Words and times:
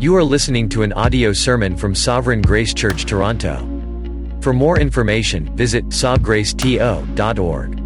You 0.00 0.14
are 0.14 0.22
listening 0.22 0.68
to 0.68 0.84
an 0.84 0.92
audio 0.92 1.32
sermon 1.32 1.76
from 1.76 1.92
Sovereign 1.96 2.40
Grace 2.40 2.72
Church 2.72 3.04
Toronto. 3.04 3.56
For 4.42 4.52
more 4.52 4.78
information, 4.78 5.56
visit 5.56 5.86
sovgraceto.org. 5.86 7.80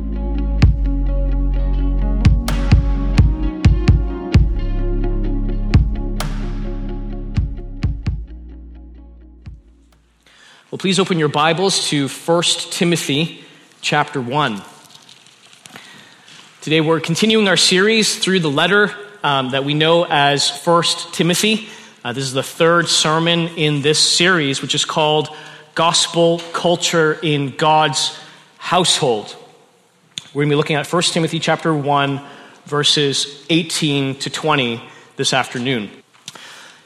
Well, 10.70 10.78
please 10.78 10.98
open 10.98 11.18
your 11.18 11.28
Bibles 11.28 11.88
to 11.88 12.08
1 12.08 12.42
Timothy 12.72 13.42
chapter 13.80 14.20
1. 14.20 14.60
Today 16.60 16.82
we're 16.82 17.00
continuing 17.00 17.48
our 17.48 17.56
series 17.56 18.18
through 18.18 18.40
the 18.40 18.50
letter 18.50 18.94
um, 19.22 19.52
that 19.52 19.64
we 19.64 19.72
know 19.72 20.04
as 20.04 20.50
1 20.62 20.84
Timothy. 21.12 21.70
Uh, 22.04 22.12
this 22.12 22.24
is 22.24 22.32
the 22.32 22.42
third 22.42 22.88
sermon 22.88 23.46
in 23.56 23.80
this 23.80 24.00
series, 24.00 24.60
which 24.60 24.74
is 24.74 24.84
called 24.84 25.28
Gospel 25.76 26.40
Culture 26.52 27.16
in 27.22 27.54
God's 27.54 28.18
Household. 28.58 29.36
We're 30.34 30.42
going 30.42 30.48
to 30.48 30.52
be 30.54 30.56
looking 30.56 30.74
at 30.74 30.92
1 30.92 31.02
Timothy 31.02 31.38
chapter 31.38 31.72
1, 31.72 32.20
verses 32.64 33.46
18 33.50 34.16
to 34.16 34.30
20 34.30 34.82
this 35.14 35.32
afternoon. 35.32 35.90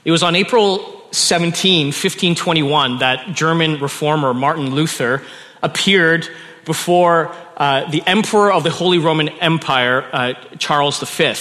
It 0.04 0.10
was 0.10 0.22
on 0.22 0.36
April 0.36 1.08
17, 1.12 1.86
1521, 1.86 2.98
that 2.98 3.34
German 3.34 3.80
reformer 3.80 4.34
Martin 4.34 4.74
Luther 4.74 5.22
appeared 5.62 6.28
before 6.66 7.34
uh, 7.56 7.90
the 7.90 8.02
emperor 8.06 8.52
of 8.52 8.64
the 8.64 8.70
Holy 8.70 8.98
Roman 8.98 9.30
Empire, 9.30 10.04
uh, 10.12 10.34
Charles 10.58 11.00
V, 11.00 11.34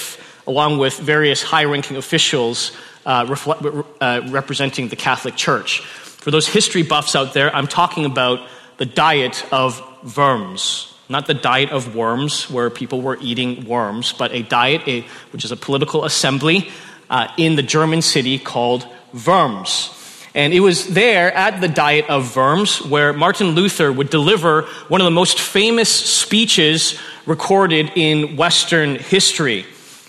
along 0.47 0.77
with 0.77 0.97
various 0.97 1.43
high 1.43 1.65
ranking 1.65 1.97
officials 1.97 2.71
uh, 3.05 3.25
refle- 3.25 3.85
uh, 4.01 4.21
representing 4.29 4.87
the 4.87 4.95
Catholic 4.95 5.35
Church. 5.35 5.79
For 5.79 6.31
those 6.31 6.47
history 6.47 6.83
buffs 6.83 7.15
out 7.15 7.33
there, 7.33 7.55
I'm 7.55 7.67
talking 7.67 8.05
about 8.05 8.39
the 8.77 8.85
diet 8.85 9.45
of 9.51 9.81
worms. 10.17 10.91
Not 11.07 11.27
the 11.27 11.35
diet 11.35 11.69
of 11.69 11.95
worms, 11.95 12.49
where 12.49 12.69
people 12.69 13.01
were 13.01 13.17
eating 13.21 13.65
worms, 13.65 14.11
but 14.11 14.31
a 14.31 14.41
diet, 14.41 14.81
a, 14.87 15.01
which 15.31 15.45
is 15.45 15.51
a 15.51 15.57
political 15.57 16.03
assembly 16.03 16.71
uh, 17.09 17.27
in 17.37 17.55
the 17.55 17.61
German 17.61 18.01
city 18.01 18.39
called 18.39 18.87
Worms. 19.25 19.91
And 20.33 20.53
it 20.53 20.59
was 20.59 20.87
there 20.87 21.31
at 21.33 21.61
the 21.61 21.69
Diet 21.69 22.09
of 22.09 22.35
Worms 22.35 22.81
where 22.81 23.13
Martin 23.13 23.51
Luther 23.51 23.89
would 23.89 24.09
deliver 24.09 24.63
one 24.89 24.99
of 24.99 25.05
the 25.05 25.11
most 25.11 25.39
famous 25.39 25.89
speeches 25.89 26.99
recorded 27.25 27.93
in 27.95 28.35
Western 28.35 28.95
history. 28.95 29.65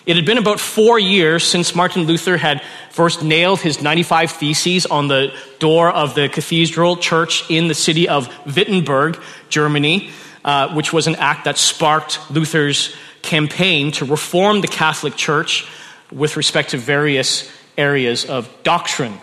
It 0.06 0.14
had 0.14 0.24
been 0.24 0.38
about 0.38 0.60
four 0.60 1.00
years 1.00 1.42
since 1.42 1.74
Martin 1.74 2.04
Luther 2.04 2.36
had 2.36 2.62
first 2.90 3.24
nailed 3.24 3.60
his 3.60 3.82
95 3.82 4.30
Theses 4.30 4.86
on 4.86 5.08
the 5.08 5.34
door 5.58 5.90
of 5.90 6.14
the 6.14 6.28
cathedral 6.28 6.96
church 6.96 7.42
in 7.50 7.66
the 7.66 7.74
city 7.74 8.08
of 8.08 8.32
Wittenberg, 8.46 9.18
Germany, 9.48 10.10
uh, 10.44 10.72
which 10.74 10.92
was 10.92 11.08
an 11.08 11.16
act 11.16 11.46
that 11.46 11.58
sparked 11.58 12.20
Luther's 12.30 12.94
campaign 13.22 13.90
to 13.92 14.04
reform 14.04 14.60
the 14.60 14.68
Catholic 14.68 15.16
Church 15.16 15.66
with 16.12 16.36
respect 16.36 16.70
to 16.70 16.78
various 16.78 17.50
areas 17.76 18.24
of 18.24 18.48
doctrine. 18.62 19.18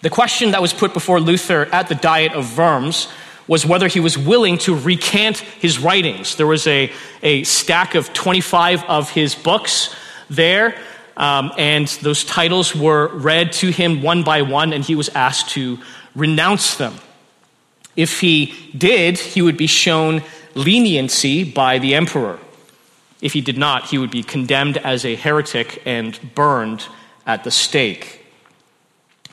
The 0.00 0.10
question 0.10 0.50
that 0.50 0.60
was 0.60 0.72
put 0.72 0.94
before 0.94 1.20
Luther 1.20 1.68
at 1.72 1.88
the 1.88 1.94
Diet 1.94 2.32
of 2.32 2.58
Worms 2.58 3.06
was 3.48 3.66
whether 3.66 3.88
he 3.88 4.00
was 4.00 4.16
willing 4.16 4.58
to 4.58 4.74
recant 4.74 5.38
his 5.38 5.78
writings. 5.78 6.36
There 6.36 6.46
was 6.46 6.66
a, 6.66 6.92
a 7.22 7.44
stack 7.44 7.94
of 7.94 8.12
25 8.12 8.84
of 8.84 9.10
his 9.10 9.34
books 9.34 9.94
there, 10.30 10.76
um, 11.16 11.52
and 11.58 11.88
those 12.02 12.24
titles 12.24 12.74
were 12.74 13.08
read 13.08 13.52
to 13.54 13.70
him 13.70 14.02
one 14.02 14.22
by 14.22 14.42
one, 14.42 14.72
and 14.72 14.84
he 14.84 14.94
was 14.94 15.08
asked 15.10 15.50
to 15.50 15.78
renounce 16.14 16.76
them. 16.76 16.94
If 17.96 18.20
he 18.20 18.54
did, 18.76 19.18
he 19.18 19.42
would 19.42 19.56
be 19.56 19.66
shown 19.66 20.22
leniency 20.54 21.44
by 21.44 21.78
the 21.78 21.94
emperor. 21.94 22.38
If 23.20 23.34
he 23.34 23.40
did 23.40 23.58
not, 23.58 23.90
he 23.90 23.98
would 23.98 24.10
be 24.10 24.22
condemned 24.22 24.78
as 24.78 25.04
a 25.04 25.14
heretic 25.14 25.82
and 25.84 26.18
burned 26.34 26.86
at 27.26 27.44
the 27.44 27.50
stake. 27.50 28.24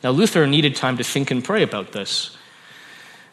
Now, 0.03 0.11
Luther 0.11 0.45
needed 0.45 0.75
time 0.75 0.97
to 0.97 1.03
think 1.03 1.31
and 1.31 1.43
pray 1.43 1.63
about 1.63 1.91
this. 1.91 2.37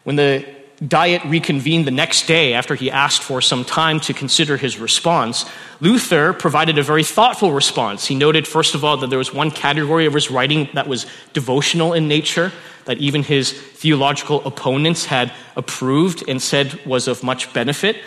When 0.03 0.15
the 0.15 0.45
Diet 0.85 1.23
reconvened 1.25 1.87
the 1.87 1.91
next 1.91 2.27
day 2.27 2.53
after 2.53 2.75
he 2.75 2.91
asked 2.91 3.23
for 3.23 3.41
some 3.41 3.65
time 3.65 3.99
to 4.01 4.13
consider 4.13 4.57
his 4.57 4.77
response, 4.77 5.49
Luther 5.79 6.33
provided 6.33 6.77
a 6.77 6.83
very 6.83 7.03
thoughtful 7.03 7.51
response. 7.51 8.05
He 8.05 8.13
noted, 8.13 8.47
first 8.47 8.75
of 8.75 8.85
all, 8.85 8.97
that 8.97 9.09
there 9.09 9.17
was 9.17 9.33
one 9.33 9.49
category 9.49 10.05
of 10.05 10.13
his 10.13 10.29
writing 10.29 10.69
that 10.75 10.87
was 10.87 11.07
devotional 11.33 11.93
in 11.93 12.07
nature, 12.07 12.51
that 12.85 12.99
even 12.99 13.23
his 13.23 13.51
theological 13.51 14.45
opponents 14.45 15.05
had 15.05 15.33
approved 15.55 16.23
and 16.27 16.39
said 16.39 16.79
was 16.85 17.07
of 17.07 17.23
much 17.23 17.51
benefit. 17.53 17.97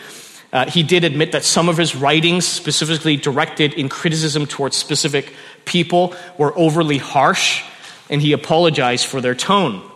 Uh, 0.52 0.70
he 0.70 0.84
did 0.84 1.02
admit 1.02 1.32
that 1.32 1.44
some 1.44 1.68
of 1.68 1.76
his 1.76 1.96
writings, 1.96 2.46
specifically 2.46 3.16
directed 3.16 3.74
in 3.74 3.88
criticism 3.88 4.46
towards 4.46 4.76
specific 4.76 5.34
people, 5.64 6.14
were 6.38 6.56
overly 6.56 6.98
harsh 6.98 7.64
and 8.08 8.22
he 8.22 8.32
apologized 8.32 9.06
for 9.06 9.20
their 9.20 9.34
tone. 9.34 9.89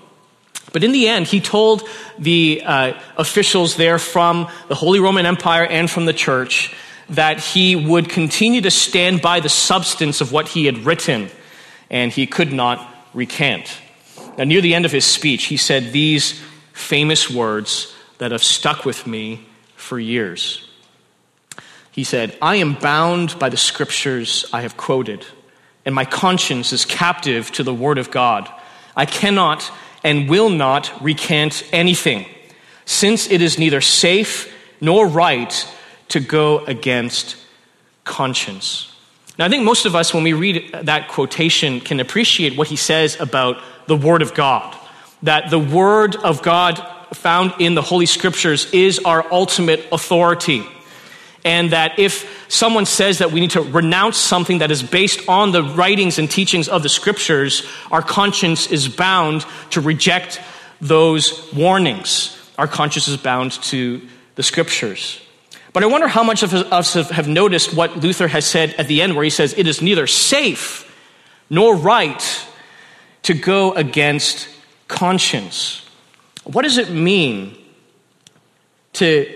But 0.75 0.85
in 0.85 0.93
the 0.93 1.09
end, 1.09 1.27
he 1.27 1.41
told 1.41 1.89
the 2.19 2.63
uh, 2.63 3.01
officials 3.17 3.77
there 3.77 3.99
from 3.99 4.51
the 4.69 4.75
Holy 4.75 5.01
Roman 5.01 5.25
Empire 5.25 5.65
and 5.65 5.91
from 5.91 6.05
the 6.05 6.13
church 6.13 6.75
that 7.09 7.41
he 7.41 7.75
would 7.75 8.11
continue 8.11 8.61
to 8.61 8.71
stand 8.71 9.23
by 9.23 9.41
the 9.41 9.49
substance 9.49 10.21
of 10.21 10.33
what 10.33 10.49
he 10.49 10.67
had 10.67 10.85
written, 10.85 11.31
and 11.89 12.13
he 12.13 12.27
could 12.27 12.53
not 12.53 12.87
recant. 13.15 13.79
Now, 14.37 14.45
near 14.45 14.61
the 14.61 14.75
end 14.75 14.85
of 14.85 14.93
his 14.93 15.07
speech, 15.07 15.45
he 15.45 15.57
said 15.57 15.93
these 15.93 16.43
famous 16.75 17.31
words 17.31 17.95
that 18.19 18.33
have 18.33 18.45
stuck 18.45 18.85
with 18.85 19.07
me 19.07 19.47
for 19.77 19.99
years. 19.99 20.69
He 21.93 22.05
said, 22.05 22.37
I 22.43 22.57
am 22.57 22.75
bound 22.75 23.39
by 23.39 23.49
the 23.49 23.57
scriptures 23.57 24.45
I 24.53 24.61
have 24.61 24.77
quoted 24.77 25.25
and 25.85 25.95
my 25.95 26.05
conscience 26.05 26.73
is 26.73 26.85
captive 26.85 27.51
to 27.53 27.63
the 27.63 27.75
word 27.75 27.99
of 27.99 28.11
God. 28.11 28.51
I 28.97 29.07
cannot 29.07 29.71
and 30.05 30.29
will 30.29 30.51
not 30.51 30.93
recant 31.03 31.65
anything, 31.73 32.27
since 32.85 33.29
it 33.31 33.41
is 33.41 33.59
neither 33.59 33.81
safe 33.81 34.53
nor 34.81 35.09
right 35.09 35.67
to 36.09 36.21
go 36.21 36.65
against 36.67 37.37
conscience. 38.05 38.95
Now, 39.39 39.47
I 39.47 39.49
think 39.49 39.65
most 39.65 39.87
of 39.87 39.97
us, 39.97 40.15
when 40.15 40.23
we 40.23 40.35
read 40.35 40.73
that 40.83 41.09
quotation, 41.09 41.81
can 41.81 41.99
appreciate 41.99 42.57
what 42.57 42.69
he 42.69 42.77
says 42.77 43.19
about 43.19 43.61
the 43.89 43.97
Word 43.97 44.23
of 44.23 44.35
God. 44.35 44.77
That 45.23 45.51
the 45.51 45.59
Word 45.59 46.15
of 46.17 46.43
God 46.43 46.79
found 47.15 47.55
in 47.59 47.75
the 47.75 47.83
Holy 47.83 48.07
Scriptures 48.07 48.71
is 48.73 49.01
our 49.01 49.27
ultimate 49.33 49.87
authority 49.91 50.65
and 51.45 51.71
that 51.73 51.99
if 51.99 52.47
someone 52.49 52.87
says 52.87 53.19
that 53.19 53.31
we 53.31 53.41
need 53.41 53.51
to 53.51 53.61
renounce 53.61 54.17
something 54.17 54.59
that 54.59 54.71
is 54.71 54.83
based 54.83 55.29
on 55.29 55.53
the 55.53 55.63
writings 55.63 56.19
and 56.19 56.31
teachings 56.31 56.69
of 56.69 56.83
the 56.83 56.89
scriptures, 56.89 57.67
our 57.91 58.01
conscience 58.01 58.67
is 58.71 58.89
bound 58.89 59.45
to 59.71 59.81
reject 59.81 60.41
those 60.81 61.53
warnings. 61.53 62.37
Our 62.57 62.67
conscience 62.67 63.09
is 63.09 63.19
bound 63.19 63.53
to 63.65 64.01
the 64.37 64.43
scriptures. 64.43 65.21
But 65.73 65.83
I 65.83 65.87
wonder 65.87 66.09
how 66.09 66.23
much 66.23 66.43
of 66.43 66.55
us 66.55 66.95
have 66.95 67.29
noticed 67.29 67.75
what 67.75 67.97
Luther 67.97 68.29
has 68.29 68.47
said 68.47 68.75
at 68.79 68.89
the 68.89 69.03
end, 69.03 69.15
where 69.17 69.25
he 69.25 69.31
says, 69.31 69.55
It 69.57 69.67
is 69.67 69.83
neither 69.83 70.07
safe 70.07 70.91
nor 71.51 71.77
right 71.77 72.47
to 73.25 73.35
go 73.35 73.73
against 73.73 74.49
conscience. 74.87 75.85
What 76.45 76.63
does 76.63 76.79
it 76.79 76.91
mean 76.91 77.57
to 78.95 79.27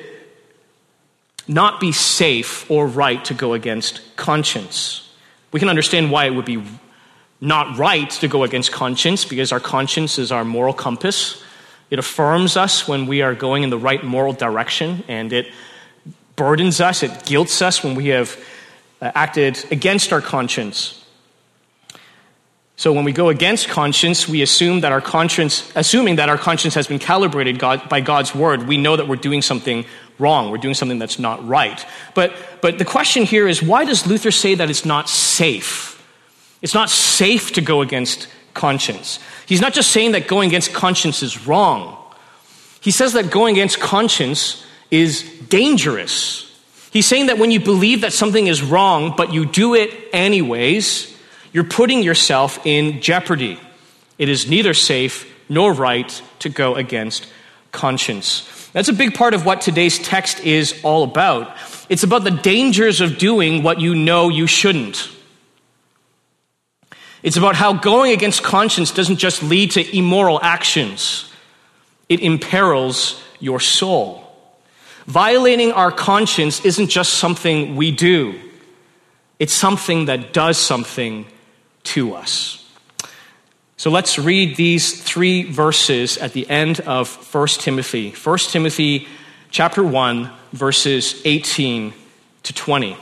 not 1.49 1.81
be 1.81 1.93
safe 1.93 2.71
or 2.71 2.87
right 2.87 3.25
to 3.25 3.35
go 3.35 3.55
against 3.55 4.03
conscience. 4.17 5.09
We 5.51 5.61
can 5.61 5.69
understand 5.69 6.11
why 6.11 6.27
it 6.27 6.31
would 6.31 6.45
be 6.45 6.63
not 7.41 7.79
right 7.79 8.11
to 8.11 8.29
go 8.29 8.45
against 8.45 8.71
conscience 8.71 9.25
because 9.25 9.51
our 9.51 9.61
conscience 9.61 10.19
is 10.19 10.31
our 10.31 10.45
moral 10.45 10.75
compass. 10.75 11.43
It 11.91 11.99
affirms 11.99 12.57
us 12.57 12.87
when 12.87 13.07
we 13.07 13.23
are 13.23 13.35
going 13.35 13.63
in 13.63 13.71
the 13.71 13.79
right 13.79 14.05
moral 14.05 14.35
direction, 14.35 15.05
and 15.09 15.33
it 15.33 15.51
burdens 16.37 16.81
us, 16.81 17.03
it 17.03 17.25
guilts 17.25 17.63
us 17.63 17.83
when 17.83 17.95
we 17.95 18.09
have 18.09 18.39
uh, 19.01 19.11
acted 19.15 19.65
against 19.71 20.13
our 20.13 20.21
conscience. 20.21 21.05
So 22.77 22.93
when 22.93 23.05
we 23.05 23.13
go 23.13 23.29
against 23.29 23.69
conscience, 23.69 24.29
we 24.29 24.43
assume 24.43 24.83
that 24.83 24.93
our 24.93 25.01
conscience, 25.01 25.73
assuming 25.75 26.17
that 26.17 26.29
our 26.29 26.39
conscience 26.39 26.75
has 26.75 26.87
been 26.87 27.01
calibrated 27.01 27.59
God, 27.59 27.89
by 27.89 28.01
God's 28.01 28.35
word, 28.35 28.69
we 28.69 28.77
know 28.77 28.95
that 28.95 29.09
we're 29.09 29.17
doing 29.17 29.43
something 29.43 29.85
wrong. 30.19 30.51
We're 30.51 30.59
doing 30.59 30.75
something 30.75 30.99
that's 30.99 31.19
not 31.19 31.47
right. 31.47 31.85
But, 32.15 32.35
but 32.61 32.79
the 32.79 32.85
question 32.85 33.25
here 33.25 33.47
is 33.47 33.63
why 33.63 33.85
does 33.85 34.07
Luther 34.07 34.31
say 34.31 34.55
that 34.55 34.71
it's 34.71 34.85
not 34.85 35.09
safe? 35.09 35.95
It's 36.63 36.75
not 36.75 36.91
safe 36.91 37.53
to 37.53 37.61
go 37.61 37.83
against 37.83 38.29
conscience. 38.55 39.21
He's 39.47 39.61
not 39.61 39.73
just 39.73 39.91
saying 39.91 40.13
that 40.13 40.27
going 40.27 40.49
against 40.49 40.73
conscience 40.73 41.23
is 41.23 41.47
wrong. 41.47 41.97
He 42.81 42.91
says 42.91 43.13
that 43.13 43.31
going 43.31 43.55
against 43.55 43.81
conscience 43.81 44.65
is 44.91 45.23
dangerous. 45.49 46.45
He's 46.91 47.07
saying 47.07 47.27
that 47.27 47.39
when 47.39 47.51
you 47.51 47.61
believe 47.61 48.01
that 48.01 48.13
something 48.13 48.47
is 48.47 48.63
wrong, 48.63 49.15
but 49.17 49.33
you 49.33 49.47
do 49.47 49.75
it 49.75 49.95
anyways, 50.13 51.15
you're 51.53 51.65
putting 51.65 52.03
yourself 52.03 52.65
in 52.67 53.01
jeopardy. 53.01 53.61
It 54.19 54.29
is 54.29 54.49
neither 54.49 54.75
safe 54.75 55.27
nor 55.49 55.73
right 55.73 56.23
to 56.41 56.49
go 56.49 56.75
against 56.75 57.27
conscience. 57.73 58.41
That's 58.73 58.89
a 58.89 58.93
big 58.93 59.15
part 59.15 59.35
of 59.35 59.47
what 59.47 59.61
today's 59.61 59.99
text 59.99 60.41
is 60.41 60.79
all 60.83 61.05
about. 61.05 61.57
It's 61.89 62.03
about 62.03 62.25
the 62.25 62.31
dangers 62.31 63.01
of 63.01 63.19
doing 63.19 63.63
what 63.63 63.81
you 63.81 63.95
know 63.95 64.29
you 64.29 64.47
shouldn't. 64.47 65.11
It's 67.23 67.37
about 67.37 67.57
how 67.57 67.73
going 67.73 68.13
against 68.13 68.43
conscience 68.43 68.93
doesn't 68.93 69.17
just 69.17 69.43
lead 69.43 69.73
to 69.73 69.97
immoral 69.97 70.41
actions, 70.43 71.31
it 72.09 72.21
imperils 72.21 73.23
your 73.41 73.61
soul. 73.61 74.25
Violating 75.07 75.73
our 75.73 75.91
conscience 75.91 76.65
isn't 76.65 76.89
just 76.89 77.15
something 77.15 77.77
we 77.77 77.91
do, 77.91 78.39
it's 79.39 79.55
something 79.55 80.05
that 80.05 80.33
does 80.33 80.59
something 80.59 81.27
to 81.85 82.15
us. 82.15 82.58
So 83.79 83.91
let's 83.91 84.19
read 84.19 84.57
these 84.57 85.01
three 85.01 85.45
verses 85.45 86.19
at 86.19 86.33
the 86.33 86.51
end 86.51 86.81
of 86.81 87.33
1 87.33 87.47
Timothy. 87.61 88.11
1 88.11 88.39
Timothy 88.39 89.07
chapter 89.53 89.85
1 89.85 90.33
verses 90.51 91.23
18 91.25 91.95
to 92.43 92.53
20. 92.53 92.97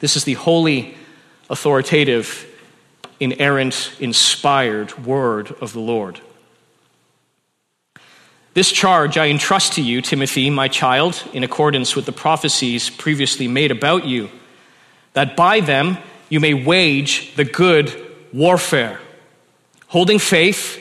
This 0.00 0.16
is 0.16 0.24
the 0.24 0.34
holy, 0.34 0.96
authoritative, 1.48 2.44
inerrant, 3.20 3.92
inspired 4.00 5.06
word 5.06 5.54
of 5.60 5.72
the 5.72 5.80
Lord. 5.80 6.20
This 8.54 8.72
charge 8.72 9.16
I 9.16 9.28
entrust 9.28 9.74
to 9.74 9.80
you, 9.80 10.02
Timothy, 10.02 10.50
my 10.50 10.66
child, 10.66 11.22
in 11.32 11.44
accordance 11.44 11.94
with 11.94 12.04
the 12.04 12.10
prophecies 12.10 12.90
previously 12.90 13.46
made 13.46 13.70
about 13.70 14.04
you, 14.04 14.28
that 15.12 15.36
by 15.36 15.60
them 15.60 15.98
you 16.28 16.40
may 16.40 16.52
wage 16.52 17.32
the 17.36 17.44
good 17.44 17.94
warfare 18.32 18.98
holding 19.88 20.18
faith 20.18 20.78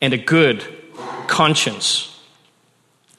and 0.00 0.12
a 0.12 0.18
good 0.18 0.64
conscience. 1.26 2.06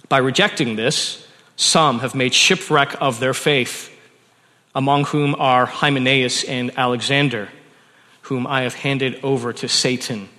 By 0.08 0.20
rejecting 0.20 0.76
this, 0.76 1.28
some 1.56 2.00
have 2.00 2.16
made 2.16 2.34
shipwreck 2.34 2.96
of 3.02 3.20
their 3.20 3.34
faith, 3.34 3.90
among 4.74 5.06
whom 5.06 5.36
are 5.36 5.66
Hymenaeus 5.66 6.44
and 6.44 6.72
Alexander, 6.78 7.50
whom 8.24 8.46
I 8.48 8.62
have 8.62 8.76
handed 8.76 9.24
over 9.24 9.52
to 9.54 9.68
Satan, 9.68 10.30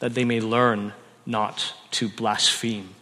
that 0.00 0.14
they 0.14 0.24
may 0.24 0.40
learn 0.40 0.92
not 1.24 1.72
to 1.92 2.08
blaspheme. 2.08 2.94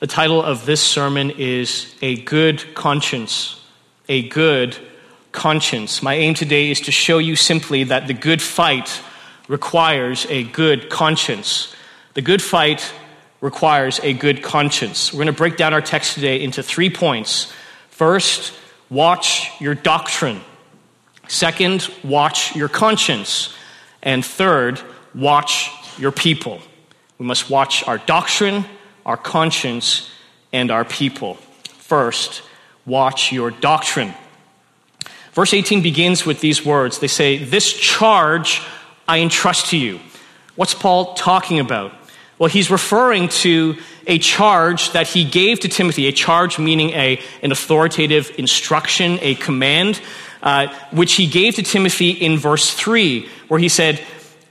The 0.00 0.06
title 0.06 0.42
of 0.42 0.64
this 0.64 0.82
sermon 0.82 1.32
is 1.32 1.94
A 2.00 2.16
Good 2.22 2.74
Conscience. 2.74 3.60
A 4.08 4.28
Good 4.28 4.78
Conscience. 5.32 6.02
My 6.02 6.14
aim 6.14 6.34
today 6.34 6.70
is 6.70 6.80
to 6.82 6.92
show 6.92 7.18
you 7.18 7.36
simply 7.36 7.84
that 7.84 8.06
the 8.06 8.14
good 8.14 8.40
fight 8.40 9.02
requires 9.48 10.26
a 10.28 10.44
good 10.44 10.90
conscience. 10.90 11.74
The 12.14 12.22
good 12.22 12.42
fight 12.42 12.92
requires 13.40 13.98
a 14.02 14.12
good 14.12 14.42
conscience. 14.42 15.12
We're 15.12 15.18
going 15.24 15.26
to 15.28 15.32
break 15.32 15.56
down 15.56 15.72
our 15.72 15.80
text 15.80 16.14
today 16.14 16.42
into 16.42 16.62
three 16.62 16.90
points. 16.90 17.52
First, 17.90 18.52
watch 18.90 19.50
your 19.60 19.74
doctrine. 19.74 20.40
Second, 21.28 21.88
watch 22.04 22.54
your 22.54 22.68
conscience. 22.68 23.54
And 24.02 24.24
third, 24.24 24.80
watch 25.14 25.70
your 25.98 26.12
people. 26.12 26.60
We 27.18 27.26
must 27.26 27.50
watch 27.50 27.86
our 27.88 27.98
doctrine, 27.98 28.64
our 29.04 29.16
conscience, 29.16 30.10
and 30.52 30.70
our 30.70 30.84
people. 30.84 31.34
First, 31.64 32.42
watch 32.86 33.32
your 33.32 33.50
doctrine. 33.50 34.14
Verse 35.32 35.54
18 35.54 35.82
begins 35.82 36.24
with 36.26 36.40
these 36.40 36.64
words. 36.64 36.98
They 36.98 37.06
say, 37.06 37.38
This 37.38 37.72
charge 37.72 38.62
I 39.08 39.20
entrust 39.20 39.70
to 39.70 39.78
you. 39.78 40.00
What's 40.54 40.74
Paul 40.74 41.14
talking 41.14 41.58
about? 41.58 41.92
Well, 42.38 42.50
he's 42.50 42.70
referring 42.70 43.28
to 43.28 43.76
a 44.06 44.18
charge 44.18 44.92
that 44.92 45.08
he 45.08 45.24
gave 45.24 45.60
to 45.60 45.68
Timothy, 45.68 46.06
a 46.06 46.12
charge 46.12 46.58
meaning 46.58 46.90
a, 46.90 47.20
an 47.42 47.50
authoritative 47.50 48.32
instruction, 48.38 49.18
a 49.22 49.34
command, 49.34 50.00
uh, 50.42 50.68
which 50.92 51.14
he 51.14 51.26
gave 51.26 51.56
to 51.56 51.62
Timothy 51.62 52.10
in 52.10 52.38
verse 52.38 52.72
3, 52.72 53.28
where 53.48 53.58
he 53.58 53.68
said, 53.68 54.00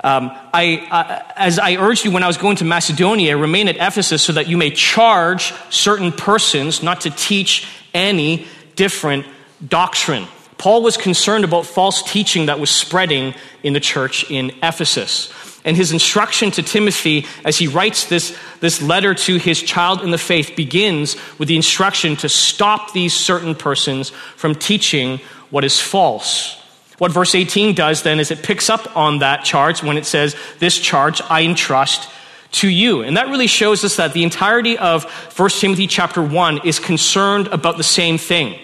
um, 0.03 0.31
I, 0.53 0.87
uh, 0.91 1.31
as 1.35 1.59
I 1.59 1.75
urged 1.75 2.03
you 2.03 2.11
when 2.11 2.23
I 2.23 2.27
was 2.27 2.37
going 2.37 2.57
to 2.57 2.65
Macedonia, 2.65 3.37
remain 3.37 3.67
at 3.67 3.77
Ephesus 3.77 4.21
so 4.21 4.33
that 4.33 4.47
you 4.47 4.57
may 4.57 4.71
charge 4.71 5.53
certain 5.69 6.11
persons 6.11 6.83
not 6.83 7.01
to 7.01 7.09
teach 7.09 7.67
any 7.93 8.47
different 8.75 9.25
doctrine. 9.65 10.27
Paul 10.57 10.81
was 10.81 10.97
concerned 10.97 11.43
about 11.43 11.65
false 11.65 12.01
teaching 12.01 12.47
that 12.47 12.59
was 12.59 12.69
spreading 12.69 13.35
in 13.63 13.73
the 13.73 13.79
church 13.79 14.29
in 14.29 14.51
Ephesus. 14.63 15.31
And 15.63 15.75
his 15.75 15.91
instruction 15.91 16.49
to 16.51 16.63
Timothy 16.63 17.25
as 17.43 17.57
he 17.57 17.67
writes 17.67 18.05
this, 18.05 18.37
this 18.61 18.81
letter 18.81 19.13
to 19.13 19.37
his 19.37 19.61
child 19.61 20.01
in 20.01 20.11
the 20.11 20.17
faith 20.17 20.55
begins 20.55 21.17
with 21.37 21.49
the 21.49 21.55
instruction 21.55 22.15
to 22.17 22.29
stop 22.29 22.93
these 22.93 23.13
certain 23.13 23.53
persons 23.53 24.09
from 24.09 24.55
teaching 24.55 25.19
what 25.49 25.63
is 25.63 25.79
false. 25.79 26.61
What 26.97 27.11
verse 27.11 27.35
18 27.35 27.75
does 27.75 28.01
then 28.01 28.19
is 28.19 28.31
it 28.31 28.43
picks 28.43 28.69
up 28.69 28.95
on 28.95 29.19
that 29.19 29.43
charge 29.43 29.83
when 29.83 29.97
it 29.97 30.05
says, 30.05 30.35
This 30.59 30.79
charge 30.79 31.21
I 31.29 31.43
entrust 31.43 32.09
to 32.53 32.69
you. 32.69 33.01
And 33.01 33.17
that 33.17 33.27
really 33.27 33.47
shows 33.47 33.83
us 33.83 33.97
that 33.97 34.13
the 34.13 34.23
entirety 34.23 34.77
of 34.77 35.03
1 35.37 35.49
Timothy 35.49 35.85
chapter 35.85 36.21
1 36.21 36.65
is 36.65 36.79
concerned 36.79 37.47
about 37.47 37.77
the 37.77 37.83
same 37.83 38.17
thing. 38.17 38.57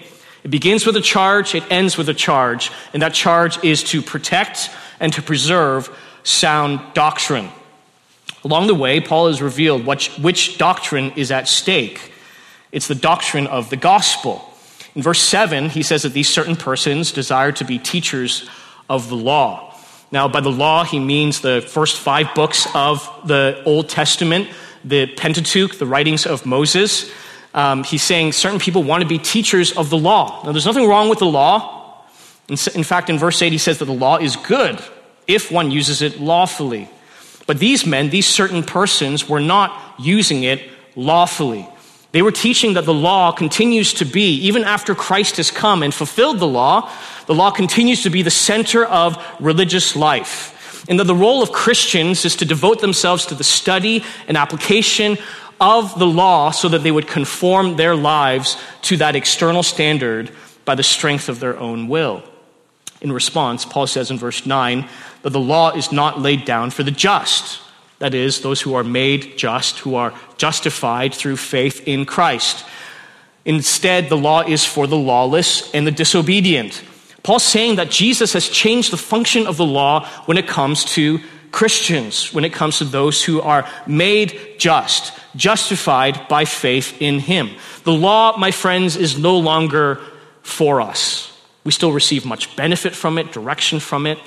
It 0.43 0.51
begins 0.51 0.85
with 0.85 0.97
a 0.97 1.01
charge, 1.01 1.55
it 1.55 1.63
ends 1.69 1.97
with 1.97 2.09
a 2.09 2.13
charge, 2.13 2.71
and 2.93 3.01
that 3.01 3.13
charge 3.13 3.63
is 3.63 3.83
to 3.85 4.01
protect 4.01 4.69
and 4.99 5.13
to 5.13 5.21
preserve 5.21 5.89
sound 6.23 6.81
doctrine. 6.93 7.49
Along 8.43 8.67
the 8.67 8.75
way, 8.75 8.99
Paul 8.99 9.27
has 9.27 9.41
revealed 9.41 9.85
which, 9.85 10.09
which 10.17 10.57
doctrine 10.57 11.13
is 11.15 11.31
at 11.31 11.47
stake. 11.47 12.11
It's 12.73 12.87
the 12.87 12.95
doctrine 12.95 13.47
of 13.47 13.69
the 13.69 13.77
gospel. 13.77 14.49
In 14.95 15.01
verse 15.01 15.21
7, 15.21 15.69
he 15.69 15.81
says 15.81 16.03
that 16.03 16.13
these 16.13 16.29
certain 16.29 16.57
persons 16.57 17.11
desire 17.11 17.53
to 17.53 17.63
be 17.63 17.79
teachers 17.79 18.49
of 18.89 19.07
the 19.07 19.15
law. 19.15 19.75
Now, 20.11 20.27
by 20.27 20.41
the 20.41 20.51
law, 20.51 20.83
he 20.83 20.99
means 20.99 21.39
the 21.39 21.61
first 21.61 21.97
five 21.97 22.35
books 22.35 22.67
of 22.75 23.09
the 23.25 23.63
Old 23.65 23.89
Testament, 23.89 24.49
the 24.83 25.07
Pentateuch, 25.07 25.79
the 25.79 25.85
writings 25.85 26.25
of 26.25 26.45
Moses 26.45 27.09
um, 27.53 27.83
he's 27.83 28.03
saying 28.03 28.31
certain 28.31 28.59
people 28.59 28.83
want 28.83 29.01
to 29.01 29.07
be 29.07 29.19
teachers 29.19 29.71
of 29.71 29.89
the 29.89 29.97
law. 29.97 30.43
Now, 30.43 30.51
there's 30.51 30.65
nothing 30.65 30.87
wrong 30.87 31.09
with 31.09 31.19
the 31.19 31.25
law. 31.25 32.03
In, 32.47 32.57
in 32.75 32.83
fact, 32.83 33.09
in 33.09 33.17
verse 33.17 33.41
8, 33.41 33.51
he 33.51 33.57
says 33.57 33.77
that 33.79 33.85
the 33.85 33.93
law 33.93 34.17
is 34.17 34.35
good 34.35 34.81
if 35.27 35.51
one 35.51 35.71
uses 35.71 36.01
it 36.01 36.19
lawfully. 36.19 36.89
But 37.45 37.59
these 37.59 37.85
men, 37.85 38.09
these 38.09 38.27
certain 38.27 38.63
persons, 38.63 39.27
were 39.27 39.39
not 39.39 39.79
using 39.99 40.43
it 40.43 40.69
lawfully. 40.95 41.67
They 42.11 42.21
were 42.21 42.31
teaching 42.31 42.73
that 42.73 42.85
the 42.85 42.93
law 42.93 43.31
continues 43.31 43.93
to 43.95 44.05
be, 44.05 44.35
even 44.41 44.63
after 44.63 44.93
Christ 44.93 45.37
has 45.37 45.49
come 45.49 45.81
and 45.81 45.93
fulfilled 45.93 46.39
the 46.39 46.47
law, 46.47 46.91
the 47.25 47.33
law 47.33 47.49
continues 47.49 48.03
to 48.03 48.09
be 48.09 48.21
the 48.21 48.29
center 48.29 48.85
of 48.85 49.17
religious 49.39 49.95
life. 49.95 50.85
And 50.87 50.99
that 50.99 51.05
the 51.05 51.15
role 51.15 51.41
of 51.41 51.51
Christians 51.51 52.25
is 52.25 52.35
to 52.37 52.45
devote 52.45 52.81
themselves 52.81 53.25
to 53.27 53.35
the 53.35 53.43
study 53.43 54.03
and 54.27 54.37
application 54.37 55.17
of 55.59 55.97
the 55.97 56.07
law 56.07 56.51
so 56.51 56.69
that 56.69 56.83
they 56.83 56.91
would 56.91 57.07
conform 57.07 57.75
their 57.75 57.95
lives 57.95 58.57
to 58.83 58.97
that 58.97 59.15
external 59.15 59.63
standard 59.63 60.31
by 60.65 60.75
the 60.75 60.83
strength 60.83 61.29
of 61.29 61.39
their 61.39 61.57
own 61.57 61.87
will. 61.87 62.23
In 63.01 63.11
response, 63.11 63.65
Paul 63.65 63.87
says 63.87 64.11
in 64.11 64.17
verse 64.17 64.45
9 64.45 64.87
that 65.23 65.29
the 65.29 65.39
law 65.39 65.71
is 65.71 65.91
not 65.91 66.19
laid 66.19 66.45
down 66.45 66.69
for 66.69 66.83
the 66.83 66.91
just. 66.91 67.59
That 67.99 68.13
is, 68.13 68.41
those 68.41 68.61
who 68.61 68.75
are 68.75 68.83
made 68.83 69.37
just, 69.37 69.79
who 69.79 69.95
are 69.95 70.13
justified 70.37 71.13
through 71.13 71.37
faith 71.37 71.87
in 71.87 72.05
Christ. 72.05 72.65
Instead, 73.45 74.09
the 74.09 74.17
law 74.17 74.41
is 74.41 74.65
for 74.65 74.87
the 74.87 74.97
lawless 74.97 75.73
and 75.73 75.85
the 75.85 75.91
disobedient. 75.91 76.83
Paul's 77.23 77.43
saying 77.43 77.75
that 77.75 77.89
Jesus 77.89 78.33
has 78.33 78.49
changed 78.49 78.91
the 78.91 78.97
function 78.97 79.47
of 79.47 79.57
the 79.57 79.65
law 79.65 80.05
when 80.25 80.37
it 80.37 80.47
comes 80.47 80.83
to 80.95 81.19
Christians, 81.53 82.33
when 82.33 82.45
it 82.45 82.51
comes 82.51 82.79
to 82.79 82.83
those 82.83 83.23
who 83.23 83.39
are 83.39 83.69
made 83.85 84.55
just, 84.57 85.13
justified 85.35 86.27
by 86.27 86.45
faith 86.45 86.99
in 86.99 87.19
Him. 87.19 87.51
The 87.83 87.93
law, 87.93 88.35
my 88.37 88.49
friends, 88.49 88.97
is 88.97 89.19
no 89.19 89.37
longer 89.37 90.01
for 90.41 90.81
us. 90.81 91.31
We 91.63 91.71
still 91.71 91.91
receive 91.91 92.25
much 92.25 92.55
benefit 92.55 92.95
from 92.95 93.19
it, 93.19 93.31
direction 93.31 93.79
from 93.79 94.07
it, 94.07 94.17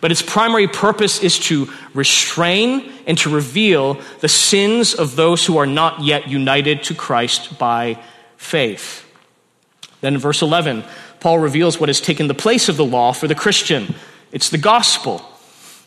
but 0.00 0.12
its 0.12 0.22
primary 0.22 0.68
purpose 0.68 1.20
is 1.20 1.40
to 1.40 1.68
restrain 1.94 2.92
and 3.08 3.18
to 3.18 3.28
reveal 3.28 4.00
the 4.20 4.28
sins 4.28 4.94
of 4.94 5.16
those 5.16 5.44
who 5.44 5.58
are 5.58 5.66
not 5.66 6.04
yet 6.04 6.28
united 6.28 6.84
to 6.84 6.94
Christ 6.94 7.58
by 7.58 8.00
faith. 8.36 9.04
Then 10.00 10.14
in 10.14 10.20
verse 10.20 10.42
11, 10.42 10.84
Paul 11.18 11.40
reveals 11.40 11.80
what 11.80 11.88
has 11.88 12.00
taken 12.00 12.28
the 12.28 12.34
place 12.34 12.68
of 12.68 12.76
the 12.76 12.84
law 12.84 13.12
for 13.12 13.26
the 13.26 13.34
Christian 13.34 13.96
it's 14.30 14.50
the 14.50 14.58
gospel. 14.58 15.24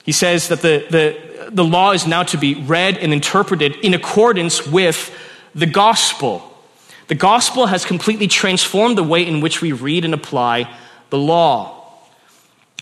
He 0.03 0.11
says 0.11 0.47
that 0.47 0.61
the, 0.61 0.85
the, 0.89 1.51
the 1.51 1.63
law 1.63 1.91
is 1.91 2.07
now 2.07 2.23
to 2.23 2.37
be 2.37 2.55
read 2.55 2.97
and 2.97 3.13
interpreted 3.13 3.75
in 3.77 3.93
accordance 3.93 4.65
with 4.65 5.15
the 5.53 5.65
gospel. 5.65 6.47
The 7.07 7.15
gospel 7.15 7.67
has 7.67 7.85
completely 7.85 8.27
transformed 8.27 8.97
the 8.97 9.03
way 9.03 9.27
in 9.27 9.41
which 9.41 9.61
we 9.61 9.73
read 9.73 10.05
and 10.05 10.13
apply 10.13 10.73
the 11.09 11.17
law. 11.17 11.77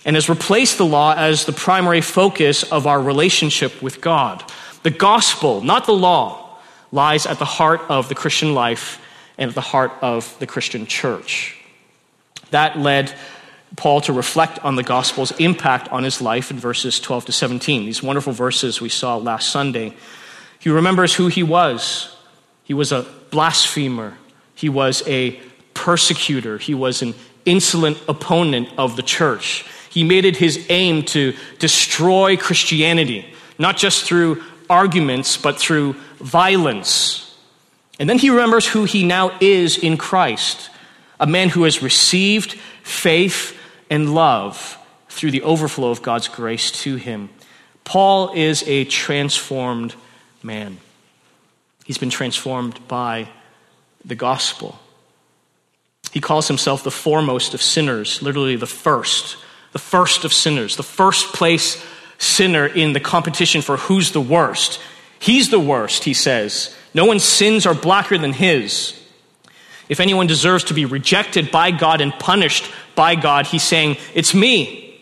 and 0.05 0.15
has 0.15 0.29
replaced 0.29 0.77
the 0.77 0.85
law 0.85 1.13
as 1.15 1.45
the 1.45 1.51
primary 1.51 2.01
focus 2.01 2.63
of 2.63 2.87
our 2.87 3.01
relationship 3.01 3.81
with 3.81 4.01
God. 4.01 4.43
The 4.83 4.91
gospel, 4.91 5.61
not 5.61 5.85
the 5.85 5.93
law, 5.93 6.57
lies 6.91 7.25
at 7.25 7.39
the 7.39 7.45
heart 7.45 7.81
of 7.89 8.09
the 8.09 8.15
Christian 8.15 8.53
life 8.53 9.01
and 9.37 9.49
at 9.49 9.55
the 9.55 9.61
heart 9.61 9.91
of 10.01 10.35
the 10.39 10.47
Christian 10.47 10.85
church. 10.85 11.57
That 12.51 12.79
led 12.79 13.13
Paul 13.75 14.01
to 14.01 14.13
reflect 14.13 14.59
on 14.59 14.75
the 14.75 14.83
gospel's 14.83 15.31
impact 15.39 15.89
on 15.89 16.03
his 16.03 16.21
life 16.21 16.51
in 16.51 16.57
verses 16.57 16.99
12 16.99 17.25
to 17.25 17.31
17. 17.31 17.85
These 17.85 18.03
wonderful 18.03 18.33
verses 18.33 18.81
we 18.81 18.89
saw 18.89 19.17
last 19.17 19.49
Sunday. 19.49 19.93
He 20.59 20.69
remembers 20.69 21.13
who 21.13 21.27
he 21.27 21.43
was. 21.43 22.15
He 22.63 22.73
was 22.73 22.91
a 22.91 23.05
blasphemer, 23.31 24.17
he 24.53 24.69
was 24.69 25.01
a 25.07 25.39
persecutor, 25.73 26.57
he 26.57 26.73
was 26.73 27.01
an 27.01 27.15
insolent 27.45 27.97
opponent 28.07 28.69
of 28.77 28.95
the 28.95 29.01
church. 29.01 29.65
He 29.89 30.03
made 30.03 30.25
it 30.25 30.35
his 30.35 30.65
aim 30.69 31.03
to 31.05 31.35
destroy 31.57 32.37
Christianity, 32.37 33.25
not 33.57 33.77
just 33.77 34.03
through 34.03 34.43
arguments, 34.69 35.35
but 35.37 35.57
through 35.59 35.93
violence. 36.17 37.35
And 37.99 38.07
then 38.07 38.19
he 38.19 38.29
remembers 38.29 38.67
who 38.67 38.83
he 38.83 39.03
now 39.03 39.35
is 39.41 39.77
in 39.77 39.97
Christ 39.97 40.69
a 41.19 41.27
man 41.27 41.49
who 41.49 41.63
has 41.63 41.83
received 41.83 42.53
faith 42.83 43.58
and 43.89 44.13
love 44.13 44.77
through 45.09 45.31
the 45.31 45.41
overflow 45.41 45.89
of 45.89 46.01
God's 46.01 46.27
grace 46.27 46.71
to 46.83 46.95
him. 46.95 47.29
Paul 47.83 48.33
is 48.33 48.63
a 48.67 48.85
transformed 48.85 49.95
man. 50.43 50.77
He's 51.85 51.97
been 51.97 52.11
transformed 52.11 52.87
by 52.87 53.29
the 54.05 54.15
gospel. 54.15 54.79
He 56.11 56.21
calls 56.21 56.47
himself 56.47 56.83
the 56.83 56.91
foremost 56.91 57.53
of 57.53 57.61
sinners, 57.61 58.21
literally 58.21 58.55
the 58.55 58.67
first, 58.67 59.37
the 59.71 59.79
first 59.79 60.23
of 60.23 60.33
sinners, 60.33 60.75
the 60.75 60.83
first 60.83 61.33
place 61.33 61.83
sinner 62.17 62.65
in 62.65 62.93
the 62.93 62.99
competition 62.99 63.61
for 63.61 63.77
who's 63.77 64.11
the 64.11 64.21
worst. 64.21 64.79
He's 65.19 65.49
the 65.49 65.59
worst, 65.59 66.03
he 66.03 66.13
says. 66.13 66.75
No 66.93 67.05
one's 67.05 67.23
sins 67.23 67.65
are 67.65 67.73
blacker 67.73 68.17
than 68.17 68.33
his. 68.33 68.95
If 69.87 69.99
anyone 69.99 70.27
deserves 70.27 70.65
to 70.65 70.73
be 70.73 70.85
rejected 70.85 71.51
by 71.51 71.71
God 71.71 72.01
and 72.01 72.13
punished 72.13 72.69
by 72.99 73.15
God, 73.15 73.47
he's 73.47 73.63
saying, 73.63 73.95
It's 74.13 74.33
me. 74.33 74.99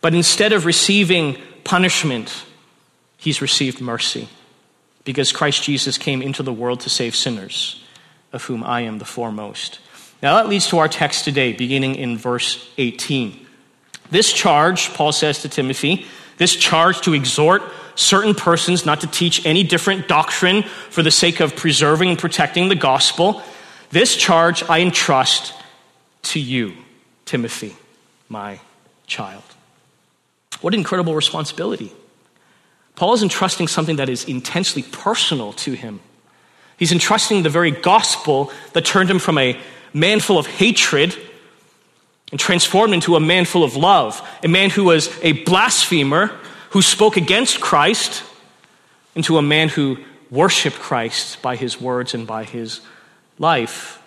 But 0.00 0.14
instead 0.14 0.52
of 0.52 0.64
receiving 0.64 1.38
punishment, 1.64 2.44
he's 3.16 3.42
received 3.42 3.80
mercy 3.80 4.28
because 5.02 5.32
Christ 5.32 5.64
Jesus 5.64 5.98
came 5.98 6.22
into 6.22 6.44
the 6.44 6.52
world 6.52 6.82
to 6.82 6.88
save 6.88 7.16
sinners, 7.16 7.82
of 8.32 8.44
whom 8.44 8.62
I 8.62 8.82
am 8.82 8.98
the 8.98 9.04
foremost. 9.04 9.80
Now 10.22 10.36
that 10.36 10.48
leads 10.48 10.68
to 10.68 10.78
our 10.78 10.86
text 10.86 11.24
today, 11.24 11.52
beginning 11.52 11.96
in 11.96 12.16
verse 12.16 12.70
18. 12.78 13.44
This 14.12 14.32
charge, 14.32 14.94
Paul 14.94 15.10
says 15.10 15.42
to 15.42 15.48
Timothy, 15.48 16.06
this 16.36 16.54
charge 16.54 17.00
to 17.00 17.12
exhort 17.12 17.62
certain 17.96 18.36
persons 18.36 18.86
not 18.86 19.00
to 19.00 19.08
teach 19.08 19.44
any 19.44 19.64
different 19.64 20.06
doctrine 20.06 20.62
for 20.62 21.02
the 21.02 21.10
sake 21.10 21.40
of 21.40 21.56
preserving 21.56 22.10
and 22.10 22.18
protecting 22.20 22.68
the 22.68 22.76
gospel, 22.76 23.42
this 23.90 24.14
charge 24.14 24.62
I 24.70 24.78
entrust 24.78 25.52
to 26.26 26.40
you, 26.40 26.74
Timothy, 27.24 27.76
my 28.28 28.60
child. 29.06 29.42
What 30.60 30.74
incredible 30.74 31.14
responsibility. 31.14 31.92
Paul 32.94 33.14
is 33.14 33.22
entrusting 33.22 33.68
something 33.68 33.96
that 33.96 34.08
is 34.08 34.24
intensely 34.24 34.82
personal 34.82 35.52
to 35.54 35.72
him. 35.72 36.00
He's 36.78 36.92
entrusting 36.92 37.42
the 37.42 37.50
very 37.50 37.70
gospel 37.70 38.50
that 38.72 38.84
turned 38.84 39.10
him 39.10 39.18
from 39.18 39.38
a 39.38 39.58
man 39.92 40.20
full 40.20 40.38
of 40.38 40.46
hatred 40.46 41.16
and 42.30 42.40
transformed 42.40 42.92
into 42.92 43.16
a 43.16 43.20
man 43.20 43.44
full 43.44 43.64
of 43.64 43.76
love, 43.76 44.26
a 44.42 44.48
man 44.48 44.70
who 44.70 44.84
was 44.84 45.10
a 45.22 45.32
blasphemer, 45.44 46.28
who 46.70 46.82
spoke 46.82 47.16
against 47.16 47.60
Christ, 47.60 48.22
into 49.14 49.38
a 49.38 49.42
man 49.42 49.68
who 49.68 49.98
worshiped 50.30 50.78
Christ 50.78 51.40
by 51.40 51.56
his 51.56 51.80
words 51.80 52.14
and 52.14 52.26
by 52.26 52.44
his 52.44 52.80
life. 53.38 54.02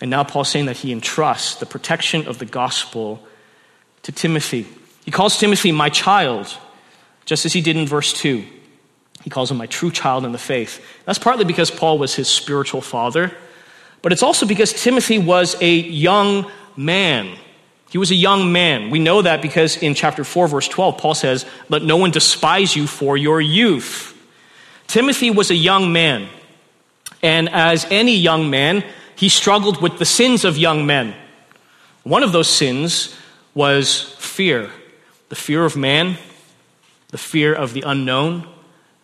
And 0.00 0.10
now 0.10 0.24
Paul's 0.24 0.48
saying 0.48 0.66
that 0.66 0.78
he 0.78 0.92
entrusts 0.92 1.56
the 1.56 1.66
protection 1.66 2.26
of 2.26 2.38
the 2.38 2.46
gospel 2.46 3.22
to 4.02 4.12
Timothy. 4.12 4.66
He 5.04 5.10
calls 5.10 5.38
Timothy 5.38 5.72
my 5.72 5.90
child, 5.90 6.56
just 7.26 7.44
as 7.44 7.52
he 7.52 7.60
did 7.60 7.76
in 7.76 7.86
verse 7.86 8.12
2. 8.12 8.44
He 9.22 9.30
calls 9.30 9.50
him 9.50 9.58
my 9.58 9.66
true 9.66 9.90
child 9.90 10.24
in 10.24 10.32
the 10.32 10.38
faith. 10.38 10.82
That's 11.04 11.18
partly 11.18 11.44
because 11.44 11.70
Paul 11.70 11.98
was 11.98 12.14
his 12.14 12.28
spiritual 12.28 12.80
father. 12.80 13.32
But 14.02 14.12
it's 14.12 14.22
also 14.22 14.46
because 14.46 14.72
Timothy 14.72 15.18
was 15.18 15.60
a 15.60 15.74
young 15.74 16.50
man. 16.76 17.36
He 17.90 17.98
was 17.98 18.10
a 18.10 18.14
young 18.14 18.52
man. 18.52 18.90
We 18.90 18.98
know 18.98 19.20
that 19.20 19.42
because 19.42 19.76
in 19.76 19.94
chapter 19.94 20.24
4, 20.24 20.48
verse 20.48 20.68
12, 20.68 20.96
Paul 20.96 21.14
says, 21.14 21.44
Let 21.68 21.82
no 21.82 21.96
one 21.96 22.12
despise 22.12 22.74
you 22.74 22.86
for 22.86 23.16
your 23.16 23.40
youth. 23.40 24.16
Timothy 24.86 25.30
was 25.30 25.50
a 25.50 25.54
young 25.54 25.92
man. 25.92 26.28
And 27.22 27.48
as 27.50 27.86
any 27.90 28.16
young 28.16 28.48
man, 28.48 28.84
he 29.20 29.28
struggled 29.28 29.82
with 29.82 29.98
the 29.98 30.06
sins 30.06 30.46
of 30.46 30.56
young 30.56 30.86
men. 30.86 31.14
One 32.04 32.22
of 32.22 32.32
those 32.32 32.48
sins 32.48 33.14
was 33.52 34.14
fear 34.18 34.70
the 35.28 35.36
fear 35.36 35.62
of 35.66 35.76
man, 35.76 36.16
the 37.08 37.18
fear 37.18 37.54
of 37.54 37.74
the 37.74 37.82
unknown, 37.82 38.48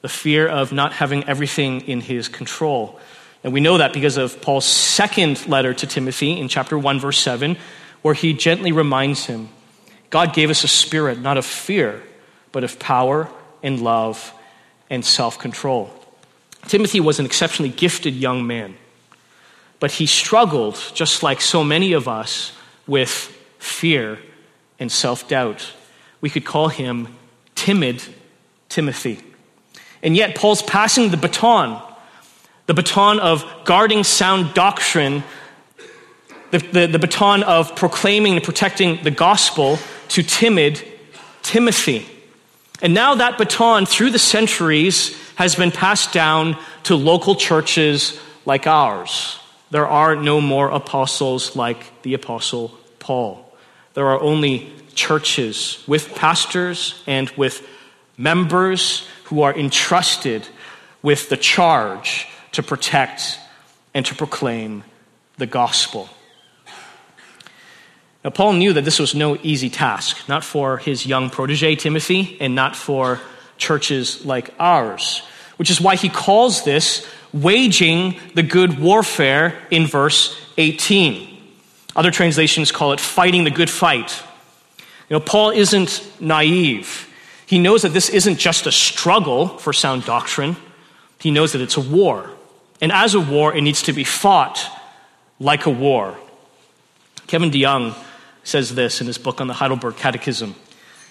the 0.00 0.08
fear 0.08 0.48
of 0.48 0.72
not 0.72 0.94
having 0.94 1.22
everything 1.24 1.82
in 1.82 2.00
his 2.00 2.28
control. 2.28 2.98
And 3.44 3.52
we 3.52 3.60
know 3.60 3.76
that 3.76 3.92
because 3.92 4.16
of 4.16 4.40
Paul's 4.40 4.64
second 4.64 5.46
letter 5.46 5.74
to 5.74 5.86
Timothy 5.86 6.40
in 6.40 6.48
chapter 6.48 6.78
1, 6.78 6.98
verse 6.98 7.18
7, 7.18 7.58
where 8.00 8.14
he 8.14 8.32
gently 8.32 8.72
reminds 8.72 9.26
him 9.26 9.50
God 10.08 10.32
gave 10.32 10.48
us 10.48 10.64
a 10.64 10.68
spirit 10.68 11.20
not 11.20 11.36
of 11.36 11.44
fear, 11.44 12.02
but 12.52 12.64
of 12.64 12.78
power 12.78 13.28
and 13.62 13.82
love 13.82 14.32
and 14.88 15.04
self 15.04 15.38
control. 15.38 15.90
Timothy 16.68 17.00
was 17.00 17.18
an 17.18 17.26
exceptionally 17.26 17.70
gifted 17.70 18.14
young 18.14 18.46
man, 18.46 18.76
but 19.80 19.92
he 19.92 20.06
struggled, 20.06 20.80
just 20.94 21.22
like 21.22 21.40
so 21.40 21.62
many 21.62 21.92
of 21.92 22.08
us, 22.08 22.52
with 22.86 23.10
fear 23.58 24.18
and 24.78 24.90
self 24.90 25.28
doubt. 25.28 25.72
We 26.20 26.30
could 26.30 26.44
call 26.44 26.68
him 26.68 27.08
timid 27.54 28.02
Timothy. 28.68 29.20
And 30.02 30.16
yet, 30.16 30.36
Paul's 30.36 30.62
passing 30.62 31.10
the 31.10 31.16
baton 31.16 31.82
the 32.66 32.74
baton 32.74 33.20
of 33.20 33.44
guarding 33.64 34.04
sound 34.04 34.52
doctrine, 34.52 35.22
the, 36.50 36.58
the, 36.58 36.86
the, 36.86 36.98
baton 36.98 37.42
of 37.44 37.74
proclaiming 37.76 38.34
and 38.34 38.44
protecting 38.44 39.02
the 39.02 39.10
gospel 39.10 39.78
to 40.08 40.22
timid 40.22 40.82
Timothy. 41.42 42.06
And 42.82 42.92
now 42.92 43.14
that 43.14 43.38
baton, 43.38 43.86
through 43.86 44.10
the 44.10 44.18
centuries, 44.18 45.16
has 45.36 45.54
been 45.54 45.70
passed 45.70 46.12
down 46.12 46.58
to 46.84 46.96
local 46.96 47.36
churches 47.36 48.18
like 48.44 48.66
ours. 48.66 49.38
There 49.70 49.86
are 49.86 50.14
no 50.14 50.40
more 50.40 50.70
apostles 50.70 51.56
like 51.56 52.02
the 52.02 52.14
apostle 52.14 52.76
Paul. 52.98 53.42
There 53.94 54.08
are 54.08 54.20
only 54.20 54.72
churches 54.94 55.82
with 55.86 56.14
pastors 56.14 57.02
and 57.06 57.30
with 57.30 57.66
members 58.16 59.06
who 59.24 59.42
are 59.42 59.56
entrusted 59.56 60.46
with 61.02 61.28
the 61.28 61.36
charge 61.36 62.28
to 62.52 62.62
protect 62.62 63.38
and 63.94 64.06
to 64.06 64.14
proclaim 64.14 64.84
the 65.36 65.46
gospel. 65.46 66.08
Now, 68.24 68.30
Paul 68.30 68.54
knew 68.54 68.72
that 68.72 68.84
this 68.84 68.98
was 68.98 69.14
no 69.14 69.38
easy 69.42 69.70
task, 69.70 70.28
not 70.28 70.42
for 70.42 70.78
his 70.78 71.06
young 71.06 71.30
protege, 71.30 71.76
Timothy, 71.76 72.36
and 72.40 72.54
not 72.54 72.74
for 72.74 73.20
churches 73.56 74.24
like 74.24 74.52
ours, 74.58 75.22
which 75.58 75.70
is 75.70 75.80
why 75.80 75.96
he 75.96 76.08
calls 76.08 76.64
this 76.64 77.06
waging 77.42 78.18
the 78.34 78.42
good 78.42 78.78
warfare 78.78 79.58
in 79.70 79.86
verse 79.86 80.40
18. 80.56 81.36
Other 81.94 82.10
translations 82.10 82.72
call 82.72 82.92
it 82.92 83.00
fighting 83.00 83.44
the 83.44 83.50
good 83.50 83.70
fight. 83.70 84.22
You 85.08 85.16
know, 85.16 85.20
Paul 85.20 85.50
isn't 85.50 86.08
naive. 86.20 87.08
He 87.46 87.58
knows 87.58 87.82
that 87.82 87.92
this 87.92 88.08
isn't 88.08 88.38
just 88.38 88.66
a 88.66 88.72
struggle 88.72 89.48
for 89.58 89.72
sound 89.72 90.04
doctrine, 90.04 90.56
he 91.18 91.30
knows 91.30 91.52
that 91.52 91.62
it's 91.62 91.76
a 91.76 91.80
war. 91.80 92.30
And 92.80 92.92
as 92.92 93.14
a 93.14 93.20
war, 93.20 93.56
it 93.56 93.62
needs 93.62 93.82
to 93.84 93.92
be 93.92 94.04
fought 94.04 94.60
like 95.40 95.64
a 95.64 95.70
war. 95.70 96.16
Kevin 97.26 97.50
DeYoung 97.50 97.94
says 98.44 98.74
this 98.74 99.00
in 99.00 99.06
his 99.06 99.18
book 99.18 99.40
on 99.40 99.46
the 99.46 99.54
Heidelberg 99.54 99.96
Catechism. 99.96 100.54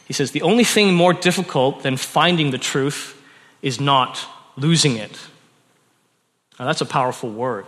He 0.05 0.13
says, 0.13 0.31
The 0.31 0.43
only 0.43 0.63
thing 0.63 0.93
more 0.93 1.13
difficult 1.13 1.83
than 1.83 1.97
finding 1.97 2.51
the 2.51 2.57
truth 2.57 3.19
is 3.61 3.81
not 3.81 4.23
losing 4.55 4.95
it. 4.95 5.17
Now, 6.59 6.65
that's 6.65 6.81
a 6.81 6.85
powerful 6.85 7.29
word. 7.29 7.65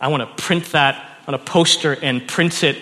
I 0.00 0.08
want 0.08 0.22
to 0.22 0.42
print 0.42 0.64
that 0.72 1.18
on 1.26 1.34
a 1.34 1.38
poster 1.38 1.96
and 2.02 2.26
print 2.26 2.64
it 2.64 2.78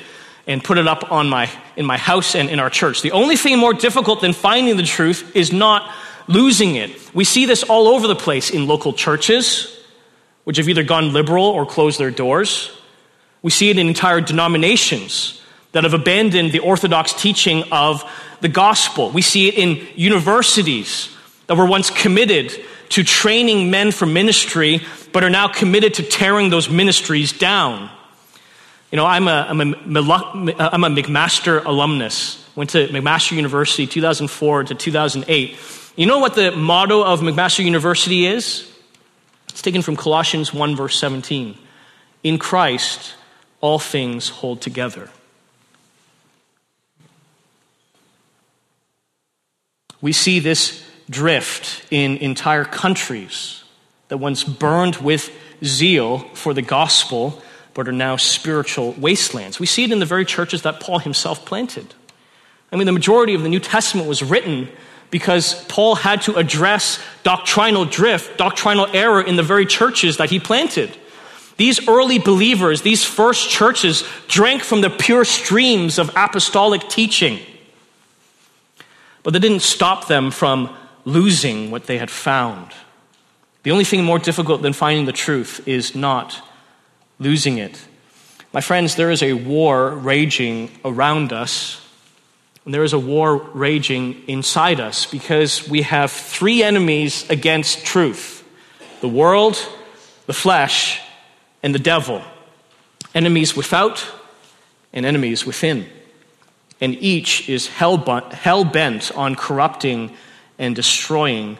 and 0.47 0.65
put 0.65 0.79
it 0.79 0.89
up 0.89 1.13
on 1.13 1.29
my, 1.29 1.51
in 1.77 1.85
my 1.85 1.99
house 1.99 2.35
and 2.35 2.49
in 2.49 2.59
our 2.59 2.71
church. 2.71 3.03
The 3.03 3.13
only 3.13 3.37
thing 3.37 3.59
more 3.59 3.75
difficult 3.75 4.23
than 4.23 4.33
finding 4.33 4.77
the 4.77 4.83
truth 4.83 5.37
is 5.37 5.53
not 5.53 5.93
losing 6.27 6.77
it. 6.77 7.15
We 7.15 7.25
see 7.25 7.45
this 7.45 7.63
all 7.63 7.89
over 7.89 8.07
the 8.07 8.17
place 8.17 8.51
in 8.51 8.67
local 8.67 8.95
churches, 8.95 9.79
which 10.45 10.57
have 10.57 10.69
either 10.69 10.85
gone 10.85 11.13
liberal 11.13 11.45
or 11.45 11.67
closed 11.67 12.01
their 12.01 12.11
doors. 12.11 12.71
We 13.43 13.51
see 13.51 13.69
it 13.69 13.79
in 13.79 13.89
entire 13.89 14.23
denominations 14.23 15.43
that 15.73 15.85
have 15.85 15.95
abandoned 15.95 16.53
the 16.53 16.61
orthodox 16.61 17.13
teaching 17.13 17.65
of 17.71 18.11
the 18.41 18.49
gospel. 18.49 19.11
We 19.11 19.23
see 19.23 19.49
it 19.49 19.55
in 19.55 19.87
universities 19.97 21.15
that 21.47 21.57
were 21.57 21.67
once 21.67 21.91
committed 21.91 22.59
to 22.91 23.05
training 23.05 23.71
men 23.71 23.93
for 23.93 24.07
ministry, 24.07 24.83
but 25.13 25.25
are 25.25 25.31
now 25.31 25.49
committed 25.49 25.95
to 25.95 26.03
tearing 26.03 26.51
those 26.51 26.69
ministries 26.71 27.33
down. 27.33 27.91
You 28.91 28.97
know, 28.97 29.05
I'm 29.05 29.29
a, 29.29 29.47
I'm 29.49 29.61
a, 29.61 29.65
I'm 29.65 30.85
a 30.85 30.89
McMaster 30.89 31.65
alumnus. 31.65 32.45
Went 32.57 32.71
to 32.71 32.89
McMaster 32.89 33.37
University 33.37 33.87
2004 33.87 34.65
to 34.65 34.75
2008. 34.75 35.57
You 35.97 36.07
know 36.07 36.19
what 36.19 36.35
the 36.35 36.53
motto 36.53 37.03
of 37.03 37.21
McMaster 37.21 37.65
University 37.65 38.27
is? 38.27 38.71
It's 39.51 39.63
taken 39.63 39.83
from 39.83 39.97
Colossians 39.97 40.55
1, 40.55 40.77
verse 40.77 40.99
17. 40.99 41.57
In 42.23 42.39
Christ, 42.39 43.15
all 43.61 43.79
things 43.79 44.29
hold 44.29 44.61
together. 44.61 45.11
We 50.01 50.13
see 50.13 50.39
this 50.39 50.88
drift 51.11 51.85
in 51.91 52.17
entire 52.19 52.65
countries 52.65 53.65
that 54.09 54.19
once 54.19 54.45
burned 54.45 54.97
with 54.97 55.31
zeal 55.65 56.19
for 56.35 56.55
the 56.55 56.63
gospel, 56.63 57.43
but 57.75 57.89
are 57.89 57.93
now 57.93 58.17
spiritual 58.17 58.93
wastelands. 58.93 59.61
We 59.61 59.67
see 59.67 59.85
it 59.85 59.93
in 59.93 59.99
the 59.99 60.07
very 60.07 60.25
churches 60.25 60.63
that 60.63 60.81
Paul 60.81 60.99
himself 60.99 61.45
planted. 61.45 61.95
I 62.73 62.77
mean, 62.77 62.87
the 62.87 62.93
majority 62.93 63.35
of 63.35 63.43
the 63.43 63.49
New 63.49 63.61
Testament 63.61 64.09
was 64.09 64.23
written 64.23 64.69
because 65.11 65.65
Paul 65.67 65.95
had 65.95 66.23
to 66.23 66.37
address 66.37 67.03
doctrinal 67.23 67.85
drift, 67.87 68.37
doctrinal 68.37 68.87
error 68.93 69.23
in 69.23 69.37
the 69.37 69.43
very 69.43 69.65
churches 69.65 70.19
that 70.19 70.31
he 70.31 70.39
planted. 70.39 70.97
These 71.57 71.89
early 71.89 72.19
believers, 72.19 72.83
these 72.83 73.05
first 73.05 73.49
churches, 73.51 74.05
drank 74.29 74.63
from 74.63 74.81
the 74.81 74.91
pure 74.91 75.25
streams 75.25 75.99
of 75.99 76.11
apostolic 76.15 76.89
teaching. 76.89 77.41
But 79.23 79.33
that 79.33 79.41
didn't 79.41 79.63
stop 79.63 80.09
them 80.09 80.31
from 80.31 80.77
losing 81.09 81.71
what 81.71 81.87
they 81.87 81.99
had 81.99 82.11
found. 82.11 82.73
The 83.63 83.71
only 83.71 83.85
thing 83.85 84.05
more 84.05 84.19
difficult 84.19 84.63
than 84.63 84.73
finding 84.73 85.07
the 85.07 85.13
truth 85.13 85.67
is 85.67 85.95
not 85.95 86.41
losing 87.19 87.59
it. 87.59 87.83
My 88.53 88.61
friends, 88.61 88.95
there 88.95 89.11
is 89.11 89.23
a 89.23 89.33
war 89.33 89.91
raging 89.91 90.71
around 90.85 91.33
us, 91.33 91.85
and 92.65 92.73
there 92.73 92.85
is 92.85 92.93
a 92.93 92.99
war 92.99 93.37
raging 93.37 94.23
inside 94.27 94.81
us 94.81 95.07
because 95.07 95.69
we 95.69 95.83
have 95.83 96.13
three 96.13 96.63
enemies 96.63 97.29
against 97.31 97.85
truth 97.85 98.37
the 99.01 99.09
world, 99.09 99.57
the 100.27 100.33
flesh, 100.33 101.01
and 101.63 101.75
the 101.75 101.79
devil. 101.79 102.23
Enemies 103.15 103.57
without 103.57 104.05
and 104.93 105.07
enemies 105.07 105.47
within 105.47 105.87
and 106.81 106.95
each 107.01 107.49
is 107.49 107.67
hell 107.67 107.99
bent 108.65 109.13
on 109.17 109.35
corrupting 109.35 110.15
and 110.59 110.75
destroying 110.75 111.59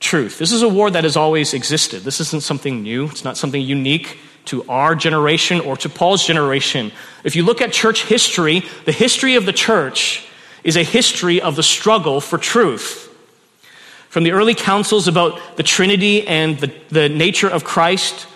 truth. 0.00 0.38
This 0.38 0.52
is 0.52 0.62
a 0.62 0.68
war 0.68 0.90
that 0.90 1.04
has 1.04 1.16
always 1.16 1.54
existed. 1.54 2.02
This 2.02 2.20
isn't 2.20 2.42
something 2.42 2.82
new, 2.82 3.06
it's 3.06 3.24
not 3.24 3.36
something 3.36 3.60
unique 3.60 4.18
to 4.46 4.64
our 4.68 4.94
generation 4.94 5.60
or 5.60 5.76
to 5.76 5.88
Paul's 5.88 6.24
generation. 6.24 6.92
If 7.24 7.34
you 7.34 7.42
look 7.42 7.60
at 7.60 7.72
church 7.72 8.04
history, 8.04 8.62
the 8.84 8.92
history 8.92 9.34
of 9.34 9.44
the 9.44 9.52
church 9.52 10.24
is 10.62 10.76
a 10.76 10.82
history 10.82 11.40
of 11.40 11.56
the 11.56 11.62
struggle 11.62 12.20
for 12.20 12.38
truth. 12.38 13.02
From 14.08 14.24
the 14.24 14.32
early 14.32 14.54
councils 14.54 15.08
about 15.08 15.56
the 15.56 15.62
Trinity 15.62 16.26
and 16.26 16.58
the, 16.58 16.72
the 16.88 17.08
nature 17.08 17.48
of 17.48 17.64
Christ, 17.64 18.26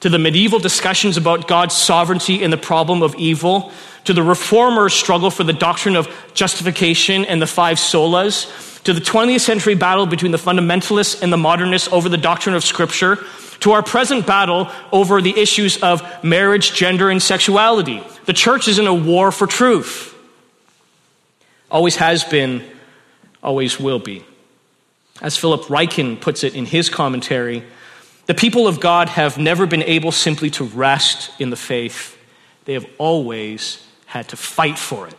to 0.00 0.08
the 0.08 0.18
medieval 0.18 0.58
discussions 0.58 1.16
about 1.16 1.46
God's 1.46 1.76
sovereignty 1.76 2.42
and 2.42 2.52
the 2.52 2.56
problem 2.56 3.02
of 3.02 3.14
evil, 3.14 3.70
to 4.04 4.12
the 4.12 4.22
reformers' 4.22 4.94
struggle 4.94 5.30
for 5.30 5.44
the 5.44 5.52
doctrine 5.52 5.96
of 5.96 6.08
justification 6.34 7.24
and 7.24 7.40
the 7.40 7.46
five 7.46 7.78
solas, 7.78 8.82
to 8.84 8.92
the 8.92 9.00
20th 9.00 9.40
century 9.40 9.74
battle 9.74 10.06
between 10.06 10.32
the 10.32 10.38
fundamentalists 10.38 11.22
and 11.22 11.32
the 11.32 11.36
modernists 11.36 11.88
over 11.92 12.08
the 12.08 12.16
doctrine 12.16 12.54
of 12.54 12.64
Scripture, 12.64 13.18
to 13.60 13.72
our 13.72 13.82
present 13.82 14.26
battle 14.26 14.68
over 14.90 15.22
the 15.22 15.38
issues 15.38 15.76
of 15.82 16.02
marriage, 16.24 16.74
gender, 16.74 17.10
and 17.10 17.22
sexuality. 17.22 18.02
The 18.26 18.32
church 18.32 18.66
is 18.66 18.78
in 18.80 18.88
a 18.88 18.94
war 18.94 19.30
for 19.30 19.46
truth. 19.46 20.12
Always 21.70 21.96
has 21.96 22.24
been, 22.24 22.64
always 23.42 23.78
will 23.78 24.00
be. 24.00 24.24
As 25.20 25.36
Philip 25.36 25.62
Ryken 25.62 26.20
puts 26.20 26.42
it 26.42 26.56
in 26.56 26.66
his 26.66 26.90
commentary, 26.90 27.62
the 28.26 28.34
people 28.34 28.66
of 28.66 28.80
God 28.80 29.08
have 29.08 29.38
never 29.38 29.66
been 29.66 29.82
able 29.84 30.10
simply 30.10 30.50
to 30.50 30.64
rest 30.64 31.30
in 31.40 31.50
the 31.50 31.56
faith. 31.56 32.18
They 32.64 32.72
have 32.72 32.86
always 32.98 33.86
had 34.12 34.28
to 34.28 34.36
fight 34.36 34.78
for 34.78 35.08
it. 35.08 35.16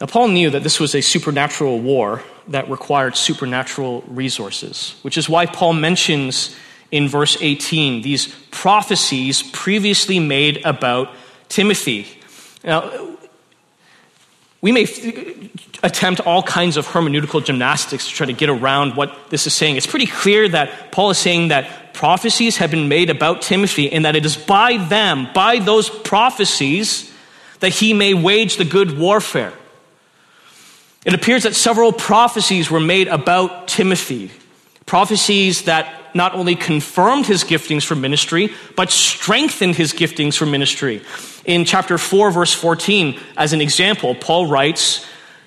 Now, 0.00 0.08
Paul 0.08 0.26
knew 0.28 0.50
that 0.50 0.64
this 0.64 0.80
was 0.80 0.96
a 0.96 1.00
supernatural 1.00 1.78
war 1.78 2.24
that 2.48 2.68
required 2.68 3.16
supernatural 3.16 4.02
resources, 4.08 4.96
which 5.02 5.16
is 5.16 5.28
why 5.28 5.46
Paul 5.46 5.74
mentions 5.74 6.56
in 6.90 7.08
verse 7.08 7.36
18 7.40 8.02
these 8.02 8.34
prophecies 8.50 9.44
previously 9.44 10.18
made 10.18 10.60
about 10.64 11.14
Timothy. 11.48 12.08
Now, 12.64 13.16
we 14.60 14.72
may 14.72 14.88
attempt 15.84 16.20
all 16.20 16.42
kinds 16.42 16.76
of 16.76 16.88
hermeneutical 16.88 17.44
gymnastics 17.44 18.08
to 18.08 18.12
try 18.12 18.26
to 18.26 18.32
get 18.32 18.48
around 18.48 18.96
what 18.96 19.16
this 19.30 19.46
is 19.46 19.54
saying. 19.54 19.76
It's 19.76 19.86
pretty 19.86 20.06
clear 20.06 20.48
that 20.48 20.90
Paul 20.90 21.10
is 21.10 21.18
saying 21.18 21.48
that 21.48 21.81
prophecies 21.94 22.56
have 22.58 22.70
been 22.70 22.88
made 22.88 23.10
about 23.10 23.42
Timothy, 23.42 23.92
and 23.92 24.04
that 24.04 24.16
it 24.16 24.24
is 24.24 24.36
by 24.36 24.76
them, 24.76 25.28
by 25.34 25.58
those 25.58 25.90
prophecies, 25.90 27.12
that 27.60 27.70
he 27.70 27.94
may 27.94 28.14
wage 28.14 28.56
the 28.56 28.64
good 28.64 28.98
warfare. 28.98 29.52
It 31.04 31.14
appears 31.14 31.42
that 31.44 31.54
several 31.54 31.92
prophecies 31.92 32.70
were 32.70 32.80
made 32.80 33.08
about 33.08 33.68
Timothy, 33.68 34.30
prophecies 34.86 35.62
that 35.62 36.14
not 36.14 36.34
only 36.34 36.54
confirmed 36.54 37.26
his 37.26 37.42
giftings 37.44 37.84
for 37.84 37.94
ministry, 37.94 38.52
but 38.76 38.90
strengthened 38.90 39.76
his 39.76 39.92
giftings 39.92 40.36
for 40.36 40.46
ministry. 40.46 41.02
In 41.44 41.64
chapter 41.64 41.98
4, 41.98 42.30
verse 42.30 42.52
14, 42.52 43.18
as 43.36 43.52
an 43.52 43.60
example, 43.60 44.14
Paul 44.14 44.46
writes, 44.46 45.06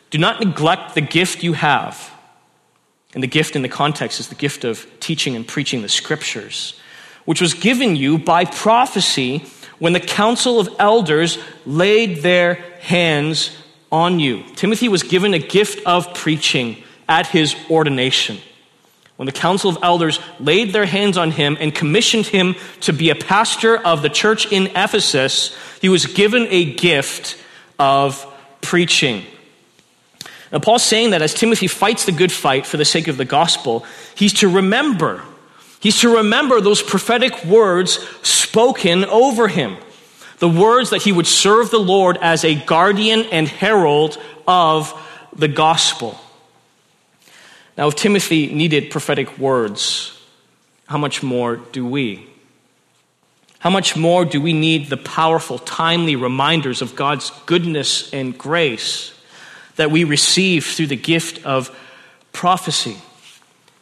Do 0.10 0.18
not 0.18 0.40
neglect 0.40 0.96
the 0.96 1.02
gift 1.02 1.44
you 1.44 1.54
have 1.54 2.15
and 3.16 3.24
the 3.24 3.28
gift 3.28 3.56
in 3.56 3.62
the 3.62 3.70
context 3.70 4.20
is 4.20 4.28
the 4.28 4.36
gift 4.36 4.64
of 4.66 4.86
teaching 5.00 5.36
and 5.36 5.48
preaching 5.48 5.82
the 5.82 5.90
scriptures, 5.90 6.80
which 7.24 7.42
was 7.42 7.54
given 7.54 7.96
you 7.96 8.20
by 8.20 8.46
prophecy 8.46 9.46
when 9.80 9.94
the 9.94 10.00
council 10.00 10.60
of 10.60 10.70
elders 10.78 11.38
laid 11.66 12.18
their 12.22 12.56
hands 12.82 13.56
on 13.92 14.20
you. 14.20 14.44
Timothy 14.56 14.90
was 14.90 15.02
given 15.02 15.34
a 15.34 15.40
gift 15.40 15.86
of 15.86 16.14
preaching 16.14 16.84
at 17.08 17.28
his 17.28 17.56
ordination. 17.70 18.38
When 19.16 19.28
the 19.28 19.32
council 19.32 19.70
of 19.70 19.78
elders 19.82 20.20
laid 20.40 20.74
their 20.74 20.86
hands 20.86 21.18
on 21.18 21.32
him 21.32 21.56
and 21.60 21.74
commissioned 21.74 22.26
him 22.26 22.56
to 22.82 22.92
be 22.92 23.10
a 23.10 23.16
pastor 23.16 23.78
of 23.78 24.02
the 24.02 24.10
church 24.10 24.52
in 24.52 24.68
Ephesus, 24.76 25.56
he 25.80 25.88
was 25.88 26.06
given 26.06 26.48
a 26.50 26.74
gift 26.74 27.42
of 27.80 28.26
preaching. 28.62 29.24
Now, 30.56 30.62
Paul's 30.62 30.84
saying 30.84 31.10
that 31.10 31.22
as 31.22 31.34
Timothy 31.34 31.68
fights 31.68 32.06
the 32.06 32.14
good 32.14 32.32
fight 32.32 32.66
for 32.66 32.78
the 32.78 32.86
sake 32.86 33.10
of 33.10 33.18
the 33.18 33.26
gospel, 33.26 33.86
he's 34.16 34.32
to 34.36 34.48
remember. 34.48 35.22
He's 35.82 36.00
to 36.00 36.16
remember 36.16 36.62
those 36.62 36.82
prophetic 36.82 37.44
words 37.44 38.00
spoken 38.22 39.04
over 39.04 39.50
him. 39.50 39.76
The 40.40 40.48
words 40.48 40.92
that 40.92 41.02
he 41.02 41.12
would 41.12 41.28
serve 41.28 41.72
the 41.72 41.78
Lord 41.78 42.18
as 42.22 42.46
a 42.46 42.56
guardian 42.56 43.26
and 43.34 43.50
herald 43.50 44.18
of 44.48 44.94
the 45.36 45.50
gospel. 45.50 46.18
Now, 47.78 47.90
if 47.90 47.96
Timothy 47.96 48.48
needed 48.48 48.92
prophetic 48.92 49.38
words, 49.38 50.18
how 50.88 50.98
much 50.98 51.22
more 51.22 51.58
do 51.58 51.86
we? 51.86 52.30
How 53.60 53.72
much 53.72 53.98
more 53.98 54.24
do 54.24 54.40
we 54.40 54.54
need 54.54 54.90
the 54.90 54.96
powerful, 54.96 55.60
timely 55.60 56.16
reminders 56.16 56.82
of 56.82 56.96
God's 56.96 57.32
goodness 57.46 58.10
and 58.14 58.38
grace? 58.38 59.12
That 59.76 59.92
we 59.92 60.04
receive 60.04 60.66
through 60.66 60.88
the 60.88 60.96
gift 60.96 61.46
of 61.46 61.76
prophecy. 62.32 62.98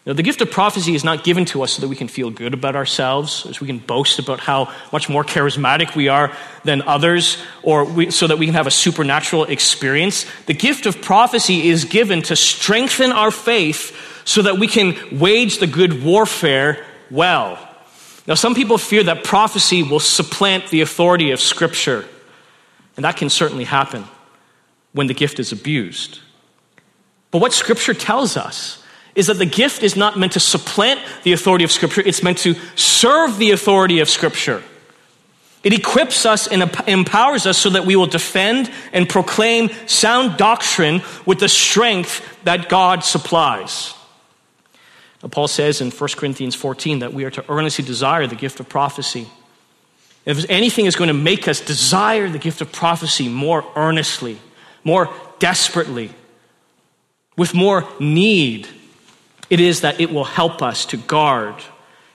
Now, 0.05 0.11
the 0.11 0.23
gift 0.23 0.41
of 0.41 0.51
prophecy 0.51 0.95
is 0.95 1.05
not 1.05 1.23
given 1.23 1.45
to 1.45 1.63
us 1.63 1.73
so 1.73 1.81
that 1.81 1.87
we 1.87 1.95
can 1.95 2.09
feel 2.09 2.29
good 2.29 2.53
about 2.53 2.75
ourselves, 2.75 3.31
so 3.31 3.53
we 3.61 3.67
can 3.67 3.77
boast 3.77 4.19
about 4.19 4.41
how 4.41 4.73
much 4.91 5.07
more 5.07 5.23
charismatic 5.23 5.95
we 5.95 6.09
are 6.09 6.35
than 6.65 6.81
others, 6.81 7.37
or 7.61 7.85
we, 7.85 8.11
so 8.11 8.27
that 8.27 8.37
we 8.37 8.45
can 8.45 8.53
have 8.53 8.67
a 8.67 8.71
supernatural 8.71 9.45
experience. 9.45 10.25
The 10.45 10.53
gift 10.53 10.85
of 10.85 11.01
prophecy 11.01 11.69
is 11.69 11.85
given 11.85 12.21
to 12.23 12.35
strengthen 12.35 13.13
our 13.13 13.31
faith 13.31 13.95
so 14.25 14.41
that 14.41 14.57
we 14.57 14.67
can 14.67 15.19
wage 15.19 15.59
the 15.59 15.67
good 15.67 16.03
warfare 16.03 16.85
well. 17.09 17.57
Now, 18.27 18.33
some 18.33 18.55
people 18.55 18.77
fear 18.77 19.03
that 19.03 19.23
prophecy 19.23 19.83
will 19.83 20.01
supplant 20.01 20.67
the 20.67 20.81
authority 20.81 21.31
of 21.31 21.39
Scripture, 21.39 22.05
and 22.97 23.05
that 23.05 23.15
can 23.15 23.29
certainly 23.29 23.63
happen 23.63 24.05
when 24.93 25.07
the 25.07 25.13
gift 25.13 25.39
is 25.39 25.51
abused. 25.51 26.19
But 27.31 27.39
what 27.39 27.53
Scripture 27.53 27.93
tells 27.93 28.37
us 28.37 28.83
is 29.15 29.27
that 29.27 29.37
the 29.37 29.45
gift 29.45 29.83
is 29.83 29.95
not 29.95 30.17
meant 30.17 30.33
to 30.33 30.39
supplant 30.39 30.99
the 31.23 31.33
authority 31.33 31.63
of 31.63 31.71
Scripture, 31.71 32.01
it's 32.05 32.23
meant 32.23 32.39
to 32.39 32.55
serve 32.75 33.37
the 33.37 33.51
authority 33.51 33.99
of 33.99 34.09
Scripture. 34.09 34.63
It 35.63 35.73
equips 35.73 36.25
us 36.25 36.47
and 36.47 36.61
empowers 36.87 37.45
us 37.45 37.57
so 37.57 37.69
that 37.69 37.85
we 37.85 37.95
will 37.95 38.07
defend 38.07 38.69
and 38.91 39.07
proclaim 39.07 39.69
sound 39.87 40.37
doctrine 40.37 41.01
with 41.25 41.39
the 41.39 41.47
strength 41.47 42.21
that 42.43 42.67
God 42.67 43.03
supplies. 43.03 43.93
Now, 45.21 45.29
Paul 45.29 45.47
says 45.47 45.79
in 45.79 45.89
1 45.89 46.09
Corinthians 46.17 46.53
14 46.53 46.99
that 46.99 47.13
we 47.13 47.23
are 47.23 47.31
to 47.31 47.45
earnestly 47.49 47.85
desire 47.85 48.27
the 48.27 48.35
gift 48.35 48.59
of 48.59 48.67
prophecy. 48.67 49.27
If 50.25 50.45
anything 50.49 50.85
is 50.85 50.97
going 50.97 51.07
to 51.07 51.13
make 51.13 51.47
us 51.47 51.61
desire 51.61 52.27
the 52.29 52.39
gift 52.39 52.59
of 52.59 52.73
prophecy 52.73 53.29
more 53.29 53.65
earnestly, 53.77 54.39
more 54.83 55.13
desperately, 55.39 56.11
with 57.37 57.53
more 57.53 57.87
need, 57.99 58.67
it 59.49 59.59
is 59.59 59.81
that 59.81 59.99
it 59.99 60.11
will 60.11 60.23
help 60.23 60.61
us 60.61 60.85
to 60.87 60.97
guard 60.97 61.55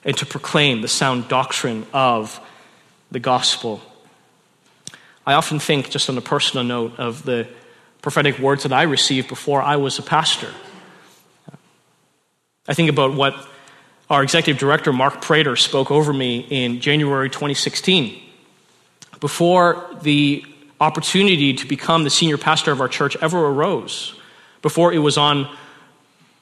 and 0.05 0.17
to 0.17 0.27
proclaim 0.27 0.81
the 0.81 0.89
sound 0.89 1.29
doctrine 1.29 1.87
of 1.93 2.41
the 3.11 3.21
gospel. 3.21 3.81
I 5.27 5.35
often 5.35 5.59
think, 5.59 5.91
just 5.91 6.09
on 6.09 6.17
a 6.17 6.23
personal 6.23 6.65
note, 6.65 6.99
of 6.99 7.23
the 7.25 7.49
prophetic 8.01 8.39
words 8.39 8.63
that 8.63 8.73
I 8.73 8.83
received 8.83 9.29
before 9.29 9.61
I 9.61 9.77
was 9.77 9.99
a 9.99 10.03
pastor. 10.03 10.53
I 12.67 12.75
think 12.75 12.91
about 12.91 13.15
what 13.15 13.35
our 14.09 14.23
executive 14.23 14.59
director, 14.59 14.93
Mark 14.93 15.21
Prater, 15.21 15.57
spoke 15.57 15.91
over 15.91 16.13
me 16.13 16.47
in 16.49 16.81
January 16.81 17.29
2016. 17.29 18.23
Before 19.21 19.87
the 20.03 20.45
opportunity 20.81 21.55
to 21.55 21.67
become 21.67 22.05
the 22.05 22.11
senior 22.11 22.39
pastor 22.39 22.73
of 22.73 22.81
our 22.81 22.89
church 22.89 23.17
ever 23.21 23.39
arose, 23.39 24.15
before 24.63 24.93
it 24.93 24.99
was 24.99 25.19
on 25.19 25.49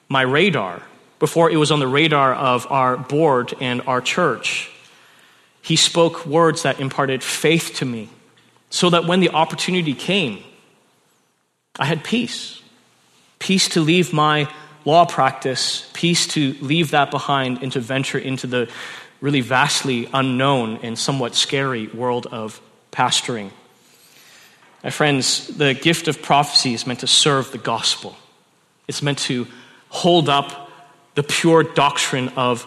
my 0.09 0.23
radar, 0.23 0.83
before 1.19 1.51
it 1.51 1.57
was 1.57 1.71
on 1.71 1.79
the 1.79 1.89
radar 1.89 2.35
of 2.35 2.71
our 2.71 2.97
board 2.97 3.55
and 3.61 3.81
our 3.83 4.01
church, 4.01 4.71
he 5.63 5.77
spoke 5.77 6.27
words 6.27 6.63
that 6.63 6.81
imparted 6.81 7.23
faith 7.23 7.75
to 7.77 7.85
me 7.85 8.09
so 8.71 8.91
that 8.91 9.07
when 9.07 9.21
the 9.21 9.31
opportunity 9.31 9.95
came, 9.95 10.43
I 11.79 11.87
had 11.87 12.05
peace. 12.05 12.63
Peace 13.39 13.69
to 13.71 13.81
leave 13.81 14.13
my 14.13 14.49
law 14.85 15.05
practice, 15.05 15.91
peace 15.93 16.27
to 16.29 16.55
leave 16.61 16.93
that 16.93 17.11
behind 17.11 17.63
and 17.63 17.73
to 17.73 17.81
venture 17.81 18.19
into 18.19 18.47
the 18.47 18.71
really 19.21 19.41
vastly 19.41 20.09
unknown 20.13 20.79
and 20.83 20.99
somewhat 20.99 21.35
scary 21.35 21.89
world 21.89 22.27
of 22.31 22.61
pastoring. 22.93 23.51
My 24.87 24.91
friends, 24.91 25.49
the 25.49 25.75
gift 25.75 26.07
of 26.07 26.23
prophecy 26.23 26.73
is 26.73 26.87
meant 26.87 27.01
to 27.01 27.09
serve 27.09 27.51
the 27.51 27.59
gospel. 27.59 28.15
It's 28.87 29.03
meant 29.03 29.19
to 29.27 29.49
hold 29.89 30.29
up 30.29 30.71
the 31.17 31.25
pure 31.25 31.65
doctrine 31.65 32.29
of 32.37 32.65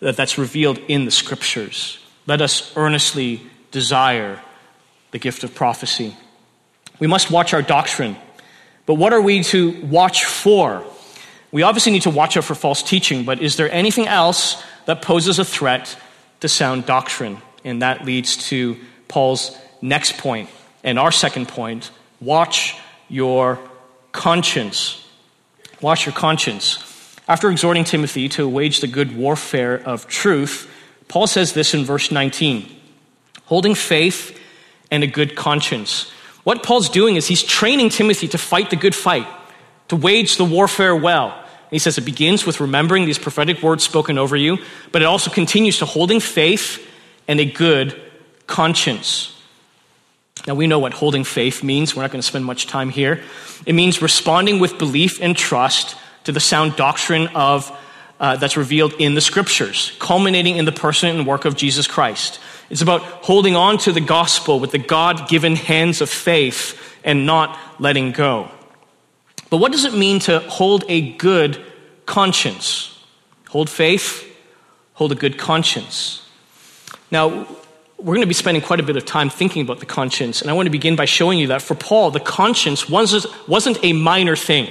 that's 0.00 0.36
revealed 0.36 0.78
in 0.88 1.04
the 1.04 1.12
scriptures. 1.12 2.00
Let 2.26 2.40
us 2.40 2.76
earnestly 2.76 3.40
desire 3.70 4.42
the 5.12 5.20
gift 5.20 5.44
of 5.44 5.54
prophecy. 5.54 6.16
We 6.98 7.06
must 7.06 7.30
watch 7.30 7.54
our 7.54 7.62
doctrine. 7.62 8.16
But 8.84 8.94
what 8.94 9.12
are 9.12 9.22
we 9.22 9.44
to 9.44 9.80
watch 9.82 10.24
for? 10.24 10.84
We 11.52 11.62
obviously 11.62 11.92
need 11.92 12.02
to 12.02 12.10
watch 12.10 12.36
out 12.36 12.42
for 12.42 12.56
false 12.56 12.82
teaching, 12.82 13.24
but 13.24 13.40
is 13.40 13.54
there 13.54 13.70
anything 13.70 14.08
else 14.08 14.60
that 14.86 15.02
poses 15.02 15.38
a 15.38 15.44
threat 15.44 15.96
to 16.40 16.48
sound 16.48 16.84
doctrine? 16.84 17.38
And 17.62 17.80
that 17.80 18.04
leads 18.04 18.48
to 18.48 18.76
Paul's 19.06 19.56
next 19.80 20.18
point 20.18 20.50
and 20.84 20.98
our 20.98 21.10
second 21.10 21.48
point 21.48 21.90
watch 22.20 22.76
your 23.08 23.58
conscience. 24.12 25.04
Watch 25.80 26.06
your 26.06 26.14
conscience. 26.14 26.78
After 27.26 27.50
exhorting 27.50 27.84
Timothy 27.84 28.28
to 28.30 28.48
wage 28.48 28.80
the 28.80 28.86
good 28.86 29.16
warfare 29.16 29.82
of 29.84 30.06
truth, 30.06 30.70
Paul 31.08 31.26
says 31.26 31.54
this 31.54 31.74
in 31.74 31.84
verse 31.84 32.10
19 32.12 32.70
holding 33.46 33.74
faith 33.74 34.38
and 34.90 35.02
a 35.04 35.06
good 35.06 35.36
conscience. 35.36 36.10
What 36.44 36.62
Paul's 36.62 36.88
doing 36.88 37.16
is 37.16 37.26
he's 37.26 37.42
training 37.42 37.90
Timothy 37.90 38.28
to 38.28 38.38
fight 38.38 38.70
the 38.70 38.76
good 38.76 38.94
fight, 38.94 39.26
to 39.88 39.96
wage 39.96 40.36
the 40.36 40.44
warfare 40.44 40.96
well. 40.96 41.40
he 41.70 41.78
says 41.78 41.98
it 41.98 42.04
begins 42.04 42.46
with 42.46 42.60
remembering 42.60 43.04
these 43.04 43.18
prophetic 43.18 43.62
words 43.62 43.84
spoken 43.84 44.16
over 44.16 44.36
you, 44.36 44.58
but 44.92 45.02
it 45.02 45.06
also 45.06 45.30
continues 45.30 45.78
to 45.78 45.84
holding 45.84 46.20
faith 46.20 46.86
and 47.26 47.40
a 47.40 47.44
good 47.44 48.00
conscience. 48.46 49.33
Now, 50.46 50.54
we 50.54 50.66
know 50.66 50.78
what 50.78 50.92
holding 50.92 51.24
faith 51.24 51.62
means. 51.62 51.96
We're 51.96 52.02
not 52.02 52.10
going 52.10 52.20
to 52.20 52.26
spend 52.26 52.44
much 52.44 52.66
time 52.66 52.90
here. 52.90 53.22
It 53.64 53.74
means 53.74 54.02
responding 54.02 54.58
with 54.58 54.78
belief 54.78 55.18
and 55.22 55.36
trust 55.36 55.96
to 56.24 56.32
the 56.32 56.40
sound 56.40 56.76
doctrine 56.76 57.28
of 57.28 57.74
uh, 58.20 58.36
that's 58.36 58.56
revealed 58.56 58.94
in 58.98 59.14
the 59.14 59.20
scriptures, 59.20 59.96
culminating 59.98 60.56
in 60.56 60.64
the 60.64 60.72
person 60.72 61.08
and 61.08 61.26
work 61.26 61.44
of 61.44 61.56
Jesus 61.56 61.86
Christ. 61.86 62.40
It's 62.70 62.82
about 62.82 63.02
holding 63.02 63.56
on 63.56 63.78
to 63.78 63.92
the 63.92 64.00
gospel 64.00 64.60
with 64.60 64.70
the 64.70 64.78
God 64.78 65.28
given 65.28 65.56
hands 65.56 66.00
of 66.00 66.08
faith 66.08 66.80
and 67.04 67.26
not 67.26 67.58
letting 67.78 68.12
go. 68.12 68.50
But 69.50 69.58
what 69.58 69.72
does 69.72 69.84
it 69.84 69.94
mean 69.94 70.20
to 70.20 70.40
hold 70.40 70.84
a 70.88 71.12
good 71.12 71.62
conscience? 72.06 72.98
Hold 73.50 73.68
faith, 73.68 74.24
hold 74.94 75.12
a 75.12 75.14
good 75.14 75.38
conscience. 75.38 76.28
Now, 77.10 77.46
we're 77.98 78.14
going 78.14 78.20
to 78.20 78.26
be 78.26 78.34
spending 78.34 78.62
quite 78.62 78.80
a 78.80 78.82
bit 78.82 78.96
of 78.96 79.04
time 79.04 79.30
thinking 79.30 79.62
about 79.62 79.80
the 79.80 79.86
conscience, 79.86 80.42
and 80.42 80.50
I 80.50 80.54
want 80.54 80.66
to 80.66 80.70
begin 80.70 80.96
by 80.96 81.04
showing 81.04 81.38
you 81.38 81.46
that 81.48 81.62
for 81.62 81.74
Paul, 81.74 82.10
the 82.10 82.20
conscience 82.20 82.88
wasn't 82.88 83.78
a 83.82 83.92
minor 83.92 84.36
thing. 84.36 84.66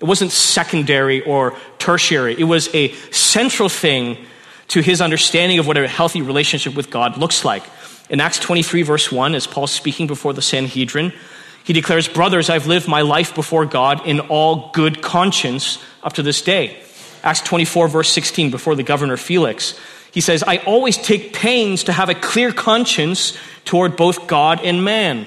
It 0.00 0.04
wasn't 0.04 0.30
secondary 0.30 1.22
or 1.22 1.56
tertiary. 1.78 2.36
It 2.38 2.44
was 2.44 2.72
a 2.74 2.92
central 3.10 3.68
thing 3.68 4.16
to 4.68 4.80
his 4.80 5.00
understanding 5.00 5.58
of 5.58 5.66
what 5.66 5.76
a 5.76 5.88
healthy 5.88 6.22
relationship 6.22 6.74
with 6.74 6.90
God 6.90 7.16
looks 7.16 7.44
like. 7.44 7.64
In 8.08 8.20
Acts 8.20 8.38
23, 8.38 8.82
verse 8.82 9.10
1, 9.10 9.34
as 9.34 9.46
Paul's 9.46 9.72
speaking 9.72 10.06
before 10.06 10.32
the 10.32 10.42
Sanhedrin, 10.42 11.12
he 11.64 11.72
declares, 11.72 12.06
Brothers, 12.06 12.48
I've 12.48 12.66
lived 12.66 12.86
my 12.86 13.00
life 13.00 13.34
before 13.34 13.66
God 13.66 14.06
in 14.06 14.20
all 14.20 14.70
good 14.72 15.02
conscience 15.02 15.82
up 16.02 16.12
to 16.14 16.22
this 16.22 16.42
day. 16.42 16.80
Acts 17.22 17.40
24, 17.40 17.88
verse 17.88 18.10
16, 18.10 18.50
before 18.50 18.76
the 18.76 18.82
governor 18.82 19.16
Felix, 19.16 19.78
he 20.12 20.20
says, 20.20 20.42
I 20.42 20.58
always 20.58 20.96
take 20.96 21.32
pains 21.32 21.84
to 21.84 21.92
have 21.92 22.08
a 22.08 22.14
clear 22.14 22.52
conscience 22.52 23.36
toward 23.64 23.96
both 23.96 24.26
God 24.26 24.60
and 24.62 24.84
man. 24.84 25.26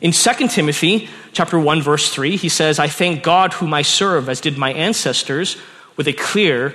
In 0.00 0.12
2 0.12 0.48
Timothy 0.48 1.08
chapter 1.32 1.58
1 1.58 1.82
verse 1.82 2.08
3, 2.08 2.36
he 2.36 2.48
says, 2.48 2.78
"I 2.78 2.88
thank 2.88 3.22
God 3.22 3.54
whom 3.54 3.72
I 3.74 3.82
serve 3.82 4.28
as 4.28 4.40
did 4.40 4.58
my 4.58 4.72
ancestors 4.72 5.56
with 5.96 6.08
a 6.08 6.12
clear 6.12 6.74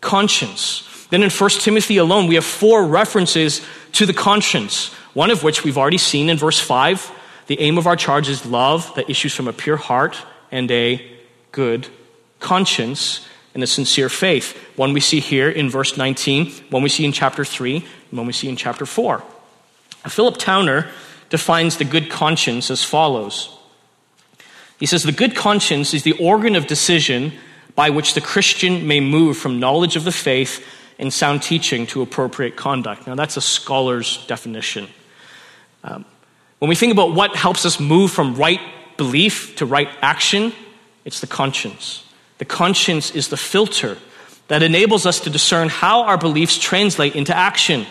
conscience." 0.00 0.84
Then 1.10 1.22
in 1.22 1.30
1 1.30 1.60
Timothy 1.60 1.96
alone, 1.96 2.28
we 2.28 2.36
have 2.36 2.44
four 2.44 2.84
references 2.84 3.60
to 3.92 4.06
the 4.06 4.12
conscience, 4.12 4.90
one 5.12 5.30
of 5.30 5.42
which 5.42 5.64
we've 5.64 5.78
already 5.78 5.98
seen 5.98 6.30
in 6.30 6.38
verse 6.38 6.60
5. 6.60 7.10
The 7.48 7.60
aim 7.60 7.78
of 7.78 7.86
our 7.86 7.96
charge 7.96 8.28
is 8.28 8.46
love 8.46 8.92
that 8.94 9.10
issues 9.10 9.34
from 9.34 9.48
a 9.48 9.52
pure 9.52 9.76
heart 9.76 10.16
and 10.52 10.70
a 10.70 11.02
good 11.50 11.88
conscience 12.38 13.20
and 13.54 13.62
a 13.62 13.66
sincere 13.66 14.08
faith. 14.08 14.56
One 14.76 14.92
we 14.92 15.00
see 15.00 15.20
here 15.20 15.48
in 15.48 15.70
verse 15.70 15.96
19, 15.96 16.50
one 16.70 16.82
we 16.82 16.88
see 16.88 17.04
in 17.04 17.12
chapter 17.12 17.44
3, 17.44 17.76
and 17.76 18.18
one 18.18 18.26
we 18.26 18.32
see 18.32 18.48
in 18.48 18.56
chapter 18.56 18.86
4. 18.86 19.22
Philip 20.08 20.38
Towner 20.38 20.88
defines 21.28 21.76
the 21.76 21.84
good 21.84 22.10
conscience 22.10 22.70
as 22.70 22.82
follows 22.82 23.56
He 24.78 24.86
says, 24.86 25.02
The 25.02 25.12
good 25.12 25.36
conscience 25.36 25.94
is 25.94 26.02
the 26.02 26.12
organ 26.12 26.56
of 26.56 26.66
decision 26.66 27.32
by 27.74 27.90
which 27.90 28.14
the 28.14 28.20
Christian 28.20 28.86
may 28.86 29.00
move 29.00 29.36
from 29.36 29.60
knowledge 29.60 29.96
of 29.96 30.04
the 30.04 30.12
faith 30.12 30.64
and 30.98 31.12
sound 31.12 31.42
teaching 31.42 31.86
to 31.88 32.02
appropriate 32.02 32.56
conduct. 32.56 33.06
Now, 33.06 33.14
that's 33.14 33.36
a 33.36 33.40
scholar's 33.40 34.24
definition. 34.26 34.88
Um, 35.82 36.04
when 36.58 36.68
we 36.68 36.74
think 36.74 36.92
about 36.92 37.14
what 37.14 37.34
helps 37.34 37.64
us 37.64 37.80
move 37.80 38.10
from 38.10 38.34
right 38.34 38.60
belief 38.98 39.56
to 39.56 39.66
right 39.66 39.88
action, 40.02 40.52
it's 41.06 41.20
the 41.20 41.26
conscience. 41.26 42.04
The 42.40 42.46
conscience 42.46 43.10
is 43.10 43.28
the 43.28 43.36
filter 43.36 43.98
that 44.48 44.62
enables 44.62 45.04
us 45.04 45.20
to 45.20 45.30
discern 45.30 45.68
how 45.68 46.04
our 46.04 46.16
beliefs 46.16 46.58
translate 46.58 47.14
into 47.14 47.36
action 47.36 47.86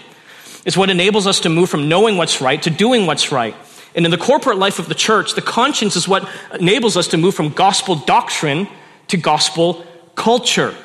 It's 0.66 0.76
what 0.76 0.90
enables 0.90 1.28
us 1.28 1.42
to 1.42 1.50
move 1.50 1.70
from 1.70 1.88
knowing 1.88 2.18
what's 2.18 2.42
right 2.42 2.62
to 2.64 2.70
doing 2.70 3.06
what's 3.06 3.32
right. 3.32 3.56
And 3.96 4.06
in 4.06 4.12
the 4.12 4.18
corporate 4.18 4.58
life 4.58 4.80
of 4.80 4.88
the 4.88 4.96
church, 4.96 5.34
the 5.34 5.42
conscience 5.42 5.96
is 5.96 6.08
what 6.08 6.28
enables 6.54 6.98
us 6.98 7.08
to 7.10 7.18
move 7.18 7.34
from 7.34 7.50
gospel 7.50 7.96
doctrine 7.96 8.68
to 9.08 9.18
gospel 9.18 9.86
culture. 10.16 10.76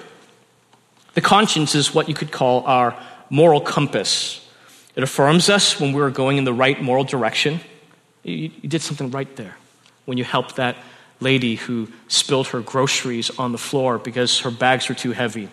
The 1.14 1.20
conscience 1.20 1.74
is 1.74 1.94
what 1.94 2.08
you 2.08 2.14
could 2.14 2.30
call 2.30 2.64
our 2.64 2.98
moral 3.30 3.60
compass. 3.60 4.40
It 4.96 5.02
affirms 5.02 5.48
us 5.48 5.80
when 5.80 5.92
we're 5.92 6.10
going 6.10 6.38
in 6.38 6.44
the 6.44 6.52
right 6.52 6.80
moral 6.80 7.04
direction. 7.04 7.60
You, 8.22 8.50
you 8.62 8.68
did 8.68 8.80
something 8.80 9.10
right 9.10 9.34
there 9.36 9.56
when 10.04 10.18
you 10.18 10.24
helped 10.24 10.56
that 10.56 10.76
lady 11.20 11.56
who 11.56 11.88
spilled 12.08 12.48
her 12.48 12.60
groceries 12.60 13.30
on 13.38 13.52
the 13.52 13.58
floor 13.58 13.98
because 13.98 14.40
her 14.40 14.50
bags 14.50 14.88
were 14.88 14.94
too 14.94 15.12
heavy. 15.12 15.48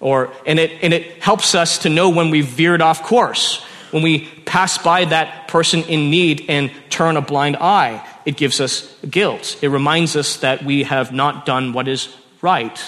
Or, 0.00 0.32
and, 0.44 0.58
it, 0.58 0.82
and 0.82 0.92
it 0.92 1.22
helps 1.22 1.54
us 1.54 1.78
to 1.78 1.88
know 1.88 2.10
when 2.10 2.30
we've 2.30 2.46
veered 2.46 2.82
off 2.82 3.02
course. 3.02 3.64
When 3.90 4.02
we 4.02 4.26
pass 4.44 4.78
by 4.78 5.04
that 5.06 5.48
person 5.48 5.82
in 5.84 6.10
need 6.10 6.46
and 6.48 6.70
turn 6.90 7.16
a 7.16 7.22
blind 7.22 7.56
eye, 7.56 8.06
it 8.24 8.36
gives 8.36 8.60
us 8.60 8.94
guilt. 9.08 9.58
It 9.62 9.68
reminds 9.68 10.16
us 10.16 10.38
that 10.38 10.64
we 10.64 10.82
have 10.82 11.12
not 11.12 11.46
done 11.46 11.72
what 11.72 11.88
is 11.88 12.14
right. 12.42 12.78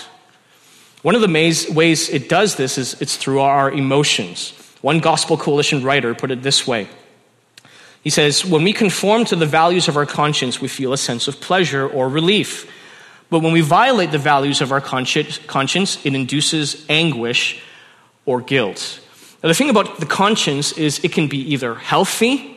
One 1.03 1.15
of 1.15 1.21
the 1.21 1.67
ways 1.73 2.09
it 2.11 2.29
does 2.29 2.57
this 2.57 2.77
is 2.77 3.01
it's 3.01 3.17
through 3.17 3.41
our 3.41 3.71
emotions. 3.71 4.53
One 4.83 4.99
Gospel 5.01 5.37
Coalition 5.37 5.85
writer 5.85 6.15
put 6.15 6.31
it 6.31 6.43
this 6.43 6.67
way 6.67 6.89
He 8.03 8.11
says, 8.11 8.45
When 8.45 8.65
we 8.65 8.73
conform 8.73 9.25
to 9.27 9.37
the 9.37 9.47
values 9.47 9.89
of 9.89 9.97
our 9.97 10.07
conscience, 10.07 10.61
we 10.61 10.69
feel 10.69 10.93
a 10.93 10.99
sense 10.99 11.29
of 11.29 11.41
pleasure 11.41 11.87
or 11.87 12.09
relief. 12.09 12.71
But 13.31 13.41
when 13.41 13.53
we 13.53 13.61
violate 13.61 14.11
the 14.11 14.19
values 14.19 14.61
of 14.61 14.73
our 14.73 14.81
conscience, 14.81 16.05
it 16.05 16.15
induces 16.15 16.87
anguish 16.89 17.63
or 18.25 18.41
guilt. 18.41 19.01
Now, 19.43 19.49
the 19.49 19.55
thing 19.55 19.71
about 19.71 20.01
the 20.01 20.07
conscience 20.07 20.73
is 20.73 21.05
it 21.05 21.13
can 21.13 21.29
be 21.29 21.53
either 21.53 21.75
healthy 21.75 22.57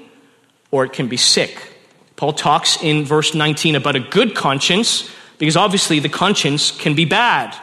or 0.72 0.86
it 0.86 0.94
can 0.94 1.08
be 1.08 1.18
sick. 1.18 1.74
Paul 2.16 2.34
talks 2.34 2.82
in 2.82 3.04
verse 3.04 3.34
19 3.34 3.76
about 3.76 3.96
a 3.96 4.00
good 4.00 4.36
conscience, 4.36 5.10
because 5.38 5.58
obviously 5.58 6.00
the 6.00 6.10
conscience 6.10 6.72
can 6.72 6.96
be 6.96 7.06
bad. 7.06 7.56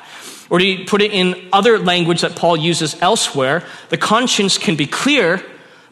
Or 0.51 0.59
to 0.59 0.85
put 0.85 1.03
it 1.03 1.13
in 1.13 1.49
other 1.53 1.79
language 1.79 2.23
that 2.23 2.37
Paul 2.37 2.57
uses 2.57 3.01
elsewhere, 3.01 3.65
the 3.91 3.97
conscience 3.97 4.59
can 4.59 4.77
be 4.77 4.87
clear, 4.87 5.43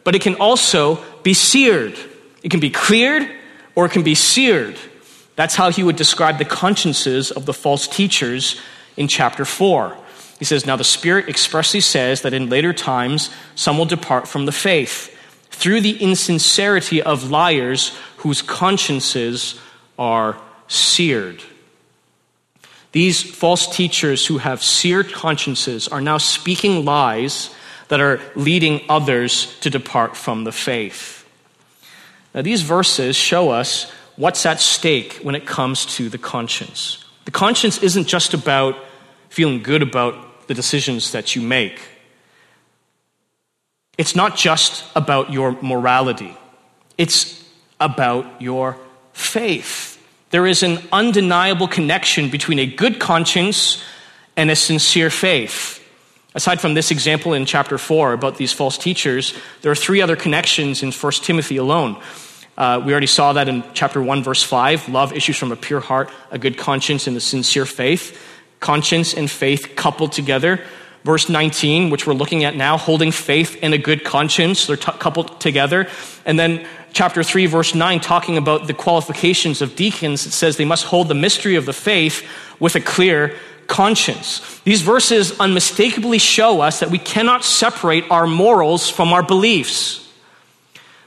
but 0.07 0.15
it 0.15 0.21
can 0.21 0.35
also 0.35 1.03
be 1.21 1.33
seared. 1.33 1.99
It 2.41 2.47
can 2.47 2.61
be 2.61 2.69
cleared 2.69 3.29
or 3.75 3.87
it 3.87 3.91
can 3.91 4.03
be 4.03 4.15
seared. 4.15 4.79
That's 5.35 5.55
how 5.55 5.69
he 5.69 5.83
would 5.83 5.97
describe 5.97 6.37
the 6.37 6.45
consciences 6.45 7.29
of 7.29 7.45
the 7.45 7.53
false 7.53 7.89
teachers 7.89 8.57
in 8.95 9.09
chapter 9.09 9.43
4. 9.43 9.97
He 10.39 10.45
says, 10.45 10.65
Now 10.65 10.77
the 10.77 10.85
Spirit 10.85 11.27
expressly 11.27 11.81
says 11.81 12.21
that 12.21 12.33
in 12.33 12.49
later 12.49 12.71
times 12.71 13.31
some 13.55 13.77
will 13.77 13.83
depart 13.83 14.29
from 14.29 14.45
the 14.45 14.53
faith 14.53 15.13
through 15.51 15.81
the 15.81 16.01
insincerity 16.01 17.01
of 17.01 17.29
liars 17.29 17.93
whose 18.19 18.41
consciences 18.41 19.59
are 19.99 20.37
seared. 20.69 21.43
These 22.93 23.23
false 23.23 23.75
teachers 23.75 24.25
who 24.25 24.37
have 24.37 24.63
seared 24.63 25.11
consciences 25.11 25.89
are 25.89 25.99
now 25.99 26.17
speaking 26.17 26.85
lies 26.85 27.53
that 27.89 28.01
are 28.01 28.19
leading 28.35 28.81
others 28.89 29.57
to 29.61 29.69
depart 29.69 30.17
from 30.17 30.43
the 30.43 30.51
faith. 30.51 31.25
Now, 32.33 32.41
these 32.41 32.61
verses 32.61 33.15
show 33.15 33.49
us 33.49 33.91
what's 34.15 34.45
at 34.45 34.59
stake 34.59 35.19
when 35.21 35.35
it 35.35 35.45
comes 35.45 35.85
to 35.97 36.09
the 36.09 36.17
conscience. 36.17 37.03
The 37.25 37.31
conscience 37.31 37.81
isn't 37.81 38.07
just 38.07 38.33
about 38.33 38.75
feeling 39.29 39.63
good 39.63 39.81
about 39.81 40.47
the 40.47 40.53
decisions 40.53 41.11
that 41.11 41.35
you 41.35 41.41
make, 41.41 41.79
it's 43.97 44.15
not 44.15 44.37
just 44.37 44.85
about 44.95 45.31
your 45.31 45.53
morality, 45.61 46.35
it's 46.97 47.43
about 47.79 48.41
your 48.41 48.77
faith. 49.13 49.95
There 50.29 50.45
is 50.45 50.61
an 50.61 50.79
undeniable 50.91 51.67
connection 51.67 52.29
between 52.29 52.59
a 52.59 52.65
good 52.65 52.99
conscience 52.99 53.81
and 54.35 54.51
a 54.51 54.55
sincere 54.55 55.09
faith. 55.09 55.83
Aside 56.37 56.61
from 56.61 56.75
this 56.75 56.91
example 56.91 57.33
in 57.33 57.47
chapter 57.47 57.79
4 57.79 58.13
about 58.13 58.37
these 58.37 58.53
false 58.53 58.77
teachers, 58.77 59.33
there 59.63 59.71
are 59.71 59.75
three 59.75 60.03
other 60.03 60.15
connections 60.15 60.83
in 60.83 60.91
1 60.91 61.11
Timothy 61.13 61.57
alone. 61.57 61.99
Uh, 62.55 62.79
we 62.85 62.91
already 62.91 63.07
saw 63.07 63.33
that 63.33 63.49
in 63.49 63.63
chapter 63.73 63.99
1, 63.99 64.21
verse 64.21 64.43
5. 64.43 64.87
Love 64.89 65.13
issues 65.13 65.35
from 65.35 65.51
a 65.51 65.55
pure 65.55 65.79
heart, 65.79 66.11
a 66.29 66.37
good 66.37 66.55
conscience, 66.55 67.07
and 67.07 67.17
a 67.17 67.19
sincere 67.19 67.65
faith. 67.65 68.23
Conscience 68.59 69.15
and 69.15 69.31
faith 69.31 69.73
coupled 69.75 70.11
together. 70.11 70.63
Verse 71.03 71.27
19, 71.27 71.89
which 71.89 72.05
we're 72.05 72.13
looking 72.13 72.43
at 72.43 72.55
now, 72.55 72.77
holding 72.77 73.11
faith 73.11 73.57
and 73.63 73.73
a 73.73 73.79
good 73.79 74.03
conscience, 74.03 74.67
they're 74.67 74.77
t- 74.77 74.91
coupled 74.99 75.41
together. 75.41 75.87
And 76.23 76.37
then 76.37 76.67
chapter 76.93 77.23
3, 77.23 77.47
verse 77.47 77.73
9, 77.73 77.99
talking 77.99 78.37
about 78.37 78.67
the 78.67 78.75
qualifications 78.75 79.63
of 79.63 79.75
deacons, 79.75 80.27
it 80.27 80.33
says 80.33 80.57
they 80.57 80.65
must 80.65 80.85
hold 80.85 81.07
the 81.07 81.15
mystery 81.15 81.55
of 81.55 81.65
the 81.65 81.73
faith 81.73 82.23
with 82.59 82.75
a 82.75 82.79
clear 82.79 83.35
conscience. 83.67 84.59
These 84.61 84.81
verses 84.81 85.39
unmistakably 85.39 86.17
show 86.17 86.61
us 86.61 86.79
that 86.79 86.91
we 86.91 86.97
cannot 86.97 87.43
separate 87.43 88.09
our 88.09 88.27
morals 88.27 88.89
from 88.89 89.13
our 89.13 89.23
beliefs. 89.23 90.03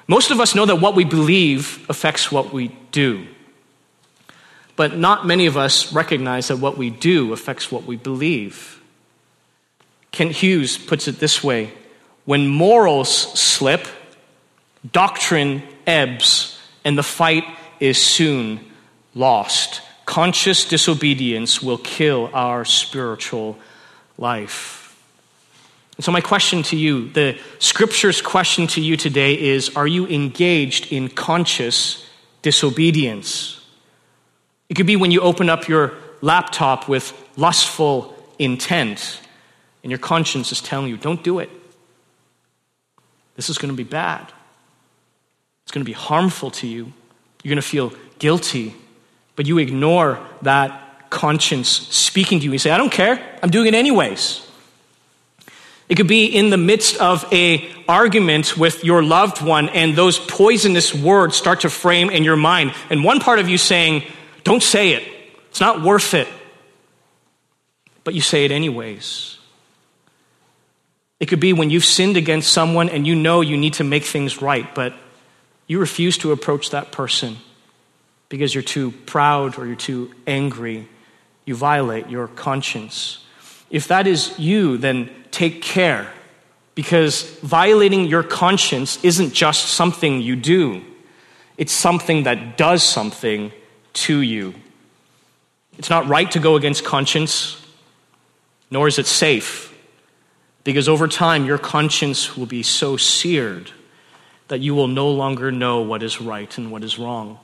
Most 0.07 0.31
of 0.31 0.41
us 0.41 0.55
know 0.55 0.67
that 0.67 0.81
what 0.81 0.95
we 0.95 1.05
believe 1.05 1.87
affects 1.89 2.33
what 2.33 2.53
we 2.53 2.77
do. 2.91 3.27
But 4.77 4.97
not 4.97 5.27
many 5.27 5.47
of 5.47 5.57
us 5.57 5.93
recognize 5.93 6.49
that 6.49 6.57
what 6.57 6.77
we 6.77 6.91
do 6.91 7.33
affects 7.33 7.71
what 7.71 7.85
we 7.85 7.97
believe. 7.97 8.81
Kent 10.11 10.33
Hughes 10.33 10.79
puts 10.79 11.07
it 11.07 11.19
this 11.21 11.45
way 11.45 11.73
when 12.25 12.49
morals 12.49 13.11
slip, 13.39 13.87
doctrine 14.93 15.63
ebbs, 15.87 16.59
and 16.85 16.97
the 16.97 17.03
fight 17.03 17.45
is 17.79 18.03
soon 18.03 18.61
lost. 19.15 19.83
Conscious 20.11 20.65
disobedience 20.65 21.63
will 21.63 21.79
kill 21.79 22.31
our 22.33 22.65
spiritual 22.65 23.57
life. 24.19 25.01
And 25.97 26.05
so, 26.05 26.11
my 26.11 26.21
question 26.21 26.65
to 26.65 26.77
you, 26.77 27.11
the 27.11 27.39
scripture's 27.61 28.21
question 28.21 28.67
to 28.75 28.81
you 28.81 28.97
today 28.97 29.39
is 29.39 29.77
Are 29.77 29.87
you 29.87 30.09
engaged 30.09 30.93
in 30.93 31.11
conscious 31.11 32.05
disobedience? 32.43 33.65
It 34.69 34.75
could 34.75 34.87
be 34.89 34.97
when 34.97 35.13
you 35.13 35.21
open 35.21 35.49
up 35.49 35.69
your 35.69 35.95
laptop 36.23 36.89
with 36.89 37.13
lustful 37.37 38.13
intent, 38.37 39.21
and 39.85 39.93
your 39.93 40.01
conscience 40.01 40.51
is 40.51 40.61
telling 40.61 40.89
you, 40.89 40.97
Don't 40.97 41.23
do 41.23 41.39
it. 41.39 41.51
This 43.37 43.49
is 43.49 43.59
going 43.59 43.71
to 43.71 43.77
be 43.77 43.89
bad. 43.89 44.27
It's 45.63 45.71
going 45.71 45.85
to 45.85 45.89
be 45.89 45.93
harmful 45.93 46.51
to 46.51 46.67
you. 46.67 46.93
You're 47.45 47.55
going 47.55 47.63
to 47.63 47.69
feel 47.69 47.93
guilty, 48.19 48.75
but 49.37 49.47
you 49.47 49.59
ignore 49.59 50.19
that 50.43 51.11
conscience 51.11 51.69
speaking 51.69 52.39
to 52.39 52.45
you. 52.45 52.53
You 52.53 52.59
say, 52.59 52.71
I 52.71 52.79
don't 52.79 52.93
care. 52.93 53.39
I'm 53.43 53.51
doing 53.51 53.69
it 53.69 53.75
anyways. 53.75 54.47
It 55.89 55.97
could 55.97 56.07
be 56.07 56.27
in 56.27 56.51
the 56.51 56.57
midst 56.57 56.97
of 56.99 57.27
a 57.33 57.69
argument 57.89 58.57
with 58.57 58.85
your 58.85 59.03
loved 59.03 59.43
one 59.43 59.69
and 59.71 59.97
those 59.97 60.21
poisonous 60.21 60.95
words 60.95 61.37
start 61.37 61.63
to 61.63 61.71
frame 61.71 62.11
in 62.11 62.23
your 62.23 62.37
mind. 62.37 62.73
And 62.91 63.03
one 63.03 63.19
part 63.19 63.41
of 63.41 63.49
you 63.49 63.59
saying, 63.59 64.05
don't 64.45 64.63
say 64.63 64.93
it. 64.93 65.03
It's 65.49 65.61
not 65.61 65.83
worth 65.83 66.15
it. 66.15 66.29
But 68.05 68.15
you 68.15 68.21
say 68.21 68.45
it 68.45 68.53
anyways. 68.53 69.39
It 71.19 71.27
could 71.27 71.41
be 71.41 71.53
when 71.53 71.71
you've 71.71 71.85
sinned 71.85 72.17
against 72.17 72.53
someone 72.53 72.89
and 72.89 73.05
you 73.05 73.17
know 73.17 73.41
you 73.41 73.57
need 73.57 73.75
to 73.75 73.85
make 73.85 74.05
things 74.05 74.41
right, 74.41 74.73
but 74.75 74.95
you 75.67 75.81
refuse 75.81 76.17
to 76.19 76.31
approach 76.31 76.71
that 76.71 76.93
person 76.93 77.37
because 78.31 78.55
you're 78.55 78.63
too 78.63 78.93
proud 79.05 79.59
or 79.59 79.67
you're 79.67 79.77
too 79.77 80.11
angry. 80.27 80.89
You 81.45 81.55
violate 81.55 82.09
your 82.09 82.29
conscience. 82.29 83.23
If 83.69 83.89
that 83.89 84.07
is 84.07 84.39
you, 84.39 84.79
then 84.79 85.11
take 85.31 85.61
care 85.61 86.11
because 86.75 87.23
violating 87.41 88.07
your 88.07 88.23
conscience 88.23 88.99
isn't 89.05 89.35
just 89.35 89.67
something 89.67 90.23
you 90.23 90.35
do, 90.35 90.83
it's 91.59 91.73
something 91.73 92.23
that 92.23 92.57
does 92.57 92.83
something 92.83 93.53
to 93.93 94.21
you. 94.21 94.55
It's 95.77 95.91
not 95.91 96.09
right 96.09 96.31
to 96.31 96.39
go 96.39 96.57
against 96.57 96.85
conscience, 96.85 97.63
nor 98.71 98.89
is 98.89 98.99
it 98.99 99.07
safe, 99.07 99.77
because 100.65 100.89
over 100.89 101.07
time 101.09 101.45
your 101.45 101.59
conscience 101.59 102.37
will 102.37 102.47
be 102.47 102.63
so 102.63 102.97
seared 102.97 103.73
that 104.49 104.61
you 104.61 104.75
will 104.75 104.89
no 104.89 105.11
longer 105.11 105.53
know 105.53 105.81
what 105.81 106.03
is 106.03 106.21
right 106.21 106.57
and 106.57 106.71
what 106.73 106.83
is 106.83 106.99
wrong. 106.99 107.39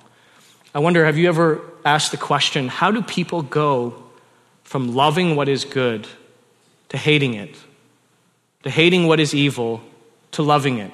I 0.77 0.79
wonder 0.79 1.07
have 1.07 1.17
you 1.17 1.29
ever 1.31 1.63
asked 1.87 2.11
the 2.11 2.19
question 2.19 2.69
how 2.69 2.91
do 2.91 3.01
people 3.01 3.41
go 3.41 4.05
from 4.63 4.95
loving 4.95 5.35
what 5.35 5.49
is 5.49 5.65
good 5.65 6.07
to 6.91 6.99
hating 6.99 7.33
it? 7.33 7.57
to 8.67 8.71
hating 8.71 9.07
what 9.07 9.21
is 9.21 9.33
evil, 9.33 9.81
to 10.33 10.43
loving 10.43 10.79
it. 10.79 10.91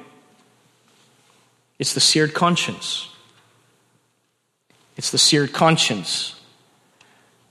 It's 1.78 1.94
the 1.94 2.00
seared 2.00 2.34
conscience. 2.34 3.08
It's 4.98 5.10
the 5.10 5.16
seared 5.16 5.54
conscience. 5.54 6.38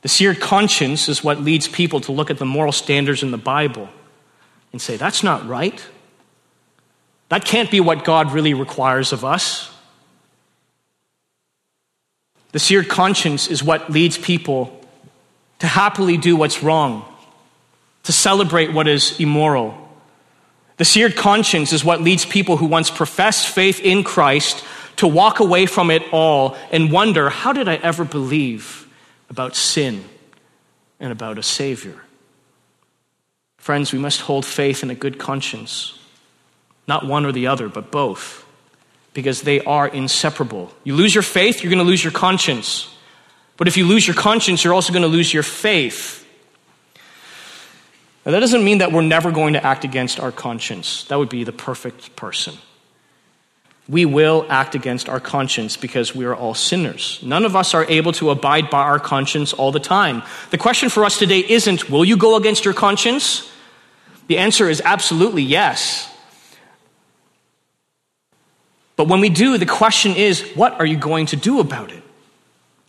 The 0.03 0.09
seared 0.09 0.39
conscience 0.39 1.09
is 1.09 1.23
what 1.23 1.41
leads 1.41 1.67
people 1.67 2.01
to 2.01 2.11
look 2.11 2.29
at 2.29 2.37
the 2.37 2.45
moral 2.45 2.71
standards 2.71 3.23
in 3.23 3.31
the 3.31 3.39
Bible 3.39 3.89
and 4.71 4.79
say, 4.79 4.95
that's 4.95 5.23
not 5.23 5.47
right. 5.47 5.83
That 7.29 7.43
can't 7.43 7.71
be 7.71 7.79
what 7.79 8.05
God 8.05 8.31
really 8.31 8.53
requires 8.53 9.13
of 9.13 9.25
us. 9.25 9.70
The 12.51 12.59
seared 12.59 12.89
conscience 12.89 13.47
is 13.47 13.63
what 13.63 13.89
leads 13.89 14.17
people 14.17 14.77
to 15.59 15.67
happily 15.67 16.17
do 16.17 16.35
what's 16.35 16.63
wrong, 16.63 17.05
to 18.03 18.11
celebrate 18.11 18.73
what 18.73 18.87
is 18.87 19.19
immoral, 19.19 19.81
the 20.81 20.85
seared 20.85 21.15
conscience 21.15 21.73
is 21.73 21.85
what 21.85 22.01
leads 22.01 22.25
people 22.25 22.57
who 22.57 22.65
once 22.65 22.89
professed 22.89 23.47
faith 23.47 23.79
in 23.81 24.03
Christ 24.03 24.65
to 24.95 25.07
walk 25.07 25.39
away 25.39 25.67
from 25.67 25.91
it 25.91 26.01
all 26.11 26.57
and 26.71 26.91
wonder 26.91 27.29
how 27.29 27.53
did 27.53 27.69
I 27.69 27.75
ever 27.75 28.03
believe 28.03 28.87
about 29.29 29.55
sin 29.55 30.03
and 30.99 31.11
about 31.11 31.37
a 31.37 31.43
Savior? 31.43 32.01
Friends, 33.57 33.93
we 33.93 33.99
must 33.99 34.21
hold 34.21 34.43
faith 34.43 34.81
in 34.81 34.89
a 34.89 34.95
good 34.95 35.19
conscience. 35.19 35.99
Not 36.87 37.05
one 37.05 37.27
or 37.27 37.31
the 37.31 37.45
other, 37.45 37.69
but 37.69 37.91
both, 37.91 38.43
because 39.13 39.41
they 39.41 39.61
are 39.61 39.87
inseparable. 39.87 40.71
You 40.83 40.95
lose 40.95 41.13
your 41.13 41.21
faith, 41.23 41.63
you're 41.63 41.71
going 41.71 41.83
to 41.83 41.89
lose 41.89 42.03
your 42.03 42.13
conscience. 42.13 42.87
But 43.57 43.67
if 43.67 43.77
you 43.77 43.85
lose 43.85 44.07
your 44.07 44.15
conscience, 44.15 44.63
you're 44.63 44.73
also 44.73 44.93
going 44.93 45.03
to 45.03 45.07
lose 45.07 45.33
your 45.33 45.43
faith. 45.43 46.19
Now, 48.25 48.31
that 48.31 48.39
doesn't 48.39 48.63
mean 48.63 48.79
that 48.79 48.91
we're 48.91 49.01
never 49.01 49.31
going 49.31 49.53
to 49.53 49.65
act 49.65 49.83
against 49.83 50.19
our 50.19 50.31
conscience. 50.31 51.03
That 51.05 51.17
would 51.17 51.29
be 51.29 51.43
the 51.43 51.51
perfect 51.51 52.15
person. 52.15 52.53
we 53.91 54.05
will 54.05 54.45
act 54.49 54.75
against 54.75 55.09
our 55.09 55.19
conscience 55.19 55.75
because 55.75 56.15
we 56.15 56.25
are 56.25 56.35
all 56.35 56.53
sinners. 56.53 57.19
None 57.23 57.45
of 57.45 57.55
us 57.55 57.73
are 57.73 57.85
able 57.89 58.13
to 58.13 58.29
abide 58.29 58.69
by 58.69 58.81
our 58.81 58.99
conscience 58.99 59.53
all 59.53 59.71
the 59.71 59.79
time. 59.79 60.23
The 60.51 60.57
question 60.57 60.89
for 60.89 61.03
us 61.03 61.17
today 61.17 61.39
isn't, 61.39 61.89
will 61.89 62.05
you 62.05 62.15
go 62.15 62.35
against 62.37 62.63
your 62.63 62.73
conscience? 62.73 63.51
The 64.27 64.37
answer 64.37 64.69
is 64.69 64.81
absolutely 64.85 65.43
yes. 65.43 66.07
But 68.95 69.07
when 69.07 69.19
we 69.19 69.29
do, 69.29 69.57
the 69.57 69.65
question 69.65 70.15
is, 70.15 70.41
what 70.55 70.73
are 70.79 70.85
you 70.85 70.97
going 70.97 71.27
to 71.27 71.35
do 71.35 71.59
about 71.59 71.91
it? 71.91 72.03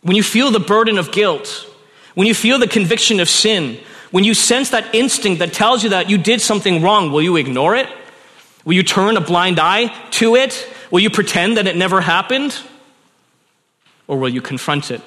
When 0.01 0.15
you 0.15 0.23
feel 0.23 0.51
the 0.51 0.59
burden 0.59 0.97
of 0.97 1.11
guilt, 1.11 1.67
when 2.13 2.27
you 2.27 2.33
feel 2.33 2.59
the 2.59 2.67
conviction 2.67 3.19
of 3.19 3.29
sin, 3.29 3.79
when 4.11 4.23
you 4.23 4.33
sense 4.33 4.69
that 4.71 4.93
instinct 4.93 5.39
that 5.39 5.53
tells 5.53 5.83
you 5.83 5.89
that 5.89 6.09
you 6.09 6.17
did 6.17 6.41
something 6.41 6.81
wrong, 6.81 7.11
will 7.11 7.21
you 7.21 7.35
ignore 7.35 7.75
it? 7.75 7.89
Will 8.65 8.73
you 8.73 8.83
turn 8.83 9.17
a 9.17 9.21
blind 9.21 9.59
eye 9.59 9.87
to 10.11 10.35
it? 10.35 10.67
Will 10.91 10.99
you 10.99 11.09
pretend 11.09 11.57
that 11.57 11.67
it 11.67 11.75
never 11.75 12.01
happened? 12.01 12.57
Or 14.07 14.17
will 14.17 14.29
you 14.29 14.41
confront 14.41 14.91
it, 14.91 15.01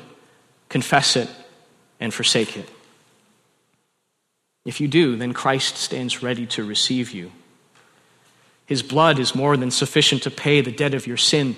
confess 0.69 1.15
it, 1.15 1.29
and 2.01 2.13
forsake 2.13 2.57
it? 2.57 2.69
If 4.65 4.81
you 4.81 4.89
do, 4.89 5.17
then 5.17 5.33
Christ 5.33 5.77
stands 5.77 6.23
ready 6.23 6.47
to 6.47 6.65
receive 6.65 7.13
you. 7.13 7.31
His 8.67 8.83
blood 8.83 9.19
is 9.19 9.35
more 9.35 9.57
than 9.57 9.71
sufficient 9.71 10.25
to 10.25 10.31
pay 10.31 10.61
the 10.61 10.73
debt 10.73 10.95
of 10.95 11.07
your 11.07 11.17
sin. 11.17 11.57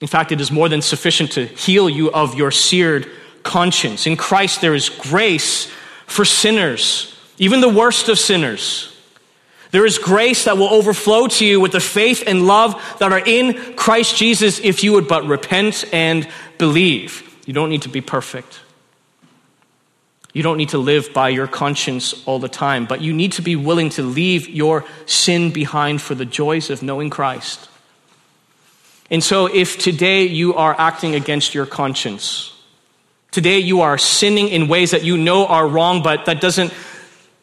In 0.00 0.08
fact, 0.08 0.32
it 0.32 0.40
is 0.40 0.50
more 0.50 0.68
than 0.68 0.82
sufficient 0.82 1.32
to 1.32 1.46
heal 1.46 1.88
you 1.88 2.10
of 2.12 2.34
your 2.34 2.50
seared 2.50 3.10
conscience. 3.42 4.06
In 4.06 4.16
Christ, 4.16 4.60
there 4.60 4.74
is 4.74 4.88
grace 4.88 5.70
for 6.06 6.24
sinners, 6.24 7.14
even 7.38 7.60
the 7.60 7.68
worst 7.68 8.08
of 8.08 8.18
sinners. 8.18 8.86
There 9.70 9.86
is 9.86 9.98
grace 9.98 10.44
that 10.44 10.58
will 10.58 10.68
overflow 10.68 11.28
to 11.28 11.46
you 11.46 11.60
with 11.60 11.72
the 11.72 11.80
faith 11.80 12.24
and 12.26 12.46
love 12.46 12.74
that 12.98 13.12
are 13.12 13.22
in 13.24 13.74
Christ 13.76 14.16
Jesus 14.16 14.58
if 14.58 14.82
you 14.82 14.92
would 14.92 15.06
but 15.06 15.26
repent 15.26 15.84
and 15.92 16.28
believe. 16.58 17.26
You 17.46 17.52
don't 17.52 17.70
need 17.70 17.82
to 17.82 17.88
be 17.88 18.00
perfect. 18.00 18.60
You 20.32 20.42
don't 20.42 20.58
need 20.58 20.68
to 20.70 20.78
live 20.78 21.12
by 21.12 21.30
your 21.30 21.48
conscience 21.48 22.24
all 22.26 22.38
the 22.38 22.48
time, 22.48 22.86
but 22.86 23.00
you 23.00 23.12
need 23.12 23.32
to 23.32 23.42
be 23.42 23.56
willing 23.56 23.90
to 23.90 24.02
leave 24.02 24.48
your 24.48 24.84
sin 25.06 25.50
behind 25.50 26.00
for 26.00 26.14
the 26.14 26.24
joys 26.24 26.70
of 26.70 26.82
knowing 26.82 27.10
Christ. 27.10 27.68
And 29.10 29.24
so, 29.24 29.46
if 29.46 29.76
today 29.76 30.24
you 30.24 30.54
are 30.54 30.74
acting 30.78 31.16
against 31.16 31.52
your 31.52 31.66
conscience, 31.66 32.56
today 33.32 33.58
you 33.58 33.80
are 33.80 33.98
sinning 33.98 34.48
in 34.48 34.68
ways 34.68 34.92
that 34.92 35.02
you 35.02 35.16
know 35.16 35.46
are 35.46 35.66
wrong, 35.66 36.02
but 36.04 36.26
that 36.26 36.40
doesn't 36.40 36.72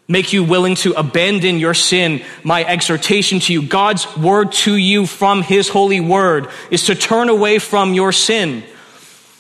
make 0.08 0.32
you 0.32 0.44
willing 0.44 0.76
to 0.76 0.94
abandon 0.94 1.60
your 1.60 1.74
sin, 1.74 2.24
my 2.44 2.64
exhortation 2.64 3.40
to 3.42 3.52
you, 3.52 3.62
God's 3.62 4.16
word 4.16 4.54
to 4.54 4.76
you 4.78 5.06
from 5.06 5.42
His 5.42 5.68
holy 5.68 6.00
word, 6.00 6.48
is 6.72 6.86
to 6.86 6.96
turn 6.96 7.28
away 7.28 7.60
from 7.60 7.94
your 7.94 8.14
sin 8.14 8.64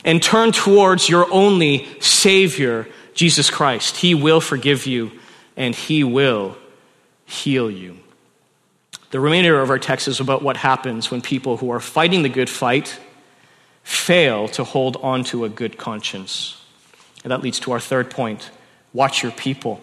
and 0.03 0.21
turn 0.21 0.51
towards 0.51 1.07
your 1.07 1.31
only 1.31 1.87
Savior, 2.01 2.87
Jesus 3.17 3.49
Christ. 3.49 3.97
He 3.97 4.13
will 4.13 4.39
forgive 4.39 4.85
you 4.85 5.11
and 5.57 5.75
He 5.75 6.03
will 6.03 6.55
heal 7.25 7.69
you. 7.69 7.97
The 9.09 9.19
remainder 9.19 9.59
of 9.59 9.69
our 9.69 9.79
text 9.79 10.07
is 10.07 10.19
about 10.19 10.43
what 10.43 10.55
happens 10.55 11.09
when 11.09 11.21
people 11.21 11.57
who 11.57 11.71
are 11.71 11.79
fighting 11.79 12.21
the 12.21 12.29
good 12.29 12.49
fight 12.49 12.99
fail 13.83 14.47
to 14.49 14.63
hold 14.63 14.97
on 14.97 15.23
to 15.25 15.45
a 15.45 15.49
good 15.49 15.77
conscience. 15.77 16.61
And 17.23 17.31
that 17.31 17.41
leads 17.41 17.59
to 17.61 17.71
our 17.71 17.79
third 17.79 18.11
point 18.11 18.51
watch 18.93 19.23
your 19.23 19.31
people. 19.31 19.81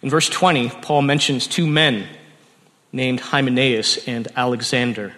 In 0.00 0.10
verse 0.10 0.28
20, 0.28 0.70
Paul 0.70 1.02
mentions 1.02 1.46
two 1.46 1.66
men 1.66 2.06
named 2.92 3.20
Hymenaeus 3.20 4.08
and 4.08 4.28
Alexander. 4.36 5.14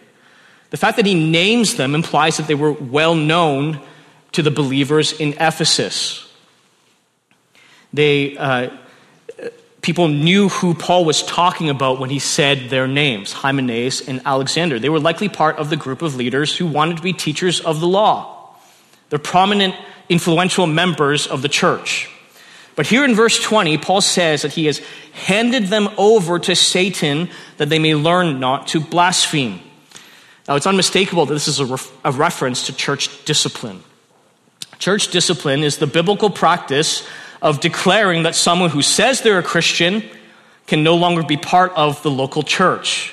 The 0.71 0.77
fact 0.77 0.97
that 0.97 1.07
he 1.07 1.15
names 1.15 1.77
them 1.77 1.95
implies 1.95 2.37
that 2.39 2.47
they 2.47 2.55
were 2.55 2.73
well 2.73 3.15
known 3.15 3.81
to 4.33 4.43
the 4.43 4.51
believers 4.51 5.13
in 5.13 5.35
Ephesus. 5.35 6.24
They, 7.95 8.37
uh, 8.37 8.71
people 9.81 10.09
knew 10.09 10.49
who 10.49 10.75
Paul 10.75 11.05
was 11.05 11.23
talking 11.23 11.71
about 11.71 12.01
when 12.01 12.11
he 12.11 12.19
said 12.19 12.69
their 12.69 12.89
names, 12.89 13.33
Hymenaeus 13.33 14.09
and 14.09 14.21
Alexander. 14.25 14.81
They 14.81 14.89
were 14.89 14.99
likely 14.99 15.29
part 15.29 15.59
of 15.59 15.71
the 15.71 15.77
group 15.77 16.03
of 16.03 16.17
leaders 16.17 16.57
who 16.57 16.67
wanted 16.67 16.97
to 16.97 17.05
be 17.05 17.13
teachers 17.13 17.61
of 17.61 17.79
the 17.79 17.87
law. 17.87 18.57
They're 19.11 19.21
prominent, 19.21 19.77
influential 20.09 20.67
members 20.67 21.29
of 21.29 21.43
the 21.43 21.49
church. 21.49 22.11
But 22.75 22.89
here 22.89 23.05
in 23.05 23.15
verse 23.15 23.41
20, 23.41 23.79
Paul 23.79 24.01
says 24.01 24.43
that 24.43 24.55
he 24.55 24.67
has 24.67 24.81
handed 25.13 25.67
them 25.67 25.89
over 25.97 26.41
to 26.41 26.57
Satan 26.57 27.31
that 27.59 27.69
they 27.69 27.79
may 27.79 27.95
learn 27.95 28.41
not 28.41 28.67
to 28.69 28.81
blaspheme. 28.81 29.61
Now, 30.49 30.57
it's 30.57 30.67
unmistakable 30.67 31.27
that 31.27 31.35
this 31.35 31.47
is 31.47 31.61
a, 31.61 31.67
ref- 31.67 31.93
a 32.05 32.11
reference 32.11 32.67
to 32.67 32.75
church 32.75 33.25
discipline. 33.25 33.85
Church 34.81 35.13
discipline 35.13 35.63
is 35.63 35.79
the 35.79 35.87
biblical 35.87 36.29
practice 36.29 37.07
of 37.45 37.61
declaring 37.61 38.23
that 38.23 38.35
someone 38.35 38.71
who 38.71 38.83
says 38.83 39.21
they're 39.21 39.39
a 39.39 39.43
Christian 39.43 40.03
can 40.67 40.83
no 40.83 40.97
longer 40.97 41.23
be 41.23 41.37
part 41.37 41.73
of 41.77 42.03
the 42.03 42.11
local 42.11 42.43
church. 42.43 43.13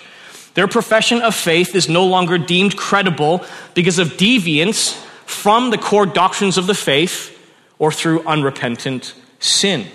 Their 0.53 0.69
profession 0.69 1.21
of 1.21 1.35
faith 1.35 1.75
is 1.75 1.89
no 1.89 2.05
longer 2.05 2.37
deemed 2.37 2.77
credible 2.77 3.45
because 3.73 3.99
of 3.99 4.13
deviance 4.13 4.93
from 5.25 5.69
the 5.69 5.77
core 5.77 6.05
doctrines 6.05 6.57
of 6.57 6.65
the 6.65 6.73
faith 6.73 7.37
or 7.77 7.91
through 7.91 8.25
unrepentant 8.25 9.13
sin. 9.39 9.85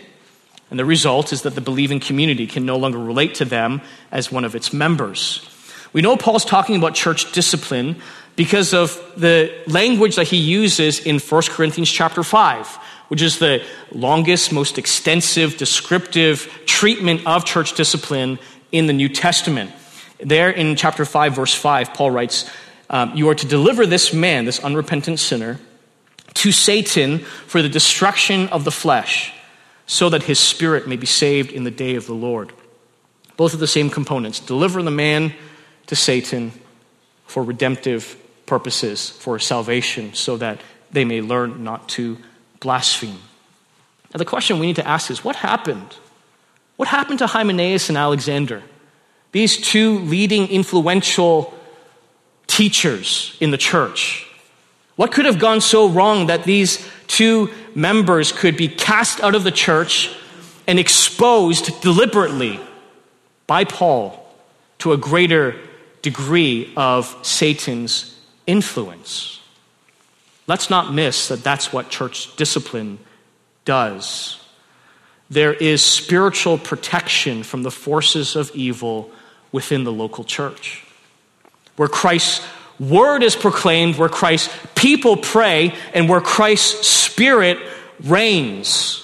And 0.71 0.79
the 0.79 0.85
result 0.85 1.33
is 1.33 1.43
that 1.43 1.55
the 1.55 1.61
believing 1.63 2.01
community 2.01 2.47
can 2.47 2.67
no 2.67 2.77
longer 2.77 2.99
relate 2.99 3.37
to 3.37 3.47
them 3.47 3.81
as 4.13 4.31
one 4.31 4.45
of 4.45 4.55
its 4.55 4.71
members. 4.71 5.49
We 5.95 6.03
know 6.03 6.17
Paul's 6.17 6.45
talking 6.45 6.77
about 6.77 6.95
church 6.95 7.33
discipline 7.33 7.97
because 8.35 8.75
of 8.75 9.01
the 9.17 9.51
language 9.67 10.17
that 10.17 10.29
he 10.29 10.37
uses 10.37 11.01
in 11.01 11.19
1 11.21 11.43
Corinthians 11.49 11.91
chapter 11.91 12.23
5, 12.23 12.79
which 13.09 13.23
is 13.23 13.39
the 13.39 13.65
longest, 13.93 14.53
most 14.53 14.79
extensive, 14.79 15.57
descriptive 15.57 16.63
treatment 16.67 17.27
of 17.27 17.45
church 17.45 17.75
discipline 17.75 18.39
in 18.73 18.87
the 18.87 18.93
New 18.93 19.09
Testament. 19.09 19.71
There 20.19 20.51
in 20.51 20.77
chapter 20.77 21.05
5, 21.05 21.35
verse 21.35 21.55
5, 21.55 21.95
Paul 21.95 22.11
writes, 22.11 22.51
um, 22.91 23.13
You 23.15 23.29
are 23.29 23.35
to 23.35 23.47
deliver 23.47 23.87
this 23.87 24.13
man, 24.13 24.45
this 24.45 24.63
unrepentant 24.63 25.21
sinner, 25.21 25.61
to 26.35 26.53
Satan 26.53 27.21
for 27.21 27.63
the 27.63 27.69
destruction 27.69 28.49
of 28.49 28.65
the 28.65 28.71
flesh 28.71 29.33
so 29.87 30.09
that 30.11 30.25
his 30.25 30.39
spirit 30.39 30.89
may 30.89 30.97
be 30.97 31.07
saved 31.07 31.53
in 31.53 31.65
the 31.65 31.71
day 31.71 31.95
of 31.95 32.07
the 32.07 32.15
Lord. 32.15 32.53
Both 33.37 33.55
of 33.55 33.61
the 33.61 33.67
same 33.67 33.89
components 33.89 34.41
deliver 34.41 34.83
the 34.83 34.91
man 34.91 35.35
to 35.87 35.97
Satan 35.97 36.53
for 37.27 37.43
redemptive 37.43 38.17
purposes, 38.47 39.11
for 39.11 39.39
salvation, 39.39 40.15
so 40.15 40.37
that 40.39 40.61
they 40.91 41.05
may 41.05 41.21
learn 41.21 41.63
not 41.63 41.89
to 41.91 42.19
blaspheme. 42.61 43.21
Now, 44.13 44.19
the 44.19 44.25
question 44.25 44.59
we 44.59 44.67
need 44.67 44.77
to 44.77 44.87
ask 44.87 45.11
is 45.11 45.25
what 45.25 45.37
happened? 45.37 45.97
What 46.77 46.89
happened 46.89 47.19
to 47.21 47.27
Hymenaeus 47.27 47.89
and 47.89 47.99
Alexander? 47.99 48.63
These 49.33 49.59
two 49.59 49.99
leading 50.01 50.49
influential 50.49 51.53
teachers 52.47 53.37
in 53.41 53.51
the 53.51 53.59
church. 53.59 54.27
What 54.97 55.13
could 55.13 55.27
have 55.27 55.39
gone 55.39 55.61
so 55.61 55.89
wrong 55.89 56.29
that 56.29 56.45
these 56.45 56.89
two 57.07 57.51
members 57.75 58.33
could 58.33 58.57
be 58.57 58.69
cast 58.69 59.21
out 59.21 59.35
of 59.35 59.45
the 59.45 59.51
church 59.51 60.15
and 60.67 60.79
exposed 60.79 61.81
deliberately 61.81 62.59
by 63.47 63.65
Paul 63.65 64.23
to 64.79 64.93
a 64.93 64.97
greater 64.97 65.57
degree 66.03 66.73
of 66.77 67.17
Satan's 67.23 68.19
influence. 68.47 69.41
Let's 70.47 70.71
not 70.71 70.93
miss 70.95 71.29
that 71.29 71.43
that's 71.43 71.73
what 71.73 71.91
church 71.91 72.35
discipline 72.37 72.99
does. 73.65 74.41
There 75.29 75.53
is 75.53 75.83
spiritual 75.83 76.57
protection 76.57 77.43
from 77.43 77.65
the 77.65 77.71
forces 77.71 78.37
of 78.37 78.51
evil 78.55 79.11
within 79.51 79.85
the 79.85 79.93
local 79.93 80.23
church. 80.23 80.85
Where 81.75 81.89
Christ's 81.89 82.47
word 82.79 83.23
is 83.23 83.35
proclaimed, 83.35 83.97
where 83.97 84.09
Christ's 84.09 84.55
people 84.75 85.17
pray, 85.17 85.75
and 85.93 86.09
where 86.09 86.21
Christ's 86.21 86.87
spirit 86.87 87.59
reigns. 88.05 89.03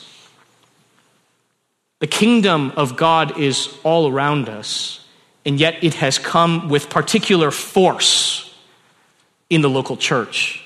The 1.98 2.06
kingdom 2.06 2.72
of 2.76 2.96
God 2.96 3.38
is 3.38 3.76
all 3.82 4.08
around 4.08 4.48
us, 4.48 5.04
and 5.44 5.58
yet 5.58 5.82
it 5.82 5.94
has 5.94 6.18
come 6.18 6.68
with 6.68 6.88
particular 6.88 7.50
force 7.50 8.54
in 9.50 9.60
the 9.60 9.70
local 9.70 9.96
church. 9.96 10.61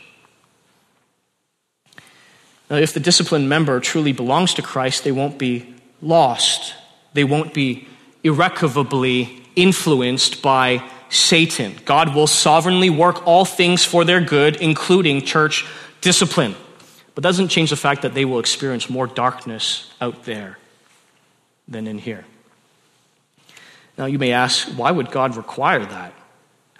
Now, 2.69 2.77
if 2.77 2.93
the 2.93 3.01
disciplined 3.01 3.49
member 3.49 3.79
truly 3.81 4.13
belongs 4.13 4.55
to 4.55 4.63
Christ, 4.63 5.05
they 5.05 5.13
won't 5.13 5.39
be 5.39 5.75
lost. 6.03 6.75
They 7.13 7.25
won't 7.25 7.55
be 7.55 7.87
irrecoverably 8.25 9.43
influenced 9.55 10.43
by 10.43 10.83
Satan. 11.09 11.75
God 11.85 12.15
will 12.15 12.27
sovereignly 12.27 12.91
work 12.91 13.27
all 13.27 13.45
things 13.45 13.85
for 13.85 14.05
their 14.05 14.21
good, 14.21 14.57
including 14.57 15.23
church 15.23 15.65
discipline. 16.01 16.57
But 17.15 17.23
doesn't 17.23 17.49
change 17.49 17.71
the 17.71 17.77
fact 17.77 18.03
that 18.03 18.15
they 18.15 18.25
will 18.25 18.41
experience 18.41 18.91
more 18.91 19.07
darkness 19.07 19.91
out 20.01 20.25
there 20.25 20.59
than 21.69 21.87
in 21.87 21.99
here. 21.99 22.25
Now, 23.97 24.07
you 24.07 24.19
may 24.19 24.33
ask, 24.33 24.69
why 24.69 24.91
would 24.91 25.11
God 25.11 25.37
require 25.37 25.85
that? 25.85 26.13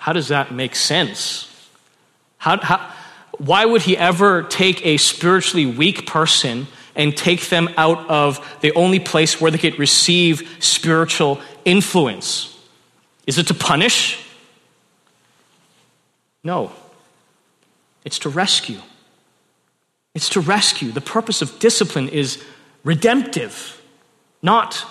how 0.07 0.13
does 0.13 0.29
that 0.29 0.53
make 0.53 0.77
sense? 0.77 1.49
How, 2.39 2.59
how, 2.59 2.93
why 3.39 3.65
would 3.65 3.83
he 3.83 3.97
ever 3.97 4.43
take 4.43 4.85
a 4.85 4.97
spiritually 4.97 5.67
weak 5.67 6.07
person 6.07 6.67
and 6.95 7.17
take 7.17 7.49
them 7.49 7.69
out 7.77 8.09
of 8.09 8.59
the 8.61 8.73
only 8.73 8.99
place 8.99 9.41
where 9.41 9.51
they 9.51 9.59
could 9.59 9.79
receive 9.79 10.57
spiritual 10.61 11.41
influence? 11.65 12.59
Is 13.27 13.39
it 13.39 13.49
to 13.49 13.55
punish? 13.55 14.25
No. 16.43 16.73
It's 18.05 18.21
to 18.21 18.29
rescue. 18.29 18.81
It's 20.15 20.31
to 20.31 20.41
rescue. 20.41 20.93
The 20.93 21.01
purpose 21.01 21.43
of 21.43 21.59
discipline 21.59 22.09
is 22.09 22.43
redemptive, 22.85 23.83
not 24.43 24.83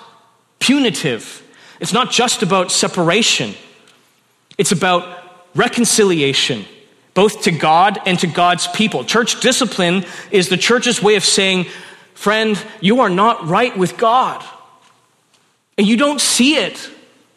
punitive. 0.60 1.41
It's 1.80 1.93
not 1.93 2.12
just 2.12 2.43
about 2.43 2.72
separation, 2.72 3.56
it's 4.58 4.72
about 4.72 5.24
reconciliation, 5.56 6.66
both 7.16 7.43
to 7.43 7.51
God 7.51 7.99
and 8.05 8.20
to 8.20 8.28
God's 8.28 8.68
people. 8.68 9.03
Church 9.03 9.39
discipline 9.39 10.05
is 10.30 10.49
the 10.49 10.57
church's 10.57 11.01
way 11.01 11.16
of 11.16 11.26
saying, 11.26 11.66
friend, 12.13 12.63
you 12.82 13.01
are 13.01 13.09
not 13.09 13.47
right 13.47 13.76
with 13.76 13.97
God. 13.97 14.45
And 15.78 15.88
you 15.88 15.97
don't 15.97 16.22
see 16.22 16.57
it, 16.57 16.89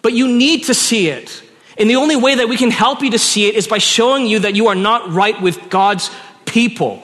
but 0.03 0.13
you 0.13 0.29
need 0.29 0.65
to 0.65 0.75
see 0.75 1.09
it. 1.09 1.43
And 1.79 1.89
the 1.89 1.97
only 1.97 2.17
way 2.17 2.35
that 2.35 2.49
we 2.49 2.57
can 2.57 2.71
help 2.71 3.03
you 3.03 3.13
to 3.13 3.19
see 3.19 3.49
it 3.49 3.55
is 3.55 3.67
by 3.67 3.79
showing 3.79 4.27
you 4.27 4.41
that 4.41 4.55
you 4.55 4.67
are 4.67 4.75
not 4.75 5.11
right 5.13 5.41
with 5.41 5.71
God's 5.71 6.11
people. 6.45 7.03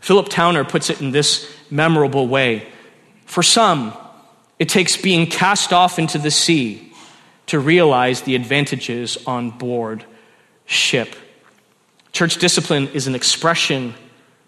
Philip 0.00 0.28
Towner 0.30 0.64
puts 0.64 0.88
it 0.88 1.02
in 1.02 1.10
this 1.10 1.52
memorable 1.70 2.26
way 2.26 2.66
For 3.30 3.44
some, 3.44 3.96
it 4.58 4.68
takes 4.68 4.96
being 4.96 5.28
cast 5.28 5.72
off 5.72 6.00
into 6.00 6.18
the 6.18 6.32
sea 6.32 6.92
to 7.46 7.60
realize 7.60 8.22
the 8.22 8.34
advantages 8.34 9.18
on 9.24 9.50
board 9.50 10.04
ship. 10.66 11.14
Church 12.12 12.36
discipline 12.36 12.88
is 12.88 13.06
an 13.06 13.14
expression 13.14 13.94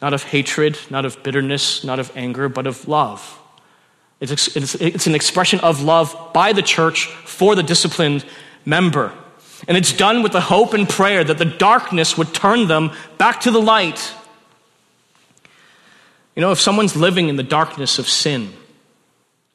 not 0.02 0.12
of 0.12 0.24
hatred, 0.24 0.76
not 0.90 1.04
of 1.04 1.22
bitterness, 1.22 1.84
not 1.84 2.00
of 2.00 2.10
anger, 2.16 2.48
but 2.48 2.66
of 2.66 2.88
love. 2.88 3.38
It's, 4.20 4.56
it's, 4.56 4.74
it's 4.74 5.06
an 5.06 5.14
expression 5.14 5.60
of 5.60 5.82
love 5.82 6.30
by 6.34 6.52
the 6.52 6.62
church 6.62 7.06
for 7.06 7.54
the 7.54 7.62
disciplined 7.62 8.24
member. 8.64 9.12
And 9.68 9.76
it's 9.76 9.92
done 9.92 10.24
with 10.24 10.32
the 10.32 10.40
hope 10.40 10.74
and 10.74 10.88
prayer 10.88 11.22
that 11.22 11.38
the 11.38 11.44
darkness 11.44 12.18
would 12.18 12.34
turn 12.34 12.66
them 12.66 12.90
back 13.16 13.42
to 13.42 13.52
the 13.52 13.60
light. 13.60 14.12
You 16.34 16.40
know, 16.40 16.50
if 16.50 16.60
someone's 16.60 16.96
living 16.96 17.28
in 17.28 17.36
the 17.36 17.42
darkness 17.42 17.98
of 17.98 18.08
sin, 18.08 18.52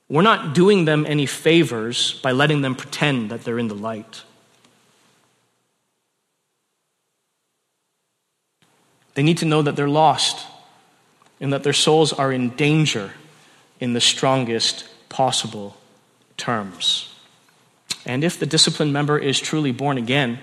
we're 0.10 0.22
not 0.22 0.56
doing 0.56 0.86
them 0.86 1.06
any 1.06 1.26
favors 1.26 2.20
by 2.22 2.32
letting 2.32 2.62
them 2.62 2.76
pretend 2.76 3.32
that 3.32 3.44
they're 3.44 3.60
in 3.60 3.68
the 3.68 3.76
light. 3.76 4.24
They 9.18 9.24
need 9.24 9.40
to 9.40 9.46
know 9.46 9.64
that 9.64 9.76
they're 9.76 9.90
lost 9.90 10.46
and 11.42 11.52
that 11.52 11.64
their 11.64 11.74
souls 11.74 12.14
are 12.14 12.32
in 12.32 12.52
danger 12.52 13.14
in 13.80 13.94
the 13.94 14.00
strongest 14.00 14.88
possible 15.10 15.76
terms. 16.38 17.16
And 18.06 18.24
if 18.24 18.38
the 18.38 18.46
disciplined 18.46 18.94
member 18.94 19.18
is 19.18 19.40
truly 19.40 19.72
born 19.72 19.98
again, 19.98 20.38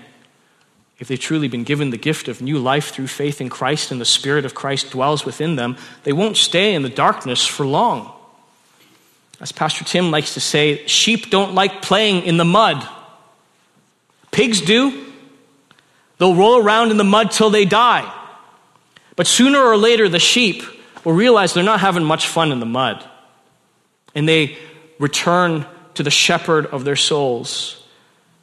if 0.99 1.07
they've 1.07 1.17
truly 1.17 1.47
been 1.47 1.63
given 1.63 1.89
the 1.89 1.97
gift 1.97 2.27
of 2.27 2.41
new 2.41 2.59
life 2.59 2.89
through 2.89 3.07
faith 3.07 3.39
in 3.39 3.47
Christ 3.47 3.93
and 3.93 4.01
the 4.01 4.03
Spirit 4.03 4.43
of 4.43 4.55
Christ 4.55 4.91
dwells 4.91 5.23
within 5.23 5.55
them, 5.55 5.77
they 6.03 6.11
won't 6.11 6.35
stay 6.35 6.73
in 6.73 6.83
the 6.83 6.89
darkness 6.89 7.45
for 7.45 7.65
long. 7.65 8.11
As 9.39 9.53
Pastor 9.53 9.85
Tim 9.85 10.11
likes 10.11 10.33
to 10.33 10.41
say, 10.41 10.85
sheep 10.85 11.29
don't 11.29 11.55
like 11.55 11.81
playing 11.81 12.23
in 12.23 12.35
the 12.35 12.43
mud. 12.43 12.85
Pigs 14.31 14.59
do. 14.59 15.13
They'll 16.17 16.35
roll 16.35 16.61
around 16.61 16.91
in 16.91 16.97
the 16.97 17.05
mud 17.05 17.31
till 17.31 17.49
they 17.49 17.63
die. 17.63 18.11
But 19.15 19.27
sooner 19.27 19.59
or 19.59 19.77
later, 19.77 20.09
the 20.09 20.19
sheep 20.19 20.63
will 21.03 21.13
realize 21.13 21.53
they're 21.53 21.63
not 21.63 21.79
having 21.79 22.03
much 22.03 22.27
fun 22.27 22.51
in 22.51 22.59
the 22.59 22.65
mud. 22.65 23.03
And 24.13 24.27
they 24.27 24.57
return 24.99 25.65
to 25.93 26.03
the 26.03 26.11
shepherd 26.11 26.65
of 26.67 26.83
their 26.83 26.95
souls 26.95 27.83